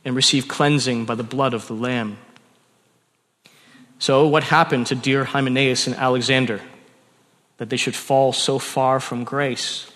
and 0.05 0.17
receive 0.17 0.49
cleansing 0.49 1.05
by 1.05 1.15
the 1.15 1.23
blood 1.23 1.55
of 1.55 1.67
the 1.67 1.75
Lamb. 1.75 2.19
So, 3.99 4.27
what 4.27 4.43
happened 4.43 4.89
to 4.89 4.95
dear 4.95 5.25
Hymenaeus 5.25 5.87
and 5.87 5.95
Alexander 5.95 6.61
that 7.59 7.71
they 7.71 7.77
should 7.77 7.95
fall 7.95 8.33
so 8.33 8.59
far 8.59 8.99
from 8.99 9.23
grace? 9.23 9.91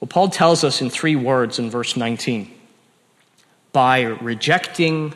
Well, 0.00 0.08
Paul 0.08 0.30
tells 0.30 0.64
us 0.64 0.80
in 0.80 0.88
three 0.88 1.16
words 1.16 1.58
in 1.58 1.68
verse 1.68 1.96
19 1.96 2.50
by 3.72 4.02
rejecting 4.02 5.12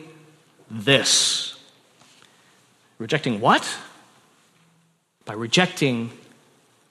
this. 0.69 1.57
Rejecting 2.99 3.41
what? 3.41 3.67
By 5.25 5.33
rejecting 5.33 6.11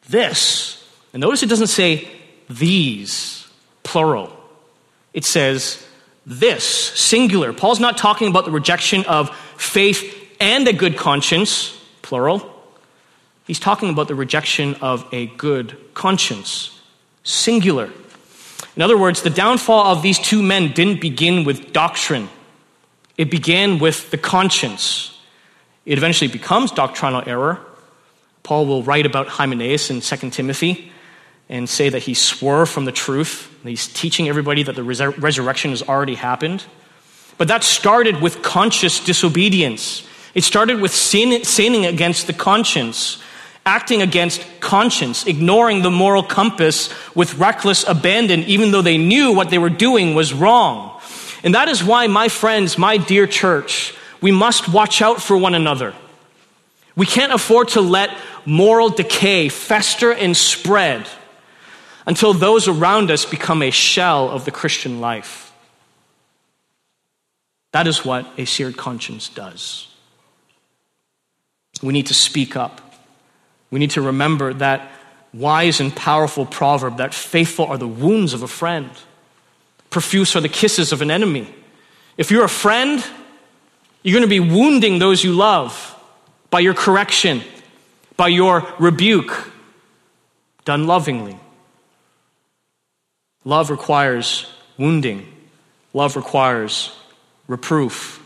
this. 0.09 0.87
And 1.13 1.21
notice 1.21 1.43
it 1.43 1.49
doesn't 1.49 1.69
say 1.69 2.09
these, 2.51 3.47
plural. 3.83 4.37
It 5.13 5.25
says 5.25 5.85
this, 6.27 6.65
singular. 6.65 7.53
Paul's 7.53 7.81
not 7.81 7.97
talking 7.97 8.29
about 8.29 8.45
the 8.45 8.51
rejection 8.51 9.05
of 9.07 9.35
faith 9.57 10.33
and 10.41 10.67
a 10.67 10.73
good 10.73 10.97
conscience, 10.97 11.79
plural. 12.03 12.51
He's 13.47 13.61
talking 13.61 13.91
about 13.91 14.09
the 14.09 14.15
rejection 14.15 14.75
of 14.77 15.07
a 15.13 15.27
good 15.27 15.77
conscience 15.95 16.81
singular. 17.23 17.91
In 18.77 18.83
other 18.83 18.99
words, 18.99 19.23
the 19.23 19.31
downfall 19.31 19.87
of 19.87 20.03
these 20.03 20.19
two 20.19 20.43
men 20.43 20.73
didn't 20.73 21.01
begin 21.01 21.45
with 21.45 21.73
doctrine, 21.73 22.29
it 23.17 23.31
began 23.31 23.79
with 23.79 24.11
the 24.11 24.19
conscience. 24.19 25.11
It 25.87 25.99
eventually 25.99 26.29
becomes 26.29 26.71
doctrinal 26.71 27.23
error. 27.27 27.61
Paul 28.45 28.67
will 28.67 28.85
write 28.85 29.07
about 29.07 29.27
Hymenaeus 29.27 29.91
in 29.91 30.01
2 30.01 30.31
Timothy 30.31 30.93
and 31.49 31.69
say 31.69 31.89
that 31.89 32.05
he 32.05 32.15
swore 32.15 32.65
from 32.67 32.85
the 32.85 32.93
truth. 32.93 33.51
He's 33.65 33.89
teaching 33.89 34.29
everybody 34.29 34.63
that 34.63 34.77
the 34.77 34.83
resur- 34.83 35.21
resurrection 35.21 35.73
has 35.73 35.83
already 35.83 36.15
happened. 36.15 36.65
But 37.37 37.49
that 37.49 37.65
started 37.65 38.21
with 38.23 38.43
conscious 38.43 39.05
disobedience. 39.05 40.07
It 40.35 40.45
started 40.45 40.81
with 40.81 40.95
sin, 40.95 41.43
sinning 41.43 41.85
against 41.85 42.29
the 42.29 42.33
conscience 42.33 43.21
acting 43.67 44.03
against 44.03 44.45
conscience, 44.61 45.27
ignoring 45.27 45.83
the 45.83 45.91
moral 45.91 46.23
compass 46.23 46.91
with 47.15 47.35
reckless 47.39 47.85
abandon, 47.87 48.41
even 48.45 48.71
though 48.71 48.83
they 48.83 48.99
knew 48.99 49.33
what 49.33 49.51
they 49.51 49.59
were 49.59 49.71
doing 49.71 50.15
was 50.15 50.35
wrong. 50.35 51.01
And 51.43 51.55
that 51.55 51.69
is 51.69 51.83
why, 51.83 52.07
my 52.07 52.29
friends, 52.29 52.79
my 52.79 52.97
dear 52.97 53.27
church, 53.27 53.95
we 54.21 54.33
must 54.33 54.69
watch 54.69 55.03
out 55.03 55.23
for 55.23 55.37
one 55.37 55.55
another. 55.55 55.95
We 56.97 57.07
can't 57.07 57.33
afford 57.33 57.69
to 57.69 57.81
let 57.81 58.17
moral 58.47 58.89
decay 58.89 59.49
fester 59.49 60.13
and 60.13 60.37
spread 60.37 61.09
until 62.07 62.35
those 62.35 62.69
around 62.69 63.11
us 63.11 63.25
become 63.25 63.63
a 63.63 63.71
shell 63.71 64.31
of 64.31 64.45
the 64.45 64.51
Christian 64.51 65.01
life. 65.01 65.53
That 67.73 67.87
is 67.87 68.05
what 68.05 68.27
a 68.39 68.45
seared 68.45 68.77
conscience 68.77 69.29
does. 69.29 69.89
We 71.83 71.93
need 71.93 72.07
to 72.07 72.15
speak 72.15 72.55
up. 72.55 72.81
We 73.71 73.81
need 73.81 73.91
to 73.93 74.03
remember 74.03 74.53
that 74.55 74.93
wise 75.33 75.81
and 75.81 75.95
powerful 75.95 76.47
proverb 76.47 76.99
that 76.99 77.13
faithful 77.13 77.67
are 77.67 77.79
the 77.79 77.89
wounds 77.89 78.33
of 78.33 78.43
a 78.45 78.49
friend, 78.49 78.91
profuse 79.91 80.37
are 80.37 80.41
the 80.41 80.49
kisses 80.49 80.93
of 80.93 81.03
an 81.03 81.11
enemy. 81.11 81.53
If 82.17 82.31
you're 82.31 82.45
a 82.45 82.49
friend, 82.49 83.05
you're 84.05 84.13
going 84.13 84.29
to 84.29 84.29
be 84.29 84.39
wounding 84.39 85.01
those 85.01 85.25
you 85.25 85.33
love 85.33 85.94
by 86.55 86.61
your 86.61 86.73
correction, 86.73 87.43
by 88.17 88.29
your 88.29 88.65
rebuke, 88.79 89.51
done 90.65 90.87
lovingly. 90.87 91.37
Love 93.45 93.71
requires 93.71 94.47
wounding, 94.79 95.27
love 95.93 96.15
requires 96.15 96.97
reproof. 97.49 98.23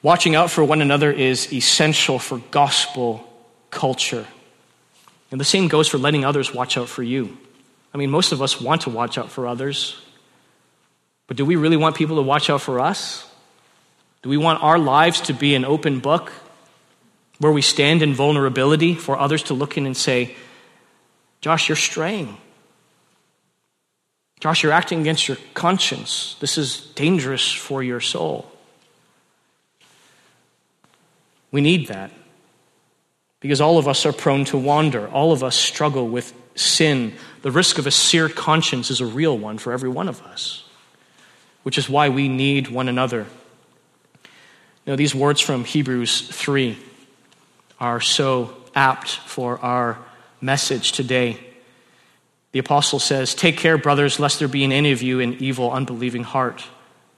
Watching 0.00 0.36
out 0.36 0.48
for 0.48 0.62
one 0.62 0.80
another 0.80 1.10
is 1.10 1.52
essential 1.52 2.20
for 2.20 2.38
gospel 2.52 3.28
culture. 3.72 4.28
And 5.32 5.40
the 5.40 5.44
same 5.44 5.66
goes 5.66 5.88
for 5.88 5.98
letting 5.98 6.24
others 6.24 6.54
watch 6.54 6.78
out 6.78 6.88
for 6.88 7.02
you. 7.02 7.36
I 7.92 7.98
mean, 7.98 8.12
most 8.12 8.30
of 8.30 8.40
us 8.40 8.60
want 8.60 8.82
to 8.82 8.90
watch 8.90 9.18
out 9.18 9.32
for 9.32 9.48
others, 9.48 10.00
but 11.26 11.36
do 11.36 11.44
we 11.44 11.56
really 11.56 11.76
want 11.76 11.96
people 11.96 12.14
to 12.14 12.22
watch 12.22 12.48
out 12.48 12.60
for 12.60 12.78
us? 12.78 13.28
Do 14.22 14.28
we 14.28 14.36
want 14.36 14.62
our 14.62 14.78
lives 14.78 15.22
to 15.22 15.32
be 15.32 15.56
an 15.56 15.64
open 15.64 15.98
book 15.98 16.30
where 17.40 17.50
we 17.50 17.62
stand 17.62 18.02
in 18.02 18.12
vulnerability 18.12 18.94
for 18.94 19.18
others 19.18 19.42
to 19.44 19.54
look 19.54 19.76
in 19.78 19.86
and 19.86 19.96
say, 19.96 20.36
Josh, 21.40 21.68
you're 21.68 21.76
straying. 21.76 22.36
Josh, 24.40 24.62
you're 24.62 24.72
acting 24.72 25.00
against 25.00 25.26
your 25.26 25.38
conscience. 25.54 26.36
This 26.40 26.58
is 26.58 26.80
dangerous 26.94 27.50
for 27.50 27.82
your 27.82 28.00
soul. 28.00 28.50
We 31.50 31.62
need 31.62 31.88
that 31.88 32.10
because 33.40 33.60
all 33.60 33.78
of 33.78 33.88
us 33.88 34.04
are 34.04 34.12
prone 34.12 34.44
to 34.46 34.58
wander. 34.58 35.08
All 35.08 35.32
of 35.32 35.42
us 35.42 35.56
struggle 35.56 36.06
with 36.06 36.34
sin. 36.54 37.14
The 37.40 37.50
risk 37.50 37.78
of 37.78 37.86
a 37.86 37.90
seared 37.90 38.36
conscience 38.36 38.90
is 38.90 39.00
a 39.00 39.06
real 39.06 39.36
one 39.36 39.56
for 39.56 39.72
every 39.72 39.88
one 39.88 40.08
of 40.08 40.22
us, 40.24 40.62
which 41.62 41.78
is 41.78 41.88
why 41.88 42.10
we 42.10 42.28
need 42.28 42.68
one 42.68 42.88
another. 42.88 43.26
Now, 44.86 44.96
these 44.96 45.14
words 45.14 45.40
from 45.40 45.64
Hebrews 45.64 46.28
3 46.28 46.78
are 47.80 48.00
so 48.00 48.54
apt 48.74 49.08
for 49.08 49.58
our 49.58 49.98
message 50.40 50.92
today. 50.92 51.38
The 52.52 52.58
apostle 52.58 52.98
says, 52.98 53.34
Take 53.34 53.56
care, 53.56 53.78
brothers, 53.78 54.18
lest 54.18 54.38
there 54.38 54.48
be 54.48 54.64
in 54.64 54.72
any 54.72 54.92
of 54.92 55.02
you 55.02 55.20
an 55.20 55.34
evil, 55.34 55.72
unbelieving 55.72 56.24
heart, 56.24 56.64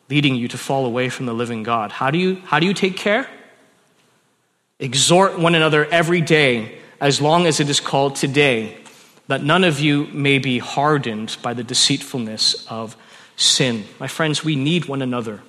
leading 0.09 0.35
you 0.35 0.49
to 0.49 0.59
fall 0.59 0.87
away 0.87 1.09
from 1.09 1.27
the 1.27 1.33
living 1.33 1.63
God. 1.63 1.91
How 1.91 2.11
do 2.11 2.19
you, 2.19 2.37
how 2.45 2.61
do 2.61 2.67
you 2.67 2.75
take 2.75 2.97
care? 2.97 3.29
Exhort 4.79 5.39
one 5.39 5.55
another 5.55 5.87
every 5.87 6.21
day, 6.21 6.79
as 7.01 7.21
long 7.21 7.47
as 7.47 7.61
it 7.61 7.69
is 7.69 7.81
called 7.81 8.17
today, 8.17 8.77
that 9.29 9.43
none 9.43 9.65
of 9.65 9.81
you 9.81 10.07
may 10.09 10.39
be 10.39 10.59
hardened 10.59 11.37
by 11.43 11.55
the 11.55 11.65
deceitfulness 11.65 12.67
of 12.69 12.97
sin. 13.37 13.85
My 13.99 14.09
friends, 14.09 14.45
we 14.45 14.57
need 14.57 14.87
one 14.87 15.03
another. 15.03 15.41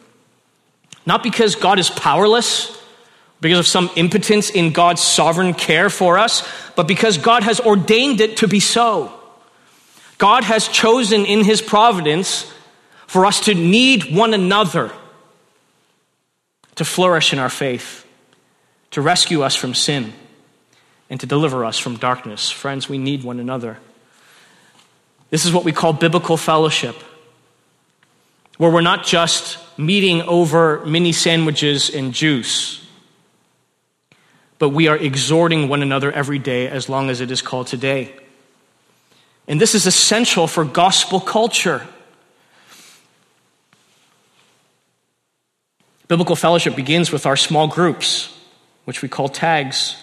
Not 1.06 1.24
because 1.24 1.56
God 1.56 1.80
is 1.80 1.90
powerless, 1.90 2.82
because 3.44 3.60
of 3.60 3.68
some 3.68 3.92
impotence 3.96 4.50
in 4.50 4.72
God's 4.72 5.02
sovereign 5.02 5.54
care 5.54 5.90
for 5.90 6.18
us, 6.18 6.48
but 6.76 6.88
because 6.88 7.20
God 7.20 7.44
has 7.44 7.60
ordained 7.60 8.22
it 8.22 8.38
to 8.38 8.48
be 8.48 8.60
so. 8.60 9.14
God 10.18 10.46
has 10.46 10.68
chosen 10.70 11.26
in 11.26 11.44
his 11.44 11.62
providence 11.62 12.52
for 13.06 13.26
us 13.26 13.42
to 13.42 13.54
need 13.54 14.16
one 14.16 14.34
another 14.34 14.92
to 16.76 16.86
flourish 16.86 17.34
in 17.34 17.38
our 17.38 17.50
faith, 17.50 18.08
to 18.92 19.02
rescue 19.02 19.44
us 19.44 19.56
from 19.56 19.76
sin, 19.76 20.14
and 21.10 21.20
to 21.20 21.28
deliver 21.28 21.66
us 21.66 21.78
from 21.78 21.98
darkness. 21.98 22.50
Friends, 22.50 22.90
we 22.90 22.98
need 22.98 23.24
one 23.24 23.40
another. 23.40 23.78
This 25.30 25.46
is 25.46 25.52
what 25.52 25.66
we 25.66 25.72
call 25.72 25.94
biblical 25.94 26.38
fellowship, 26.38 26.96
where 28.58 28.72
we're 28.72 28.82
not 28.82 29.06
just 29.06 29.60
meeting 29.78 30.22
over 30.24 30.84
mini 30.86 31.12
sandwiches 31.12 31.90
and 31.90 32.14
juice 32.14 32.83
but 34.64 34.70
we 34.70 34.88
are 34.88 34.96
exhorting 34.96 35.68
one 35.68 35.82
another 35.82 36.10
every 36.10 36.40
day 36.40 36.70
as 36.70 36.88
long 36.88 37.10
as 37.10 37.20
it 37.20 37.30
is 37.30 37.42
called 37.42 37.68
today. 37.68 38.14
And 39.46 39.60
this 39.60 39.76
is 39.76 39.86
essential 39.86 40.48
for 40.48 40.64
gospel 40.64 41.20
culture. 41.20 41.86
Biblical 46.08 46.38
fellowship 46.38 46.78
begins 46.78 47.12
with 47.12 47.26
our 47.26 47.36
small 47.36 47.68
groups, 47.68 48.34
which 48.86 49.02
we 49.02 49.10
call 49.10 49.28
tags, 49.28 49.98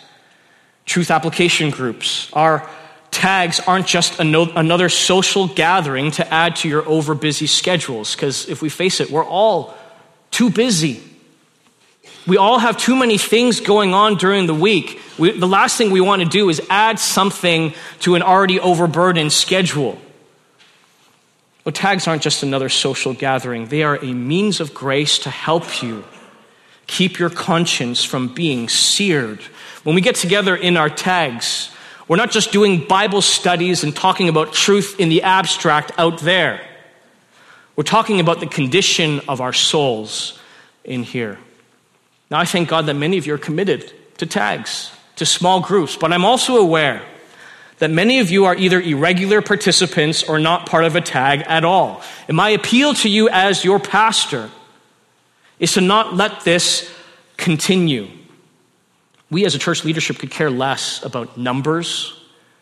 truth 0.85 1.11
application 1.11 1.71
groups. 1.71 2.31
Our 2.35 2.69
tags 3.11 3.61
aren't 3.61 3.87
just 3.87 4.21
another 4.21 4.91
social 4.91 5.49
gathering 5.49 6.11
to 6.11 6.35
add 6.35 6.57
to 6.57 6.69
your 6.69 6.83
overbusy 6.83 7.49
schedules, 7.49 8.15
because 8.15 8.47
if 8.47 8.61
we 8.61 8.69
face 8.69 9.01
it, 9.01 9.11
we're 9.11 9.25
all 9.25 9.75
too 10.31 10.51
busy. 10.51 11.01
We 12.27 12.37
all 12.37 12.59
have 12.59 12.77
too 12.77 12.97
many 12.97 13.19
things 13.19 13.61
going 13.61 13.95
on 13.95 14.17
during 14.17 14.47
the 14.47 14.55
week. 14.55 15.01
We, 15.19 15.33
the 15.33 15.49
last 15.49 15.77
thing 15.77 15.91
we 15.91 16.01
want 16.01 16.23
to 16.23 16.29
do 16.29 16.49
is 16.49 16.61
add 16.69 16.99
something 16.99 17.75
to 18.01 18.15
an 18.15 18.23
already 18.23 18.61
overburdened 18.61 19.33
schedule. 19.33 19.99
But 21.65 21.75
tags 21.75 22.07
aren't 22.07 22.23
just 22.23 22.43
another 22.43 22.69
social 22.69 23.15
gathering, 23.15 23.67
they 23.67 23.83
are 23.83 23.97
a 23.97 24.13
means 24.13 24.61
of 24.61 24.75
grace 24.75 25.19
to 25.21 25.31
help 25.31 25.83
you 25.83 26.05
keep 26.87 27.19
your 27.19 27.31
conscience 27.31 28.03
from 28.05 28.29
being 28.35 28.69
seared. 28.69 29.41
When 29.85 29.95
we 29.95 30.01
get 30.01 30.17
together 30.17 30.57
in 30.57 30.77
our 30.77 30.91
tags, 30.91 31.71
we're 32.09 32.17
not 32.17 32.33
just 32.33 32.51
doing 32.51 32.85
Bible 32.89 33.23
studies 33.23 33.85
and 33.85 33.95
talking 33.95 34.29
about 34.29 34.53
truth 34.53 34.99
in 34.99 35.09
the 35.09 35.23
abstract 35.23 35.93
out 35.97 36.19
there. 36.19 36.61
We're 37.77 37.85
talking 37.85 38.19
about 38.19 38.41
the 38.41 38.47
condition 38.47 39.21
of 39.29 39.41
our 39.41 39.53
souls 39.53 40.39
in 40.83 41.05
here. 41.05 41.39
Now, 42.31 42.39
I 42.39 42.45
thank 42.45 42.69
God 42.69 42.87
that 42.87 42.95
many 42.95 43.19
of 43.19 43.27
you 43.27 43.35
are 43.35 43.39
committed 43.39 43.93
to 44.19 44.27
tags, 44.27 44.93
to 45.17 45.27
small 45.27 45.61
groups, 45.61 45.97
but 45.97 46.13
I'm 46.13 46.25
also 46.25 46.57
aware 46.57 47.03
that 47.79 47.91
many 47.91 48.21
of 48.21 48.31
you 48.31 48.45
are 48.45 48.55
either 48.55 48.81
irregular 48.81 49.43
participants 49.43 50.23
or 50.23 50.39
not 50.39 50.67
part 50.67 50.85
of 50.85 50.95
a 50.97 51.01
tag 51.01 51.43
at 51.47 51.65
all. 51.65 52.03
And 52.29 52.37
my 52.37 52.51
appeal 52.51 52.95
to 52.95 53.09
you 53.09 53.29
as 53.31 53.65
your 53.65 53.81
pastor 53.81 54.51
is 55.59 55.73
to 55.75 55.81
not 55.81 56.15
let 56.15 56.43
this 56.43 56.91
continue. 57.37 58.09
We 59.31 59.45
as 59.47 59.55
a 59.55 59.59
church 59.59 59.85
leadership 59.85 60.19
could 60.19 60.31
care 60.31 60.51
less 60.51 61.03
about 61.05 61.37
numbers, 61.39 62.15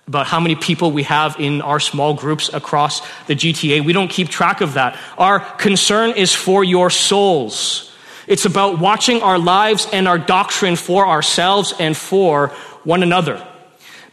about 0.07 0.27
how 0.27 0.41
many 0.41 0.55
people 0.55 0.93
we 0.93 1.03
have 1.03 1.39
in 1.39 1.63
our 1.63 1.81
small 1.81 2.15
groups 2.15 2.53
across 2.53 3.01
the 3.27 3.35
GTA. 3.35 3.85
We 3.85 3.93
don't 3.93 4.09
keep 4.09 4.29
track 4.29 4.61
of 4.61 4.75
that. 4.75 4.99
Our 5.19 5.41
concern 5.41 6.13
is 6.17 6.33
for 6.35 6.63
your 6.63 6.91
souls. 6.91 7.88
It's 8.29 8.45
about 8.45 8.79
watching 8.79 9.23
our 9.23 9.39
lives 9.39 9.89
and 9.91 10.07
our 10.07 10.19
doctrine 10.19 10.77
for 10.77 11.09
ourselves 11.09 11.73
and 11.81 11.97
for 11.97 12.49
one 12.85 13.03
another. 13.03 13.45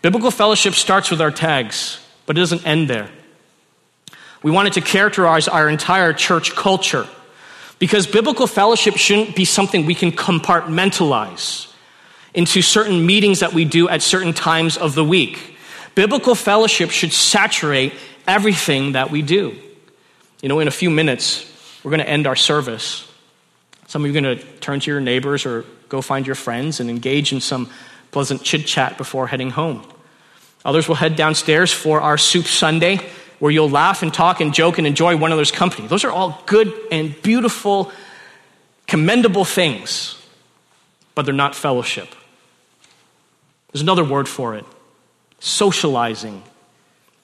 Biblical 0.01 0.31
fellowship 0.31 0.73
starts 0.73 1.11
with 1.11 1.19
our 1.19 1.31
tags, 1.31 1.99
but 2.25 2.37
it 2.37 2.39
doesn't 2.39 2.65
end 2.65 2.89
there. 2.89 3.09
We 4.41 4.51
wanted 4.51 4.73
to 4.73 4.81
characterize 4.81 5.49
our 5.49 5.67
entire 5.67 6.13
church 6.13 6.55
culture 6.55 7.07
because 7.77 8.07
biblical 8.07 8.47
fellowship 8.47 8.95
shouldn't 8.95 9.35
be 9.35 9.43
something 9.43 9.85
we 9.85 9.95
can 9.95 10.13
compartmentalize 10.13 11.69
into 12.33 12.61
certain 12.61 13.05
meetings 13.05 13.41
that 13.41 13.53
we 13.53 13.65
do 13.65 13.89
at 13.89 14.01
certain 14.01 14.31
times 14.31 14.77
of 14.77 14.95
the 14.95 15.03
week. 15.03 15.57
Biblical 15.93 16.35
fellowship 16.35 16.89
should 16.89 17.11
saturate 17.11 17.93
everything 18.27 18.93
that 18.93 19.11
we 19.11 19.21
do. 19.21 19.57
You 20.41 20.47
know, 20.47 20.59
in 20.59 20.69
a 20.69 20.71
few 20.71 20.89
minutes, 20.89 21.51
we're 21.83 21.91
going 21.91 22.03
to 22.03 22.09
end 22.09 22.27
our 22.27 22.35
service. 22.35 23.11
Some 23.87 24.03
of 24.03 24.11
you 24.11 24.17
are 24.17 24.21
going 24.21 24.37
to 24.37 24.45
turn 24.59 24.79
to 24.79 24.91
your 24.91 24.99
neighbors 24.99 25.45
or 25.45 25.65
go 25.89 26.01
find 26.01 26.25
your 26.25 26.35
friends 26.35 26.79
and 26.79 26.89
engage 26.89 27.31
in 27.31 27.41
some 27.41 27.69
pleasant 28.11 28.43
chit 28.43 28.65
chat 28.65 28.97
before 28.97 29.27
heading 29.27 29.51
home. 29.51 29.85
Others 30.63 30.87
will 30.87 30.95
head 30.95 31.15
downstairs 31.15 31.71
for 31.71 32.01
our 32.01 32.17
Soup 32.17 32.45
Sunday, 32.45 32.99
where 33.39 33.51
you'll 33.51 33.69
laugh 33.69 34.01
and 34.01 34.13
talk 34.13 34.41
and 34.41 34.53
joke 34.53 34.77
and 34.77 34.87
enjoy 34.87 35.15
one 35.15 35.31
another's 35.31 35.51
company. 35.51 35.87
Those 35.87 36.03
are 36.03 36.11
all 36.11 36.41
good 36.47 36.73
and 36.91 37.21
beautiful, 37.21 37.91
commendable 38.87 39.45
things, 39.45 40.19
but 41.13 41.25
they're 41.25 41.35
not 41.35 41.55
fellowship. 41.55 42.07
There's 43.71 43.83
another 43.83 44.05
word 44.05 44.27
for 44.27 44.55
it 44.55 44.65
socializing. 45.39 46.41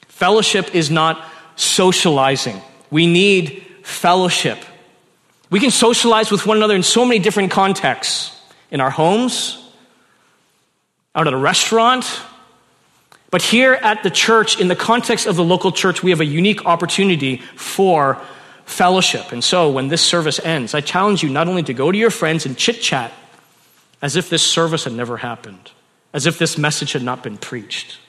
Fellowship 0.08 0.76
is 0.76 0.92
not 0.92 1.26
socializing. 1.56 2.62
We 2.92 3.08
need 3.08 3.66
fellowship. 3.82 4.60
We 5.52 5.60
can 5.60 5.70
socialize 5.70 6.32
with 6.32 6.48
one 6.48 6.58
another 6.58 6.76
in 6.76 6.82
so 6.82 7.06
many 7.06 7.20
different 7.20 7.52
contexts 7.52 8.32
in 8.72 8.80
our 8.80 8.90
homes, 8.90 9.58
out 11.14 11.28
at 11.28 11.34
a 11.34 11.38
restaurant. 11.38 12.22
But 13.32 13.42
here 13.42 13.74
at 13.74 14.02
the 14.02 14.10
church, 14.10 14.60
in 14.60 14.70
the 14.70 14.78
context 14.78 15.28
of 15.28 15.36
the 15.36 15.44
local 15.44 15.74
church, 15.74 16.02
we 16.02 16.12
have 16.12 16.22
a 16.22 16.26
unique 16.26 16.66
opportunity 16.66 17.38
for 17.56 18.18
fellowship. 18.64 19.34
And 19.34 19.44
so 19.44 19.70
when 19.70 19.90
this 19.90 20.02
service 20.02 20.40
ends, 20.40 20.74
I 20.74 20.80
challenge 20.80 21.22
you 21.22 21.30
not 21.30 21.50
only 21.50 21.64
to 21.64 21.74
go 21.74 21.92
to 21.92 21.98
your 21.98 22.12
friends 22.12 22.46
and 22.46 22.58
chit 22.58 22.82
chat 22.82 23.12
as 24.02 24.16
if 24.16 24.30
this 24.30 24.42
service 24.42 24.86
had 24.86 24.94
never 24.94 25.18
happened, 25.18 25.72
as 26.14 26.26
if 26.26 26.40
this 26.40 26.58
message 26.58 26.94
had 26.94 27.04
not 27.04 27.24
been 27.24 27.38
preached. 27.38 28.00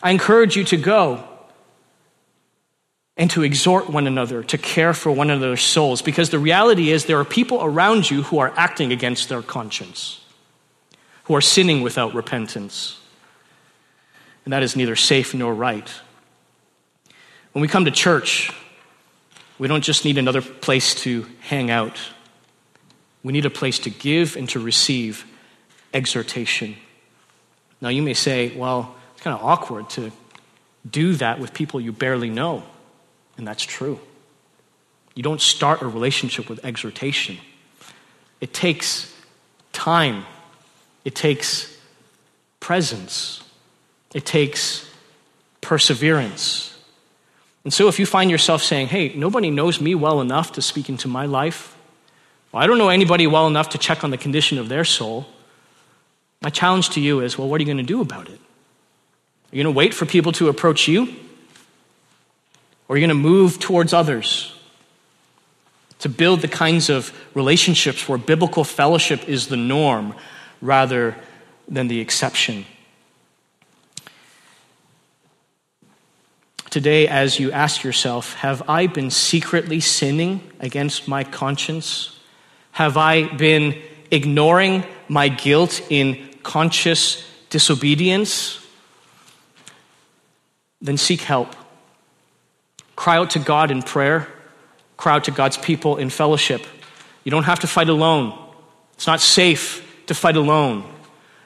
I 0.00 0.12
encourage 0.12 0.56
you 0.56 0.62
to 0.64 0.76
go 0.76 1.28
and 3.16 3.30
to 3.30 3.42
exhort 3.42 3.90
one 3.90 4.06
another, 4.06 4.42
to 4.42 4.58
care 4.58 4.94
for 4.94 5.12
one 5.12 5.30
another's 5.30 5.62
souls, 5.62 6.00
because 6.00 6.30
the 6.30 6.38
reality 6.38 6.90
is 6.90 7.04
there 7.04 7.18
are 7.18 7.24
people 7.24 7.62
around 7.62 8.10
you 8.10 8.22
who 8.22 8.38
are 8.38 8.52
acting 8.56 8.90
against 8.90 9.28
their 9.28 9.42
conscience, 9.42 10.20
who 11.24 11.34
are 11.34 11.40
sinning 11.40 11.82
without 11.82 12.14
repentance. 12.14 12.98
And 14.44 14.52
that 14.52 14.62
is 14.62 14.76
neither 14.76 14.96
safe 14.96 15.34
nor 15.34 15.54
right. 15.54 15.88
When 17.52 17.60
we 17.60 17.68
come 17.68 17.84
to 17.84 17.90
church, 17.90 18.50
we 19.58 19.68
don't 19.68 19.84
just 19.84 20.04
need 20.04 20.16
another 20.16 20.40
place 20.40 20.94
to 21.02 21.26
hang 21.40 21.70
out. 21.70 22.00
We 23.22 23.32
need 23.32 23.44
a 23.44 23.50
place 23.50 23.78
to 23.80 23.90
give 23.90 24.36
and 24.36 24.48
to 24.48 24.58
receive 24.58 25.26
exhortation. 25.92 26.76
Now, 27.80 27.90
you 27.90 28.02
may 28.02 28.14
say, 28.14 28.56
well, 28.56 28.96
it's 29.12 29.22
kind 29.22 29.38
of 29.38 29.44
awkward 29.44 29.90
to 29.90 30.10
do 30.90 31.14
that 31.16 31.38
with 31.38 31.52
people 31.52 31.80
you 31.80 31.92
barely 31.92 32.30
know. 32.30 32.64
And 33.42 33.48
that's 33.48 33.64
true. 33.64 33.98
You 35.16 35.24
don't 35.24 35.40
start 35.40 35.82
a 35.82 35.88
relationship 35.88 36.48
with 36.48 36.64
exhortation, 36.64 37.38
it 38.40 38.54
takes 38.54 39.12
time, 39.72 40.24
it 41.04 41.16
takes 41.16 41.76
presence, 42.60 43.42
it 44.14 44.24
takes 44.24 44.88
perseverance. 45.60 46.72
And 47.64 47.72
so, 47.72 47.88
if 47.88 47.98
you 47.98 48.06
find 48.06 48.30
yourself 48.30 48.62
saying, 48.62 48.86
Hey, 48.86 49.12
nobody 49.12 49.50
knows 49.50 49.80
me 49.80 49.96
well 49.96 50.20
enough 50.20 50.52
to 50.52 50.62
speak 50.62 50.88
into 50.88 51.08
my 51.08 51.26
life, 51.26 51.76
I 52.54 52.68
don't 52.68 52.78
know 52.78 52.90
anybody 52.90 53.26
well 53.26 53.48
enough 53.48 53.70
to 53.70 53.78
check 53.78 54.04
on 54.04 54.10
the 54.10 54.18
condition 54.18 54.56
of 54.56 54.68
their 54.68 54.84
soul, 54.84 55.26
my 56.40 56.50
challenge 56.50 56.90
to 56.90 57.00
you 57.00 57.18
is, 57.18 57.36
Well, 57.36 57.48
what 57.48 57.60
are 57.60 57.62
you 57.64 57.66
going 57.74 57.84
to 57.84 57.92
do 57.92 58.02
about 58.02 58.28
it? 58.28 58.38
Are 58.38 59.56
you 59.56 59.64
going 59.64 59.74
to 59.74 59.76
wait 59.76 59.94
for 59.94 60.06
people 60.06 60.30
to 60.30 60.48
approach 60.48 60.86
you? 60.86 61.12
Or 62.92 62.96
are 62.96 62.98
you 62.98 63.06
going 63.06 63.16
to 63.16 63.22
move 63.26 63.58
towards 63.58 63.94
others 63.94 64.54
to 66.00 66.10
build 66.10 66.42
the 66.42 66.48
kinds 66.48 66.90
of 66.90 67.10
relationships 67.32 68.06
where 68.06 68.18
biblical 68.18 68.64
fellowship 68.64 69.26
is 69.26 69.46
the 69.46 69.56
norm 69.56 70.14
rather 70.60 71.16
than 71.66 71.88
the 71.88 72.00
exception. 72.00 72.66
Today, 76.68 77.08
as 77.08 77.40
you 77.40 77.50
ask 77.50 77.82
yourself, 77.82 78.34
have 78.34 78.68
I 78.68 78.88
been 78.88 79.10
secretly 79.10 79.80
sinning 79.80 80.42
against 80.60 81.08
my 81.08 81.24
conscience? 81.24 82.20
Have 82.72 82.98
I 82.98 83.26
been 83.34 83.80
ignoring 84.10 84.84
my 85.08 85.28
guilt 85.28 85.80
in 85.88 86.28
conscious 86.42 87.26
disobedience? 87.48 88.62
Then 90.82 90.98
seek 90.98 91.22
help. 91.22 91.56
Cry 92.96 93.16
out 93.16 93.30
to 93.30 93.38
God 93.38 93.70
in 93.70 93.82
prayer, 93.82 94.28
cry 94.96 95.14
out 95.14 95.24
to 95.24 95.30
God's 95.30 95.56
people 95.56 95.96
in 95.96 96.10
fellowship. 96.10 96.64
You 97.24 97.30
don't 97.30 97.44
have 97.44 97.60
to 97.60 97.66
fight 97.66 97.88
alone, 97.88 98.38
it's 98.94 99.06
not 99.06 99.20
safe 99.20 99.86
to 100.06 100.14
fight 100.14 100.36
alone. 100.36 100.84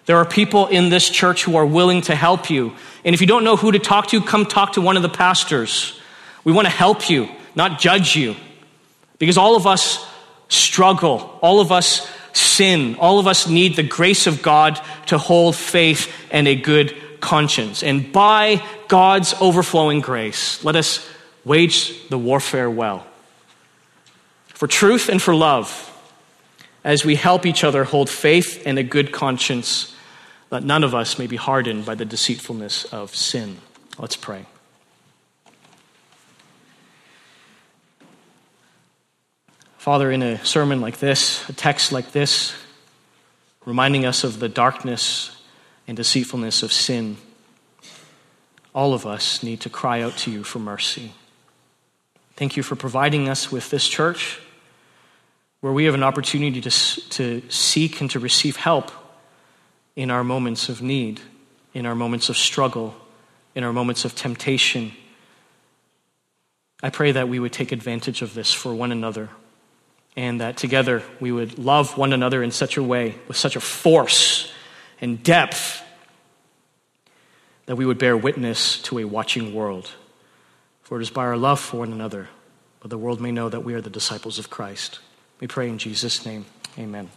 There 0.06 0.18
are 0.18 0.24
people 0.24 0.68
in 0.68 0.88
this 0.88 1.10
church 1.10 1.42
who 1.42 1.56
are 1.56 1.66
willing 1.66 2.02
to 2.02 2.14
help 2.14 2.48
you. 2.48 2.74
And 3.04 3.12
if 3.12 3.20
you 3.20 3.26
don't 3.26 3.42
know 3.42 3.56
who 3.56 3.72
to 3.72 3.80
talk 3.80 4.06
to, 4.08 4.20
come 4.20 4.46
talk 4.46 4.74
to 4.74 4.80
one 4.80 4.96
of 4.96 5.02
the 5.02 5.08
pastors. 5.08 6.00
We 6.44 6.52
want 6.52 6.66
to 6.66 6.72
help 6.72 7.10
you, 7.10 7.28
not 7.56 7.80
judge 7.80 8.14
you. 8.14 8.36
Because 9.18 9.36
all 9.36 9.56
of 9.56 9.66
us 9.66 10.06
struggle, 10.48 11.38
all 11.42 11.58
of 11.60 11.72
us 11.72 12.08
sin, 12.32 12.94
all 12.96 13.18
of 13.18 13.26
us 13.26 13.48
need 13.48 13.74
the 13.74 13.82
grace 13.82 14.28
of 14.28 14.42
God 14.42 14.80
to 15.06 15.18
hold 15.18 15.56
faith 15.56 16.12
and 16.30 16.46
a 16.46 16.54
good 16.54 16.94
conscience. 17.20 17.82
And 17.82 18.12
by 18.12 18.62
God's 18.88 19.34
overflowing 19.40 20.00
grace, 20.00 20.62
let 20.62 20.76
us 20.76 21.06
wage 21.46 22.08
the 22.08 22.18
warfare 22.18 22.68
well. 22.68 23.06
For 24.48 24.66
truth 24.66 25.08
and 25.08 25.22
for 25.22 25.34
love, 25.34 25.92
as 26.82 27.04
we 27.04 27.14
help 27.14 27.46
each 27.46 27.62
other 27.62 27.84
hold 27.84 28.10
faith 28.10 28.64
and 28.66 28.78
a 28.78 28.82
good 28.82 29.12
conscience 29.12 29.94
that 30.50 30.64
none 30.64 30.82
of 30.82 30.94
us 30.94 31.18
may 31.18 31.26
be 31.26 31.36
hardened 31.36 31.86
by 31.86 31.94
the 31.94 32.04
deceitfulness 32.04 32.84
of 32.86 33.14
sin. 33.14 33.58
Let's 33.98 34.16
pray. 34.16 34.46
Father, 39.78 40.10
in 40.10 40.22
a 40.22 40.44
sermon 40.44 40.80
like 40.80 40.98
this, 40.98 41.48
a 41.48 41.52
text 41.52 41.92
like 41.92 42.10
this, 42.10 42.54
reminding 43.64 44.04
us 44.04 44.24
of 44.24 44.40
the 44.40 44.48
darkness 44.48 45.30
and 45.86 45.96
deceitfulness 45.96 46.64
of 46.64 46.72
sin, 46.72 47.16
all 48.74 48.94
of 48.94 49.06
us 49.06 49.44
need 49.44 49.60
to 49.60 49.70
cry 49.70 50.02
out 50.02 50.16
to 50.18 50.30
you 50.32 50.42
for 50.42 50.58
mercy. 50.58 51.12
Thank 52.36 52.56
you 52.58 52.62
for 52.62 52.76
providing 52.76 53.30
us 53.30 53.50
with 53.50 53.70
this 53.70 53.88
church 53.88 54.38
where 55.60 55.72
we 55.72 55.86
have 55.86 55.94
an 55.94 56.02
opportunity 56.02 56.60
to, 56.60 56.70
to 56.70 57.42
seek 57.48 58.02
and 58.02 58.10
to 58.10 58.20
receive 58.20 58.56
help 58.56 58.90
in 59.96 60.10
our 60.10 60.22
moments 60.22 60.68
of 60.68 60.82
need, 60.82 61.20
in 61.72 61.86
our 61.86 61.94
moments 61.94 62.28
of 62.28 62.36
struggle, 62.36 62.94
in 63.54 63.64
our 63.64 63.72
moments 63.72 64.04
of 64.04 64.14
temptation. 64.14 64.92
I 66.82 66.90
pray 66.90 67.12
that 67.12 67.26
we 67.26 67.38
would 67.38 67.54
take 67.54 67.72
advantage 67.72 68.20
of 68.20 68.34
this 68.34 68.52
for 68.52 68.74
one 68.74 68.92
another 68.92 69.30
and 70.14 70.42
that 70.42 70.58
together 70.58 71.02
we 71.20 71.32
would 71.32 71.58
love 71.58 71.96
one 71.96 72.12
another 72.12 72.42
in 72.42 72.50
such 72.50 72.76
a 72.76 72.82
way, 72.82 73.14
with 73.28 73.38
such 73.38 73.56
a 73.56 73.60
force 73.60 74.52
and 75.00 75.22
depth, 75.22 75.82
that 77.64 77.76
we 77.76 77.86
would 77.86 77.98
bear 77.98 78.14
witness 78.14 78.80
to 78.82 78.98
a 78.98 79.04
watching 79.04 79.54
world. 79.54 79.90
For 80.86 81.00
it 81.00 81.02
is 81.02 81.10
by 81.10 81.24
our 81.24 81.36
love 81.36 81.58
for 81.58 81.78
one 81.78 81.92
another 81.92 82.28
that 82.80 82.88
the 82.88 82.96
world 82.96 83.20
may 83.20 83.32
know 83.32 83.48
that 83.48 83.64
we 83.64 83.74
are 83.74 83.80
the 83.80 83.90
disciples 83.90 84.38
of 84.38 84.50
Christ. 84.50 85.00
We 85.40 85.48
pray 85.48 85.68
in 85.68 85.78
Jesus' 85.78 86.24
name. 86.24 86.46
Amen. 86.78 87.10